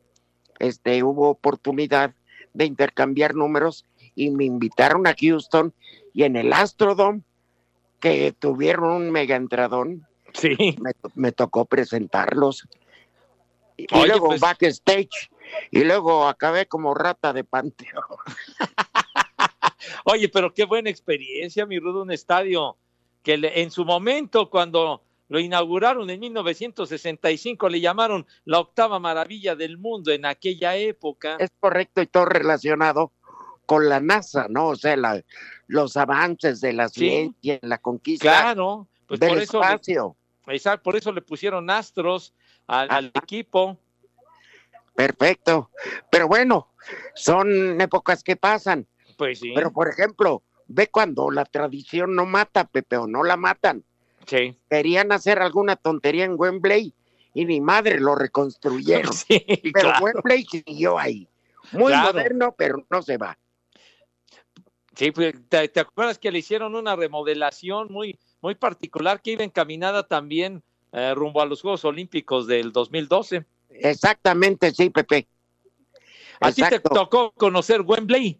este, 0.59 1.03
hubo 1.03 1.29
oportunidad 1.29 2.13
de 2.53 2.65
intercambiar 2.65 3.35
números 3.35 3.85
y 4.15 4.29
me 4.31 4.45
invitaron 4.45 5.07
a 5.07 5.15
Houston 5.19 5.73
y 6.13 6.23
en 6.23 6.35
el 6.35 6.53
Astrodome, 6.53 7.21
que 7.99 8.33
tuvieron 8.37 8.91
un 8.91 9.11
mega 9.11 9.35
entradón, 9.35 10.07
sí. 10.33 10.55
me, 10.81 10.91
me 11.15 11.31
tocó 11.31 11.65
presentarlos. 11.65 12.67
Y, 13.77 13.87
luego 13.91 14.27
pues- 14.27 14.41
backstage, 14.41 15.31
y 15.71 15.83
luego 15.83 16.27
acabé 16.27 16.65
como 16.65 16.93
rata 16.93 17.33
de 17.33 17.43
panteo. 17.43 18.03
Oye, 20.05 20.29
pero 20.29 20.53
qué 20.53 20.65
buena 20.65 20.89
experiencia, 20.89 21.65
mi 21.65 21.79
Rudo, 21.79 22.01
un 22.01 22.11
estadio 22.11 22.77
que 23.23 23.39
en 23.41 23.71
su 23.71 23.85
momento, 23.85 24.49
cuando 24.49 25.03
lo 25.29 25.39
inauguraron 25.39 26.09
en 26.09 26.19
1965, 26.19 27.69
le 27.69 27.79
llamaron 27.79 28.25
la 28.45 28.59
octava 28.59 28.99
maravilla 28.99 29.55
del 29.55 29.77
mundo 29.77 30.11
en 30.11 30.25
aquella 30.25 30.75
época. 30.75 31.37
Es 31.39 31.51
correcto 31.59 32.01
y 32.01 32.07
todo 32.07 32.25
relacionado 32.25 33.11
con 33.65 33.87
la 33.87 33.99
NASA, 33.99 34.47
¿no? 34.49 34.69
O 34.69 34.75
sea, 34.75 34.97
la- 34.97 35.23
los 35.67 35.95
avances 35.97 36.59
de 36.61 36.73
la 36.73 36.89
Sí. 36.89 37.01
ciencia, 37.01 37.59
la 37.61 37.77
conquista 37.77 38.23
Claro, 38.25 38.87
pues 39.07 39.19
del 39.19 39.29
por 39.29 39.37
eso, 39.37 39.59
le, 39.59 39.65
espacio. 39.65 40.15
exacto, 40.47 40.83
por 40.83 40.95
eso 40.95 41.11
le 41.11 41.21
pusieron 41.21 41.69
astros 41.69 42.33
al, 42.65 42.89
al 42.91 43.11
equipo. 43.13 43.77
Perfecto. 44.95 45.69
Pero 46.11 46.27
bueno, 46.27 46.67
son 47.15 47.79
épocas 47.79 48.23
que 48.23 48.35
pasan. 48.35 48.87
Pues 49.17 49.39
sí. 49.39 49.51
Pero 49.55 49.71
por 49.71 49.87
ejemplo, 49.89 50.43
ve 50.67 50.87
cuando 50.89 51.29
la 51.31 51.45
tradición 51.45 52.15
no 52.15 52.25
mata, 52.25 52.65
Pepe, 52.65 52.97
o 52.97 53.07
no 53.07 53.23
la 53.23 53.37
matan. 53.37 53.83
Sí. 54.29 54.55
Querían 54.69 55.11
hacer 55.11 55.41
alguna 55.41 55.75
tontería 55.75 56.23
en 56.25 56.35
Wembley 56.37 56.93
y 57.33 57.45
ni 57.45 57.59
madre 57.61 57.99
lo 57.99 58.15
reconstruyeron. 58.15 59.11
Sí, 59.27 59.43
pero 59.73 59.89
claro. 59.89 60.05
Wembley 60.05 60.45
siguió 60.45 60.99
ahí. 60.99 61.27
Muy 61.71 61.91
Claro. 61.91 62.13
moderno, 62.13 62.53
pero 62.57 62.85
no 62.89 63.01
se 63.01 63.17
va. 63.17 63.37
Sí, 64.95 65.11
pues, 65.11 65.33
¿te, 65.49 65.67
te 65.69 65.79
acuerdas 65.79 66.19
que 66.19 66.31
le 66.31 66.39
hicieron 66.39 66.75
una 66.75 66.95
remodelación 66.95 67.87
muy, 67.91 68.19
muy 68.41 68.55
particular 68.55 69.21
que 69.21 69.31
iba 69.31 69.43
encaminada 69.43 70.07
también 70.07 70.61
eh, 70.91 71.13
rumbo 71.15 71.41
a 71.41 71.45
los 71.45 71.61
Juegos 71.61 71.85
Olímpicos 71.85 72.47
del 72.47 72.71
2012? 72.71 73.45
Exactamente, 73.69 74.71
sí, 74.71 74.89
Pepe. 74.89 75.27
¿A 76.41 76.51
ti 76.51 76.61
te 76.69 76.79
tocó 76.79 77.31
conocer 77.31 77.81
Wembley? 77.81 78.39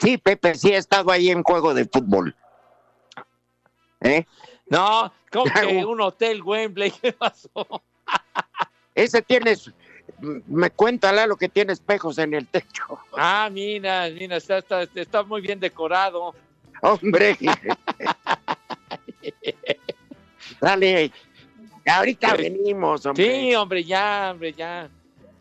Sí, 0.00 0.18
Pepe, 0.18 0.54
sí 0.54 0.70
he 0.70 0.76
estado 0.76 1.10
ahí 1.10 1.30
en 1.30 1.42
juego 1.42 1.74
de 1.74 1.84
fútbol. 1.86 2.34
¿Eh? 4.00 4.26
No, 4.66 5.12
¿cómo 5.30 5.52
que 5.52 5.84
un 5.84 6.00
hotel 6.00 6.42
Wembley? 6.42 6.90
¿Qué 7.02 7.12
pasó? 7.12 7.82
Ese 8.94 9.22
tienes, 9.22 9.70
me 10.20 10.70
cuenta 10.70 11.26
lo 11.26 11.36
que 11.36 11.48
tiene 11.48 11.72
espejos 11.72 12.18
en 12.18 12.34
el 12.34 12.46
techo. 12.46 12.98
Ah, 13.16 13.48
mira, 13.50 14.08
mira, 14.10 14.36
está, 14.36 14.58
está, 14.58 14.82
está 14.94 15.22
muy 15.22 15.40
bien 15.40 15.60
decorado. 15.60 16.34
Hombre. 16.82 17.38
Dale. 20.60 21.10
Ahorita 21.86 22.36
venimos, 22.36 23.06
hombre. 23.06 23.24
Sí, 23.24 23.54
hombre, 23.54 23.84
ya, 23.84 24.30
hombre, 24.32 24.52
ya. 24.52 24.90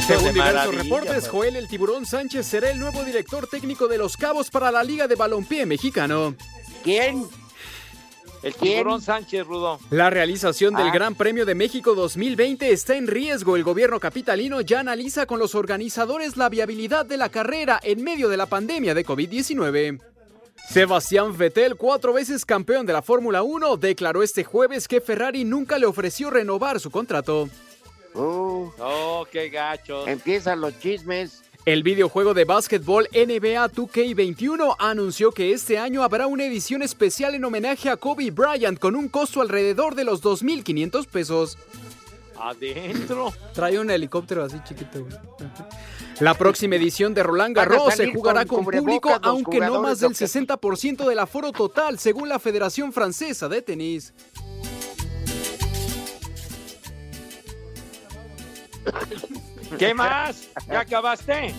Según 0.00 0.34
diversos 0.34 0.74
reportes, 0.74 1.12
pues. 1.14 1.28
Joel 1.28 1.56
El 1.56 1.68
Tiburón 1.68 2.06
Sánchez 2.06 2.46
será 2.46 2.70
el 2.70 2.78
nuevo 2.78 3.02
director 3.04 3.46
técnico 3.46 3.88
de 3.88 3.98
los 3.98 4.16
Cabos 4.16 4.50
para 4.50 4.70
la 4.70 4.84
Liga 4.84 5.08
de 5.08 5.14
Balompié 5.14 5.66
Mexicano. 5.66 6.34
¿Quién? 6.84 7.24
El 8.42 8.54
tiburón 8.54 9.00
Sánchez, 9.00 9.44
Rudo. 9.46 9.80
La 9.90 10.10
realización 10.10 10.74
del 10.74 10.88
Ah. 10.88 10.92
Gran 10.92 11.14
Premio 11.16 11.44
de 11.46 11.54
México 11.56 11.94
2020 11.94 12.70
está 12.70 12.96
en 12.96 13.08
riesgo. 13.08 13.56
El 13.56 13.64
gobierno 13.64 13.98
capitalino 13.98 14.60
ya 14.60 14.80
analiza 14.80 15.26
con 15.26 15.38
los 15.40 15.54
organizadores 15.54 16.36
la 16.36 16.48
viabilidad 16.48 17.06
de 17.06 17.16
la 17.16 17.28
carrera 17.28 17.80
en 17.82 18.04
medio 18.04 18.28
de 18.28 18.36
la 18.36 18.46
pandemia 18.46 18.94
de 18.94 19.04
COVID-19. 19.04 20.00
Sebastián 20.68 21.36
Vettel, 21.36 21.76
cuatro 21.76 22.12
veces 22.12 22.44
campeón 22.44 22.86
de 22.86 22.92
la 22.92 23.02
Fórmula 23.02 23.42
1, 23.42 23.76
declaró 23.78 24.22
este 24.22 24.44
jueves 24.44 24.86
que 24.86 25.00
Ferrari 25.00 25.44
nunca 25.44 25.78
le 25.78 25.86
ofreció 25.86 26.30
renovar 26.30 26.78
su 26.78 26.90
contrato. 26.90 27.48
Uh, 28.16 28.70
Oh, 28.78 29.26
qué 29.30 29.48
gachos. 29.50 30.08
empiezan 30.08 30.60
los 30.60 30.78
chismes. 30.78 31.42
El 31.64 31.82
videojuego 31.82 32.32
de 32.32 32.44
básquetbol 32.44 33.08
NBA 33.12 33.68
2K21 33.72 34.76
anunció 34.78 35.32
que 35.32 35.52
este 35.52 35.78
año 35.78 36.04
habrá 36.04 36.28
una 36.28 36.44
edición 36.44 36.80
especial 36.82 37.34
en 37.34 37.44
homenaje 37.44 37.90
a 37.90 37.96
Kobe 37.96 38.30
Bryant 38.30 38.78
con 38.78 38.94
un 38.94 39.08
costo 39.08 39.40
alrededor 39.40 39.96
de 39.96 40.04
los 40.04 40.22
2.500 40.22 41.06
pesos. 41.06 41.58
Adentro. 42.38 43.32
Trae 43.52 43.78
un 43.78 43.90
helicóptero 43.90 44.44
así 44.44 44.58
chiquito. 44.64 45.00
güey. 45.00 45.14
La 46.20 46.34
próxima 46.34 46.76
edición 46.76 47.14
de 47.14 47.22
Roland 47.22 47.56
Garros 47.56 47.94
se 47.94 48.12
jugará 48.12 48.44
con 48.46 48.64
con 48.64 48.74
público, 48.74 49.10
aunque 49.22 49.58
no 49.60 49.82
más 49.82 50.00
del 50.00 50.12
¿o 50.12 50.14
qué? 50.14 50.24
60% 50.26 51.06
del 51.08 51.18
aforo 51.18 51.52
total, 51.52 51.98
según 51.98 52.28
la 52.28 52.38
Federación 52.38 52.92
Francesa 52.92 53.48
de 53.48 53.62
Tenis. 53.62 54.12
¿Qué 59.78 59.94
más? 59.94 60.48
¿Ya 60.68 60.80
acabaste? 60.80 61.54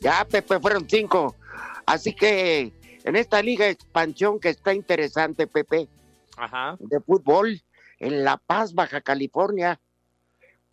Ya, 0.00 0.24
Pepe, 0.24 0.60
fueron 0.60 0.88
cinco. 0.88 1.34
Así 1.86 2.14
que 2.14 2.72
en 3.04 3.16
esta 3.16 3.42
liga 3.42 3.66
de 3.66 3.72
expansión 3.72 4.38
que 4.38 4.50
está 4.50 4.74
interesante, 4.74 5.46
Pepe, 5.46 5.88
Ajá. 6.36 6.76
de 6.78 7.00
fútbol, 7.00 7.60
en 7.98 8.24
La 8.24 8.36
Paz, 8.36 8.74
Baja 8.74 9.00
California, 9.00 9.80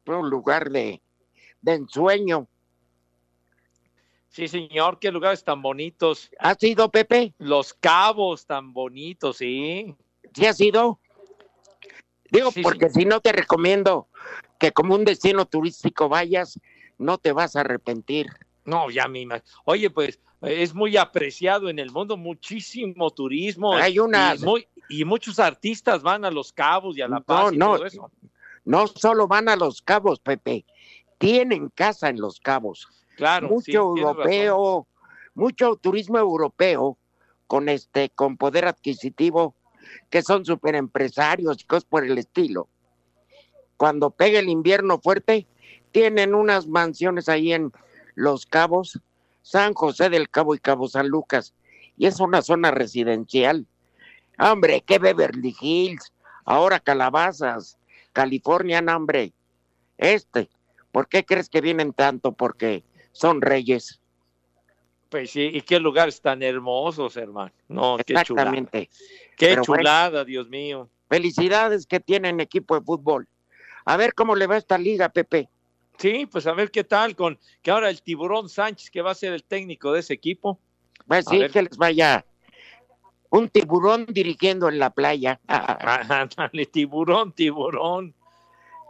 fue 0.05 0.17
un 0.17 0.29
lugar 0.29 0.69
de, 0.69 1.01
de 1.61 1.73
ensueño. 1.73 2.47
Sí, 4.29 4.47
señor, 4.47 4.99
qué 4.99 5.11
lugares 5.11 5.43
tan 5.43 5.61
bonitos. 5.61 6.31
¿Ha 6.39 6.55
sido, 6.55 6.89
Pepe? 6.89 7.33
Los 7.37 7.73
cabos 7.73 8.45
tan 8.45 8.73
bonitos, 8.73 9.37
sí. 9.37 9.95
¿Sí 10.33 10.45
ha 10.45 10.53
sido? 10.53 10.99
Digo, 12.29 12.49
Sí, 12.51 12.61
porque 12.61 12.89
si 12.89 13.03
no 13.03 13.19
te 13.19 13.33
recomiendo 13.33 14.07
que 14.61 14.71
como 14.71 14.93
un 14.93 15.03
destino 15.05 15.45
turístico 15.47 16.07
vayas, 16.07 16.59
no 16.99 17.17
te 17.17 17.31
vas 17.31 17.55
a 17.55 17.61
arrepentir. 17.61 18.27
No, 18.63 18.91
ya 18.91 19.07
me 19.07 19.19
imag- 19.23 19.41
Oye, 19.65 19.89
pues 19.89 20.19
es 20.41 20.75
muy 20.75 20.97
apreciado 20.97 21.67
en 21.67 21.79
el 21.79 21.89
mundo, 21.89 22.15
muchísimo 22.15 23.09
turismo. 23.09 23.73
Hay 23.75 23.97
unas- 23.97 24.39
Y, 24.39 24.45
muy- 24.45 24.67
y 24.87 25.03
muchos 25.03 25.39
artistas 25.39 26.03
van 26.03 26.25
a 26.25 26.29
Los 26.31 26.53
Cabos 26.53 26.95
y 26.95 27.01
a 27.01 27.07
La 27.07 27.21
Paz 27.21 27.53
y 27.53 27.57
no, 27.57 27.73
todo 27.77 27.85
eso. 27.87 28.11
no 28.63 28.85
solo 28.85 29.27
van 29.27 29.49
a 29.49 29.55
los 29.55 29.81
cabos, 29.81 30.19
Pepe, 30.19 30.63
tienen 31.17 31.69
casa 31.69 32.09
en 32.09 32.21
los 32.21 32.39
cabos. 32.39 32.87
Claro, 33.15 33.49
mucho 33.49 33.97
europeo, 33.97 34.85
mucho 35.33 35.75
turismo 35.75 36.19
europeo 36.19 36.99
con 37.47 37.67
este, 37.67 38.11
con 38.11 38.37
poder 38.37 38.67
adquisitivo, 38.67 39.55
que 40.11 40.21
son 40.21 40.45
super 40.45 40.75
empresarios 40.75 41.59
y 41.61 41.65
cosas 41.65 41.85
por 41.85 42.05
el 42.05 42.15
estilo. 42.19 42.67
Cuando 43.81 44.11
pega 44.11 44.37
el 44.37 44.47
invierno 44.47 44.99
fuerte, 44.99 45.47
tienen 45.91 46.35
unas 46.35 46.67
mansiones 46.67 47.27
ahí 47.27 47.51
en 47.51 47.71
Los 48.13 48.45
Cabos, 48.45 48.99
San 49.41 49.73
José 49.73 50.11
del 50.11 50.29
Cabo 50.29 50.53
y 50.53 50.59
Cabo 50.59 50.87
San 50.87 51.07
Lucas, 51.07 51.55
y 51.97 52.05
es 52.05 52.19
una 52.19 52.43
zona 52.43 52.69
residencial. 52.69 53.65
Hombre, 54.37 54.83
qué 54.85 54.99
Beverly 54.99 55.55
Hills, 55.59 56.13
ahora 56.45 56.79
Calabazas, 56.79 57.79
California, 58.13 58.83
hombre. 58.95 59.33
Este, 59.97 60.47
¿por 60.91 61.07
qué 61.07 61.25
crees 61.25 61.49
que 61.49 61.61
vienen 61.61 61.91
tanto? 61.91 62.33
Porque 62.33 62.83
son 63.13 63.41
reyes. 63.41 63.99
Pues 65.09 65.31
sí, 65.31 65.49
y 65.51 65.63
qué 65.63 65.79
lugares 65.79 66.21
tan 66.21 66.43
hermosos, 66.43 67.17
hermano. 67.17 67.51
No, 67.67 67.97
qué 67.97 68.03
chulada. 68.03 68.21
Exactamente. 68.21 68.89
Qué 69.35 69.47
Pero 69.47 69.63
bueno. 69.65 69.81
chulada, 69.81 70.23
Dios 70.23 70.49
mío. 70.49 70.87
Felicidades 71.09 71.87
que 71.87 71.99
tienen 71.99 72.39
equipo 72.39 72.75
de 72.75 72.85
fútbol. 72.85 73.27
A 73.85 73.97
ver 73.97 74.13
cómo 74.13 74.35
le 74.35 74.47
va 74.47 74.57
esta 74.57 74.77
liga, 74.77 75.09
Pepe. 75.09 75.49
Sí, 75.97 76.25
pues 76.25 76.47
a 76.47 76.53
ver 76.53 76.71
qué 76.71 76.83
tal 76.83 77.15
con 77.15 77.37
que 77.61 77.69
ahora 77.71 77.89
el 77.89 78.01
tiburón 78.01 78.49
Sánchez 78.49 78.89
que 78.89 79.01
va 79.01 79.11
a 79.11 79.15
ser 79.15 79.33
el 79.33 79.43
técnico 79.43 79.91
de 79.91 79.99
ese 79.99 80.13
equipo. 80.13 80.59
Pues 81.07 81.27
A 81.27 81.31
sí, 81.31 81.39
ver. 81.39 81.51
que 81.51 81.61
les 81.63 81.77
vaya 81.77 82.25
un 83.29 83.49
tiburón 83.49 84.05
dirigiendo 84.07 84.67
en 84.69 84.79
la 84.79 84.89
playa. 84.89 85.39
Ándale, 85.47 86.65
tiburón, 86.65 87.31
tiburón. 87.33 88.13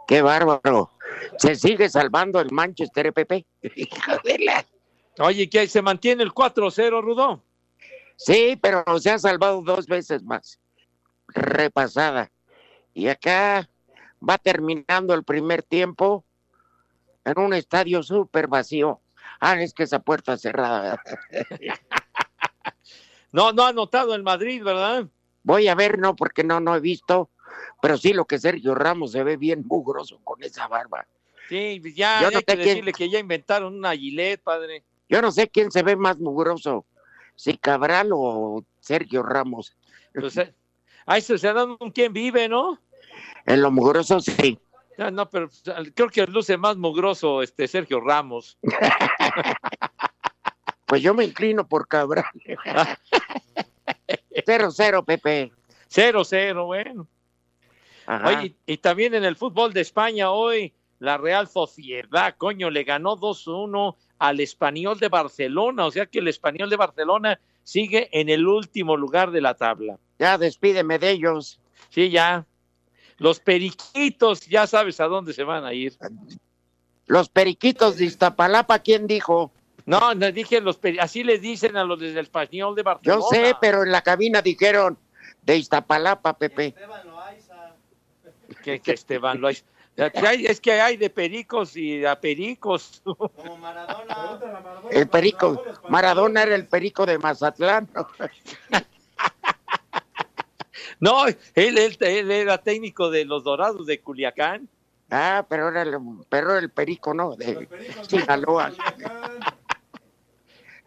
Qué 0.06 0.22
bárbaro. 0.22 0.90
Se 1.38 1.54
sigue 1.54 1.88
salvando 1.88 2.40
el 2.40 2.50
Manchester, 2.50 3.06
¿eh, 3.08 3.12
Pepe. 3.12 3.46
Hijo 3.76 4.12
de 4.24 4.38
la- 4.38 4.64
Oye, 5.18 5.48
que 5.50 5.66
se 5.68 5.82
mantiene 5.82 6.22
el 6.22 6.32
4-0, 6.32 7.02
Rudo. 7.02 7.42
Sí, 8.16 8.58
pero 8.60 8.84
se 8.98 9.10
ha 9.10 9.18
salvado 9.18 9.60
dos 9.62 9.86
veces 9.86 10.22
más. 10.22 10.58
Repasada. 11.28 12.30
Y 12.94 13.08
acá 13.08 13.68
va 14.28 14.38
terminando 14.38 15.14
el 15.14 15.24
primer 15.24 15.62
tiempo 15.62 16.24
en 17.24 17.38
un 17.38 17.52
estadio 17.54 18.02
súper 18.02 18.46
vacío. 18.48 19.00
Ah, 19.40 19.60
es 19.60 19.74
que 19.74 19.82
esa 19.84 19.98
puerta 20.00 20.36
cerrada. 20.36 21.02
No, 23.32 23.52
no 23.52 23.62
ha 23.64 23.68
anotado 23.68 24.14
el 24.14 24.22
Madrid, 24.22 24.62
¿verdad? 24.62 25.06
Voy 25.42 25.66
a 25.68 25.74
ver, 25.74 25.98
no, 25.98 26.14
porque 26.14 26.44
no, 26.44 26.60
no 26.60 26.76
he 26.76 26.80
visto. 26.80 27.30
Pero 27.80 27.96
sí, 27.96 28.12
lo 28.12 28.26
que 28.26 28.38
Sergio 28.38 28.74
Ramos 28.74 29.12
se 29.12 29.24
ve 29.24 29.36
bien 29.38 29.64
mugroso 29.66 30.20
con 30.22 30.42
esa 30.42 30.68
barba. 30.68 31.06
Sí, 31.48 31.80
ya 31.94 32.20
Yo 32.20 32.28
hay 32.28 32.34
no 32.34 32.40
que 32.42 32.52
sé 32.52 32.56
quién- 32.58 32.68
decirle 32.68 32.92
que 32.92 33.08
ya 33.10 33.18
inventaron 33.18 33.74
una 33.74 33.96
gilet, 33.96 34.42
padre. 34.42 34.84
Yo 35.08 35.20
no 35.22 35.32
sé 35.32 35.48
quién 35.48 35.70
se 35.70 35.82
ve 35.82 35.96
más 35.96 36.18
mugroso, 36.18 36.84
si 37.34 37.56
Cabral 37.56 38.10
o 38.12 38.64
Sergio 38.80 39.22
Ramos. 39.22 39.76
Pues, 40.14 40.36
eh, 40.36 40.54
ahí 41.06 41.20
se, 41.22 41.38
se 41.38 41.52
dan 41.54 41.76
un 41.80 41.90
quién 41.90 42.12
vive, 42.12 42.48
¿no? 42.48 42.78
En 43.46 43.62
lo 43.62 43.70
mugroso, 43.70 44.20
sí. 44.20 44.58
Ah, 44.98 45.10
no, 45.10 45.28
pero 45.28 45.48
creo 45.94 46.08
que 46.08 46.26
luce 46.26 46.56
más 46.56 46.76
mugroso 46.76 47.42
este 47.42 47.68
Sergio 47.68 48.00
Ramos. 48.00 48.58
Pues 50.84 51.00
yo 51.00 51.14
me 51.14 51.24
inclino 51.24 51.66
por 51.66 51.88
Cabral. 51.88 52.26
Cero, 54.44 54.70
cero, 54.70 55.02
Pepe. 55.02 55.50
Cero, 55.88 56.22
cero, 56.22 56.66
bueno. 56.66 57.08
Ajá. 58.04 58.28
Oye, 58.28 58.54
y, 58.66 58.74
y 58.74 58.76
también 58.76 59.14
en 59.14 59.24
el 59.24 59.36
fútbol 59.36 59.72
de 59.72 59.80
España 59.80 60.32
hoy, 60.32 60.74
la 60.98 61.16
Real 61.16 61.48
Sociedad, 61.48 62.34
coño, 62.36 62.68
le 62.68 62.84
ganó 62.84 63.16
2-1 63.16 63.96
al 64.18 64.40
Español 64.40 64.98
de 64.98 65.08
Barcelona. 65.08 65.86
O 65.86 65.90
sea 65.90 66.04
que 66.04 66.18
el 66.18 66.28
Español 66.28 66.68
de 66.68 66.76
Barcelona 66.76 67.40
sigue 67.64 68.10
en 68.12 68.28
el 68.28 68.46
último 68.46 68.94
lugar 68.94 69.30
de 69.30 69.40
la 69.40 69.54
tabla. 69.54 69.98
Ya 70.18 70.36
despídeme 70.36 70.98
de 70.98 71.10
ellos. 71.10 71.58
Sí, 71.88 72.10
ya. 72.10 72.44
Los 73.18 73.40
periquitos, 73.40 74.40
ya 74.46 74.66
sabes 74.66 75.00
a 75.00 75.04
dónde 75.06 75.32
se 75.32 75.44
van 75.44 75.64
a 75.64 75.72
ir. 75.72 75.96
Los 77.06 77.28
periquitos 77.28 77.96
de 77.96 78.06
Iztapalapa, 78.06 78.78
¿quién 78.80 79.06
dijo? 79.06 79.52
No, 79.84 80.14
no 80.14 80.30
dije 80.30 80.60
los 80.60 80.80
peri- 80.80 80.98
así 81.00 81.24
les 81.24 81.40
dicen 81.40 81.76
a 81.76 81.84
los 81.84 81.98
del 81.98 82.16
Español 82.18 82.74
de 82.76 82.82
Barcelona. 82.82 83.20
Yo 83.22 83.28
sé, 83.28 83.54
pero 83.60 83.82
en 83.82 83.90
la 83.90 84.02
cabina 84.02 84.40
dijeron 84.40 84.96
de 85.42 85.56
Iztapalapa, 85.56 86.38
Pepe. 86.38 86.74
que, 88.62 88.80
que 88.80 88.92
Esteban 88.92 89.40
lo 89.40 89.48
hay. 89.48 89.58
Hay- 90.24 90.46
Es 90.46 90.60
que 90.60 90.80
hay 90.80 90.96
de 90.96 91.10
pericos 91.10 91.76
y 91.76 92.04
a 92.04 92.18
pericos. 92.18 93.02
El 94.90 95.08
perico, 95.08 95.62
Maradona 95.88 96.44
era 96.44 96.54
el 96.54 96.66
perico 96.66 97.04
de 97.04 97.18
Mazatlán. 97.18 97.88
No, 101.02 101.26
él, 101.26 101.36
él, 101.54 101.96
él 101.98 102.30
era 102.30 102.58
técnico 102.58 103.10
de 103.10 103.24
los 103.24 103.42
Dorados 103.42 103.86
de 103.88 103.98
Culiacán. 104.00 104.68
Ah, 105.10 105.44
pero 105.48 105.68
era 105.68 105.82
el, 105.82 105.98
pero 106.28 106.56
el 106.56 106.70
perico, 106.70 107.12
¿no? 107.12 107.34
De 107.34 107.68
Sinaloa. 108.08 108.72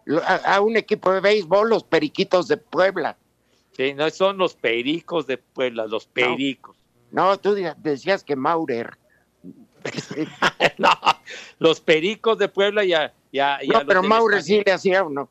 Lo- 0.05 0.24
A, 0.24 0.36
a 0.55 0.61
un 0.61 0.78
equipo 0.78 1.11
de 1.11 1.20
béisbol, 1.20 1.70
los 1.70 1.84
periquitos 1.84 2.47
de 2.47 2.55
Puebla. 2.55 3.18
Sí, 3.76 3.93
no 3.93 4.09
son 4.09 4.38
los 4.38 4.53
pericos 4.55 5.28
de 5.28 5.38
Puebla, 5.38 5.86
los 5.86 6.05
pericos. 6.05 6.78
No, 7.11 7.38
tú 7.38 7.53
de- 7.53 7.76
decías 7.80 8.24
que 8.24 8.38
Maurer. 8.38 8.97
no, 10.78 10.89
los 11.59 11.82
pericos 11.82 12.38
de 12.38 12.47
Puebla 12.47 12.86
y 12.86 12.93
a, 12.93 13.13
y 13.34 13.39
a- 13.39 13.61
y 13.61 13.70
a 13.74 13.80
No, 13.80 13.86
pero 13.86 14.01
Maurer 14.01 14.41
sí 14.41 14.63
le 14.66 14.72
hacía 14.72 15.03
uno. 15.03 15.28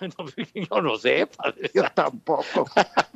Yo 0.54 0.80
no 0.80 0.96
sé, 0.96 1.26
padre. 1.26 1.70
Yo 1.74 1.84
tampoco. 1.94 2.66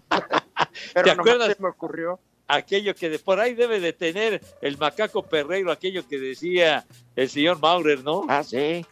pero 0.94 1.04
¿Te 1.04 1.10
acuerdas? 1.10 1.56
se 1.56 1.62
me 1.62 1.68
ocurrió. 1.68 2.18
Aquello 2.48 2.94
que 2.94 3.10
de 3.10 3.18
por 3.18 3.40
ahí 3.40 3.54
debe 3.54 3.80
de 3.80 3.92
tener 3.92 4.40
el 4.62 4.78
macaco 4.78 5.24
perreiro, 5.24 5.72
aquello 5.72 6.06
que 6.06 6.16
decía 6.16 6.86
el 7.16 7.28
señor 7.28 7.58
Maurer, 7.60 8.04
¿no? 8.04 8.24
Ah, 8.28 8.44
sí. 8.44 8.86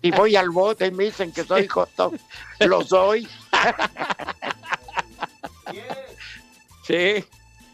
Y 0.00 0.10
voy 0.10 0.36
al 0.36 0.48
bote 0.48 0.86
y 0.86 0.90
me 0.90 1.04
dicen 1.04 1.30
que 1.30 1.44
soy 1.44 1.68
joto. 1.68 2.12
Lo 2.60 2.82
soy. 2.82 3.28
Sí. 6.86 7.24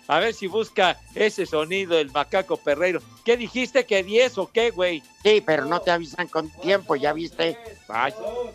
A 0.06 0.18
ver 0.18 0.34
si 0.34 0.46
busca 0.46 0.98
ese 1.14 1.46
sonido 1.46 1.96
del 1.96 2.10
macaco 2.10 2.56
perreiro. 2.56 3.00
¿Qué 3.24 3.36
dijiste? 3.36 3.84
¿Que 3.86 4.02
10 4.02 4.38
o 4.38 4.50
qué, 4.50 4.70
güey? 4.70 5.02
Sí, 5.22 5.42
pero 5.44 5.66
no 5.66 5.80
te 5.80 5.90
avisan 5.90 6.26
con 6.28 6.50
tiempo, 6.60 6.96
¿ya 6.96 7.12
viste? 7.12 7.56
Ay, 7.88 8.12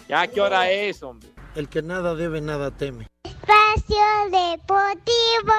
ya, 0.09 0.27
¿qué 0.27 0.41
hora 0.41 0.69
es, 0.69 1.01
hombre? 1.03 1.29
El 1.55 1.69
que 1.69 1.81
nada 1.81 2.15
debe, 2.15 2.41
nada 2.41 2.71
teme. 2.71 3.07
Espacio 3.87 4.31
Deportivo. 4.31 5.53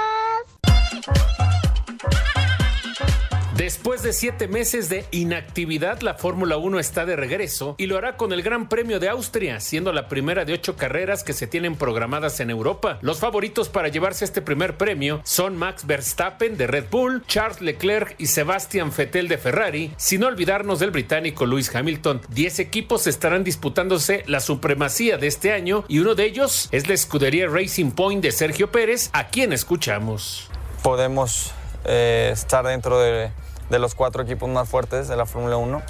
Después 3.57 4.03
de 4.03 4.13
siete 4.13 4.49
meses 4.49 4.91
de 4.91 5.07
inactividad, 5.13 6.03
la 6.03 6.13
Fórmula 6.13 6.59
1 6.59 6.79
está 6.79 7.07
de 7.07 7.17
regreso 7.17 7.75
y 7.79 7.87
lo 7.87 7.97
hará 7.97 8.19
con 8.19 8.35
el 8.35 8.43
Gran 8.43 8.69
Premio 8.69 9.01
de 9.01 9.09
Austria, 9.09 9.61
siendo 9.61 9.95
la 9.95 10.09
primera 10.09 10.45
de 10.45 10.53
ocho 10.53 10.77
carreras 10.77 11.25
que 11.25 11.33
se 11.33 11.47
tienen 11.47 11.75
programadas 11.75 12.39
en 12.41 12.51
Europa. 12.51 12.99
Los 13.01 13.19
favoritos 13.19 13.71
para 13.71 13.89
llevarse 13.89 14.27
este 14.27 14.43
primer 14.43 14.77
premio 14.77 15.23
son 15.25 15.57
Max 15.57 15.87
Verstappen 15.87 16.59
de 16.59 16.67
Red 16.67 16.85
Bull, 16.91 17.25
Charles 17.27 17.63
Leclerc 17.63 18.15
y 18.19 18.27
Sebastian 18.27 18.93
Vettel 18.95 19.27
de 19.27 19.39
Ferrari, 19.39 19.91
sin 19.97 20.23
olvidarnos 20.25 20.79
del 20.79 20.91
británico 20.91 21.47
Lewis 21.47 21.75
Hamilton. 21.75 22.21
Diez 22.29 22.59
equipos 22.59 23.07
estarán 23.07 23.43
disputándose 23.43 24.23
la 24.27 24.41
supremacía 24.41 25.17
de 25.17 25.29
este 25.29 25.55
año 25.55 25.87
y 25.89 26.01
uno 26.01 26.15
de 26.15 26.27
ellos 26.27 26.69
es 26.73 26.89
la 26.89 26.95
escudería 26.95 27.47
Racing 27.47 27.93
Point 27.93 28.23
de 28.23 28.33
Sergio 28.33 28.71
Pérez, 28.71 29.09
a 29.15 29.29
quien 29.29 29.55
escuchamos. 29.55 30.51
podemos 30.83 31.55
eh, 31.87 32.31
estar 32.33 32.67
dentro 32.67 32.99
de, 33.01 33.31
de 33.71 33.79
los 33.79 33.95
cuatro 33.95 34.23
equipos 34.23 34.49
más 34.49 34.69
fuertes 34.69 35.09
de 35.09 35.17
la 35.17 35.27
Fórmula 35.27 35.57
1. 35.57 35.83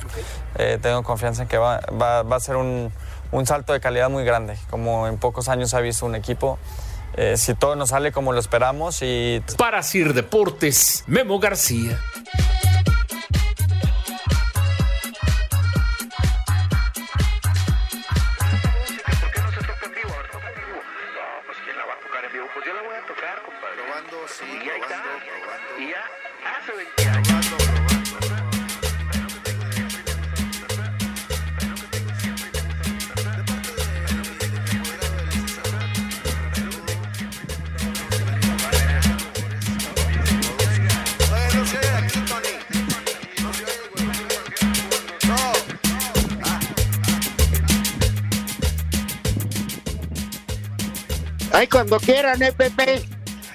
Eh, 0.59 0.79
tengo 0.81 1.03
confianza 1.03 1.43
en 1.43 1.49
que 1.49 1.59
va, 1.59 1.79
a 1.79 2.41
ser 2.41 2.57
un, 2.57 2.93
un 3.33 3.47
salto 3.47 3.73
de 3.73 3.81
calidad 3.81 4.11
muy 4.11 4.25
grande, 4.25 4.57
como 4.71 5.07
en 5.07 5.19
pocos 5.19 5.49
años 5.49 5.75
ha 5.75 5.81
visto 5.81 6.07
un 6.07 6.15
equipo. 6.15 6.59
Eh, 7.17 7.37
si 7.37 7.55
todo 7.55 7.77
nos 7.77 7.91
sale 7.91 8.13
como 8.13 8.33
lo 8.33 8.41
esperamos 8.41 8.99
y... 9.01 9.43
Para 9.57 9.83
Sir 9.83 10.13
Deportes, 10.13 11.05
Memo 11.07 11.39
García. 11.39 11.99
Ay, 51.57 51.69
cuando 51.69 51.99
quieran, 51.99 52.43
¿eh, 52.43 52.53
Pepe? 52.53 53.03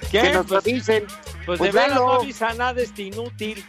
¿Qué? 0.09 0.21
Que 0.21 0.33
nos 0.33 0.47
Pues- 0.47 0.65
avisen. 0.65 1.05
Pues, 1.45 1.59
Pues 1.59 1.71
de 1.71 1.79
verdad 1.79 1.95
no 1.95 2.13
avisa 2.13 2.51
nada 2.55 2.81
este 2.81 3.03
inútil. 3.03 3.63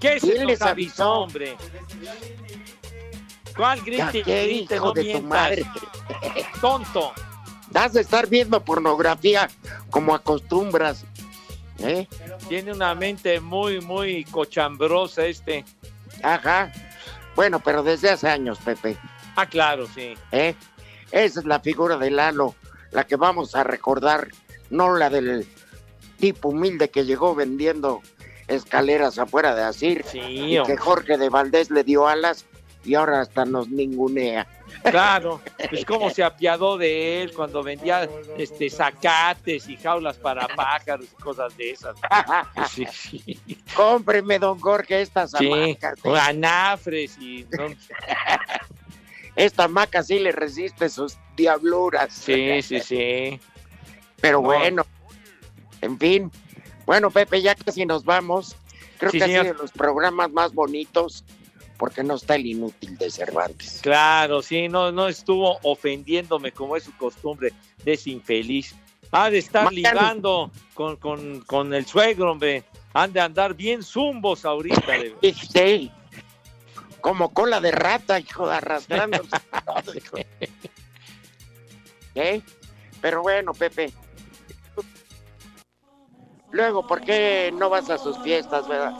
¿Qué 0.00 0.18
se 0.18 0.26
¿Quién 0.26 0.38
nos 0.38 0.46
les 0.46 0.62
avisó, 0.62 0.70
avisó? 0.70 1.12
hombre? 1.12 1.56
¿Cuál 3.54 3.82
grite 3.82 4.22
¿qué, 4.22 4.50
hijo 4.50 4.74
No 4.76 4.92
de 4.92 5.12
tu 5.12 5.20
madre? 5.22 5.66
Tonto. 6.62 7.12
Has 7.74 7.92
de 7.92 8.00
estar 8.00 8.26
viendo 8.28 8.64
pornografía 8.64 9.50
como 9.90 10.14
acostumbras. 10.14 11.04
¿Eh? 11.80 12.08
Tiene 12.48 12.72
una 12.72 12.94
mente 12.94 13.40
muy, 13.40 13.82
muy 13.82 14.24
cochambrosa 14.24 15.26
este. 15.26 15.66
Ajá. 16.22 16.72
Bueno, 17.34 17.60
pero 17.60 17.82
desde 17.82 18.08
hace 18.08 18.26
años, 18.30 18.56
Pepe. 18.64 18.96
Ah, 19.36 19.44
claro, 19.44 19.86
sí. 19.94 20.14
¿eh? 20.32 20.54
Esa 21.10 21.40
es 21.40 21.46
la 21.46 21.60
figura 21.60 21.96
de 21.96 22.10
Lalo, 22.10 22.54
la 22.90 23.06
que 23.06 23.16
vamos 23.16 23.54
a 23.54 23.64
recordar, 23.64 24.28
no 24.70 24.96
la 24.96 25.10
del 25.10 25.46
tipo 26.18 26.48
humilde 26.48 26.90
que 26.90 27.04
llegó 27.04 27.34
vendiendo 27.34 28.02
escaleras 28.48 29.18
afuera 29.18 29.54
de 29.54 29.62
Asir. 29.62 30.04
Sí, 30.06 30.20
y 30.20 30.62
que. 30.62 30.76
Jorge 30.76 31.18
de 31.18 31.28
Valdés 31.28 31.70
le 31.70 31.84
dio 31.84 32.06
alas 32.06 32.46
y 32.84 32.94
ahora 32.94 33.20
hasta 33.20 33.44
nos 33.44 33.68
ningunea. 33.68 34.46
Claro, 34.84 35.40
pues 35.68 35.84
cómo 35.86 36.10
se 36.10 36.22
apiadó 36.22 36.78
de 36.78 37.22
él 37.22 37.32
cuando 37.34 37.62
vendía 37.62 38.08
este 38.38 38.70
zacates 38.70 39.68
y 39.68 39.76
jaulas 39.76 40.16
para 40.16 40.46
pájaros 40.48 41.06
y 41.12 41.22
cosas 41.22 41.56
de 41.56 41.70
esas. 41.70 41.96
Sí, 42.70 42.86
sí. 42.90 43.38
Cómpreme, 43.74 44.38
don 44.38 44.58
Jorge, 44.58 45.00
estas 45.00 45.32
Sí, 45.32 45.78
o 46.04 46.14
anafres 46.14 47.16
y 47.18 47.46
no, 47.50 47.66
Esta 49.36 49.64
hamaca 49.64 50.02
sí 50.02 50.18
le 50.18 50.32
resiste 50.32 50.88
sus 50.88 51.16
diabluras. 51.36 52.12
sí, 52.12 52.62
sí, 52.62 52.80
sí. 52.84 53.40
Pero 54.20 54.38
No. 54.40 54.48
bueno, 54.48 54.86
en 55.82 55.98
fin. 55.98 56.30
Bueno, 56.86 57.10
Pepe, 57.10 57.42
ya 57.42 57.54
casi 57.54 57.84
nos 57.84 58.04
vamos. 58.04 58.56
Creo 58.98 59.10
Sí, 59.12 59.18
que 59.18 59.24
ha 59.24 59.28
sido 59.28 59.44
de 59.44 59.54
los 59.54 59.70
programas 59.72 60.30
más 60.32 60.54
bonitos 60.54 61.24
porque 61.76 62.02
no 62.02 62.14
está 62.14 62.36
el 62.36 62.46
inútil 62.46 62.96
de 62.96 63.10
Cervantes. 63.10 63.80
Claro, 63.82 64.40
sí, 64.40 64.68
no, 64.68 64.90
no 64.90 65.08
estuvo 65.08 65.58
ofendiéndome 65.62 66.50
como 66.52 66.74
es 66.76 66.84
su 66.84 66.96
costumbre 66.96 67.52
de 67.84 67.92
ese 67.92 68.10
infeliz. 68.10 68.74
Ha 69.12 69.28
de 69.28 69.38
estar 69.38 69.64
Mariano. 69.64 70.00
ligando 70.00 70.50
con, 70.72 70.96
con, 70.96 71.40
con 71.42 71.74
el 71.74 71.84
suegro, 71.84 72.32
hombre. 72.32 72.64
Han 72.94 73.12
de 73.12 73.20
andar 73.20 73.52
bien 73.54 73.82
zumbos 73.82 74.46
ahorita. 74.46 74.80
de- 74.92 75.14
Sí, 75.22 75.34
sí. 75.52 75.92
Como 77.06 77.32
cola 77.32 77.60
de 77.60 77.70
rata, 77.70 78.18
hijo, 78.18 78.50
arrastrándose. 78.50 79.30
todo, 79.64 79.94
hijo. 79.94 80.16
¿Eh? 82.16 82.42
Pero 83.00 83.22
bueno, 83.22 83.54
Pepe. 83.54 83.92
Luego, 86.50 86.84
¿por 86.84 87.02
qué 87.02 87.54
no 87.56 87.70
vas 87.70 87.90
a 87.90 87.98
sus 87.98 88.18
fiestas, 88.24 88.66
verdad? 88.66 88.92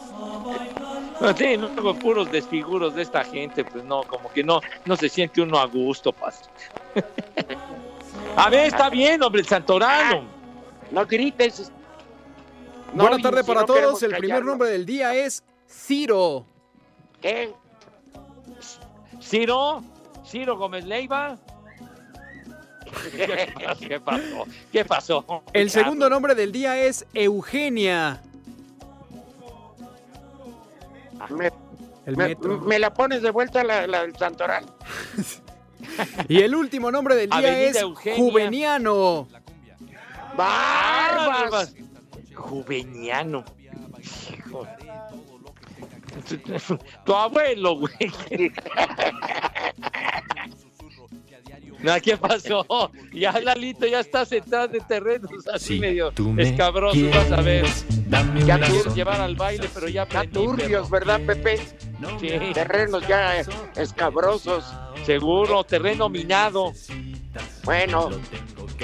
Sí, 1.36 1.56
no, 1.56 1.66
luego 1.70 1.98
puros 1.98 2.30
desfiguros 2.30 2.94
de 2.94 3.02
esta 3.02 3.24
gente, 3.24 3.64
pues 3.64 3.82
no, 3.82 4.04
como 4.04 4.30
que 4.30 4.44
no, 4.44 4.60
no 4.84 4.94
se 4.94 5.08
siente 5.08 5.42
uno 5.42 5.58
a 5.58 5.66
gusto, 5.66 6.12
pastor. 6.12 6.52
A 8.36 8.48
ver, 8.50 8.66
está 8.66 8.88
bien, 8.88 9.20
hombre, 9.20 9.40
el 9.40 9.48
Santorano. 9.48 10.28
No 10.92 11.04
grites. 11.06 11.72
No, 12.94 13.08
Buena 13.08 13.20
tarde 13.20 13.42
si 13.42 13.48
para 13.48 13.60
no 13.62 13.66
todos. 13.66 14.00
El 14.04 14.14
primer 14.16 14.44
nombre 14.44 14.68
del 14.68 14.86
día 14.86 15.12
es 15.12 15.42
Ciro. 15.66 16.46
¿Qué? 17.20 17.52
Ciro, 19.26 19.82
Ciro 20.24 20.56
Gómez 20.56 20.84
Leiva. 20.84 21.36
¿Qué 23.80 24.00
pasó? 24.00 24.46
¿Qué 24.72 24.84
pasó? 24.84 25.42
El 25.52 25.70
segundo 25.70 26.08
nombre 26.08 26.34
del 26.34 26.52
día 26.52 26.78
es 26.78 27.04
Eugenia. 27.14 28.22
Me, 31.30 31.50
El 32.06 32.16
me- 32.16 32.28
metro. 32.28 32.58
me 32.60 32.78
la 32.78 32.92
pones 32.94 33.22
de 33.22 33.30
vuelta 33.30 33.64
la, 33.64 33.86
la 33.86 34.02
del 34.02 34.16
Santoral. 34.16 34.64
Y 36.28 36.40
el 36.40 36.54
último 36.54 36.90
nombre 36.90 37.14
del 37.14 37.28
día 37.30 37.38
Avenida 37.38 37.70
es 37.70 37.76
Eugenia. 37.76 38.16
Juveniano. 38.16 39.28
¡Barbas! 40.36 41.74
Juveniano. 42.34 43.44
Hijo. 44.36 44.66
Tu, 47.04 47.14
abuelo, 47.14 47.76
güey. 47.76 48.12
No, 51.82 51.94
¿Qué 52.00 52.16
pasó? 52.16 52.90
Ya 53.12 53.38
Lalito 53.38 53.86
ya 53.86 54.00
está 54.00 54.24
sentado 54.24 54.74
en 54.74 54.86
terrenos 54.86 55.46
así 55.52 55.78
medio 55.78 56.12
escabrosos, 56.38 57.10
vas 57.10 57.32
a 57.32 57.40
ver. 57.42 57.66
Ya 58.44 58.58
quieres 58.58 58.94
llevar 58.94 59.20
al 59.20 59.36
baile, 59.36 59.68
pero 59.72 59.86
ya 59.86 59.92
Ya 60.08 60.20
aprendí, 60.20 60.32
turbios, 60.34 60.90
¿verdad, 60.90 61.20
Pepe? 61.26 61.58
Sí, 62.20 62.30
Terrenos 62.54 63.06
ya 63.06 63.42
escabrosos. 63.76 64.64
seguro, 65.04 65.64
terreno 65.64 66.08
minado. 66.08 66.72
Bueno, 67.64 68.10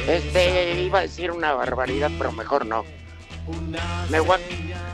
este 0.07 0.83
iba 0.83 1.01
a 1.01 1.03
decir 1.03 1.31
una 1.31 1.55
barbaridad, 1.55 2.11
pero 2.19 2.33
mejor 2.33 2.67
no. 2.67 2.85
Me 4.11 4.21
voy, 4.21 4.37
a, 4.37 4.41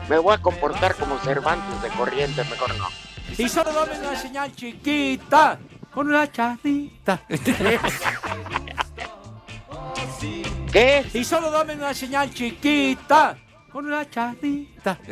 me 0.09 0.17
voy 0.17 0.33
a 0.33 0.37
comportar 0.39 0.95
como 0.95 1.17
Cervantes 1.19 1.81
de 1.81 1.89
corriente, 1.89 2.43
mejor 2.45 2.75
no. 2.77 2.87
Y 3.37 3.47
solo 3.47 3.71
dame 3.71 3.99
una 3.99 4.15
señal 4.15 4.55
chiquita 4.55 5.59
con 5.93 6.07
una 6.07 6.31
charrita. 6.31 7.21
¿Qué? 10.71 11.05
Y 11.13 11.23
solo 11.23 11.51
dame 11.51 11.75
una 11.75 11.93
señal 11.93 12.33
chiquita 12.33 13.37
con 13.71 13.85
una 13.85 14.09
charrita. 14.09 14.99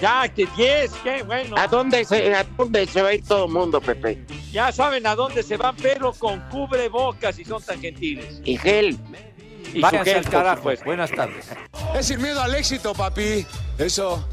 Ya, 0.00 0.28
que 0.28 0.46
10, 0.56 0.92
qué 1.02 1.22
bueno. 1.24 1.56
¿A 1.58 1.66
dónde 1.66 2.04
se, 2.04 2.34
a 2.34 2.44
dónde 2.44 2.86
se 2.86 3.02
va 3.02 3.08
a 3.08 3.14
ir 3.14 3.24
todo 3.24 3.46
el 3.46 3.52
mundo, 3.52 3.80
Pepe? 3.80 4.24
Ya 4.52 4.70
saben 4.70 5.06
a 5.06 5.14
dónde 5.14 5.42
se 5.42 5.56
van, 5.56 5.74
pero 5.76 6.12
con 6.12 6.40
cubrebocas 6.48 7.34
si 7.36 7.44
son 7.44 7.62
tan 7.62 7.80
gentiles. 7.80 8.40
Y 8.44 8.56
gel. 8.56 8.98
Y 9.74 9.80
Váyanse 9.80 10.14
al 10.16 10.24
carajo. 10.28 10.56
supuesto. 10.58 10.84
Buenas 10.84 11.10
tardes. 11.10 11.46
Es 11.98 12.06
sin 12.06 12.20
miedo 12.22 12.40
al 12.40 12.54
éxito, 12.54 12.92
papi. 12.94 13.46
Eso. 13.78 14.26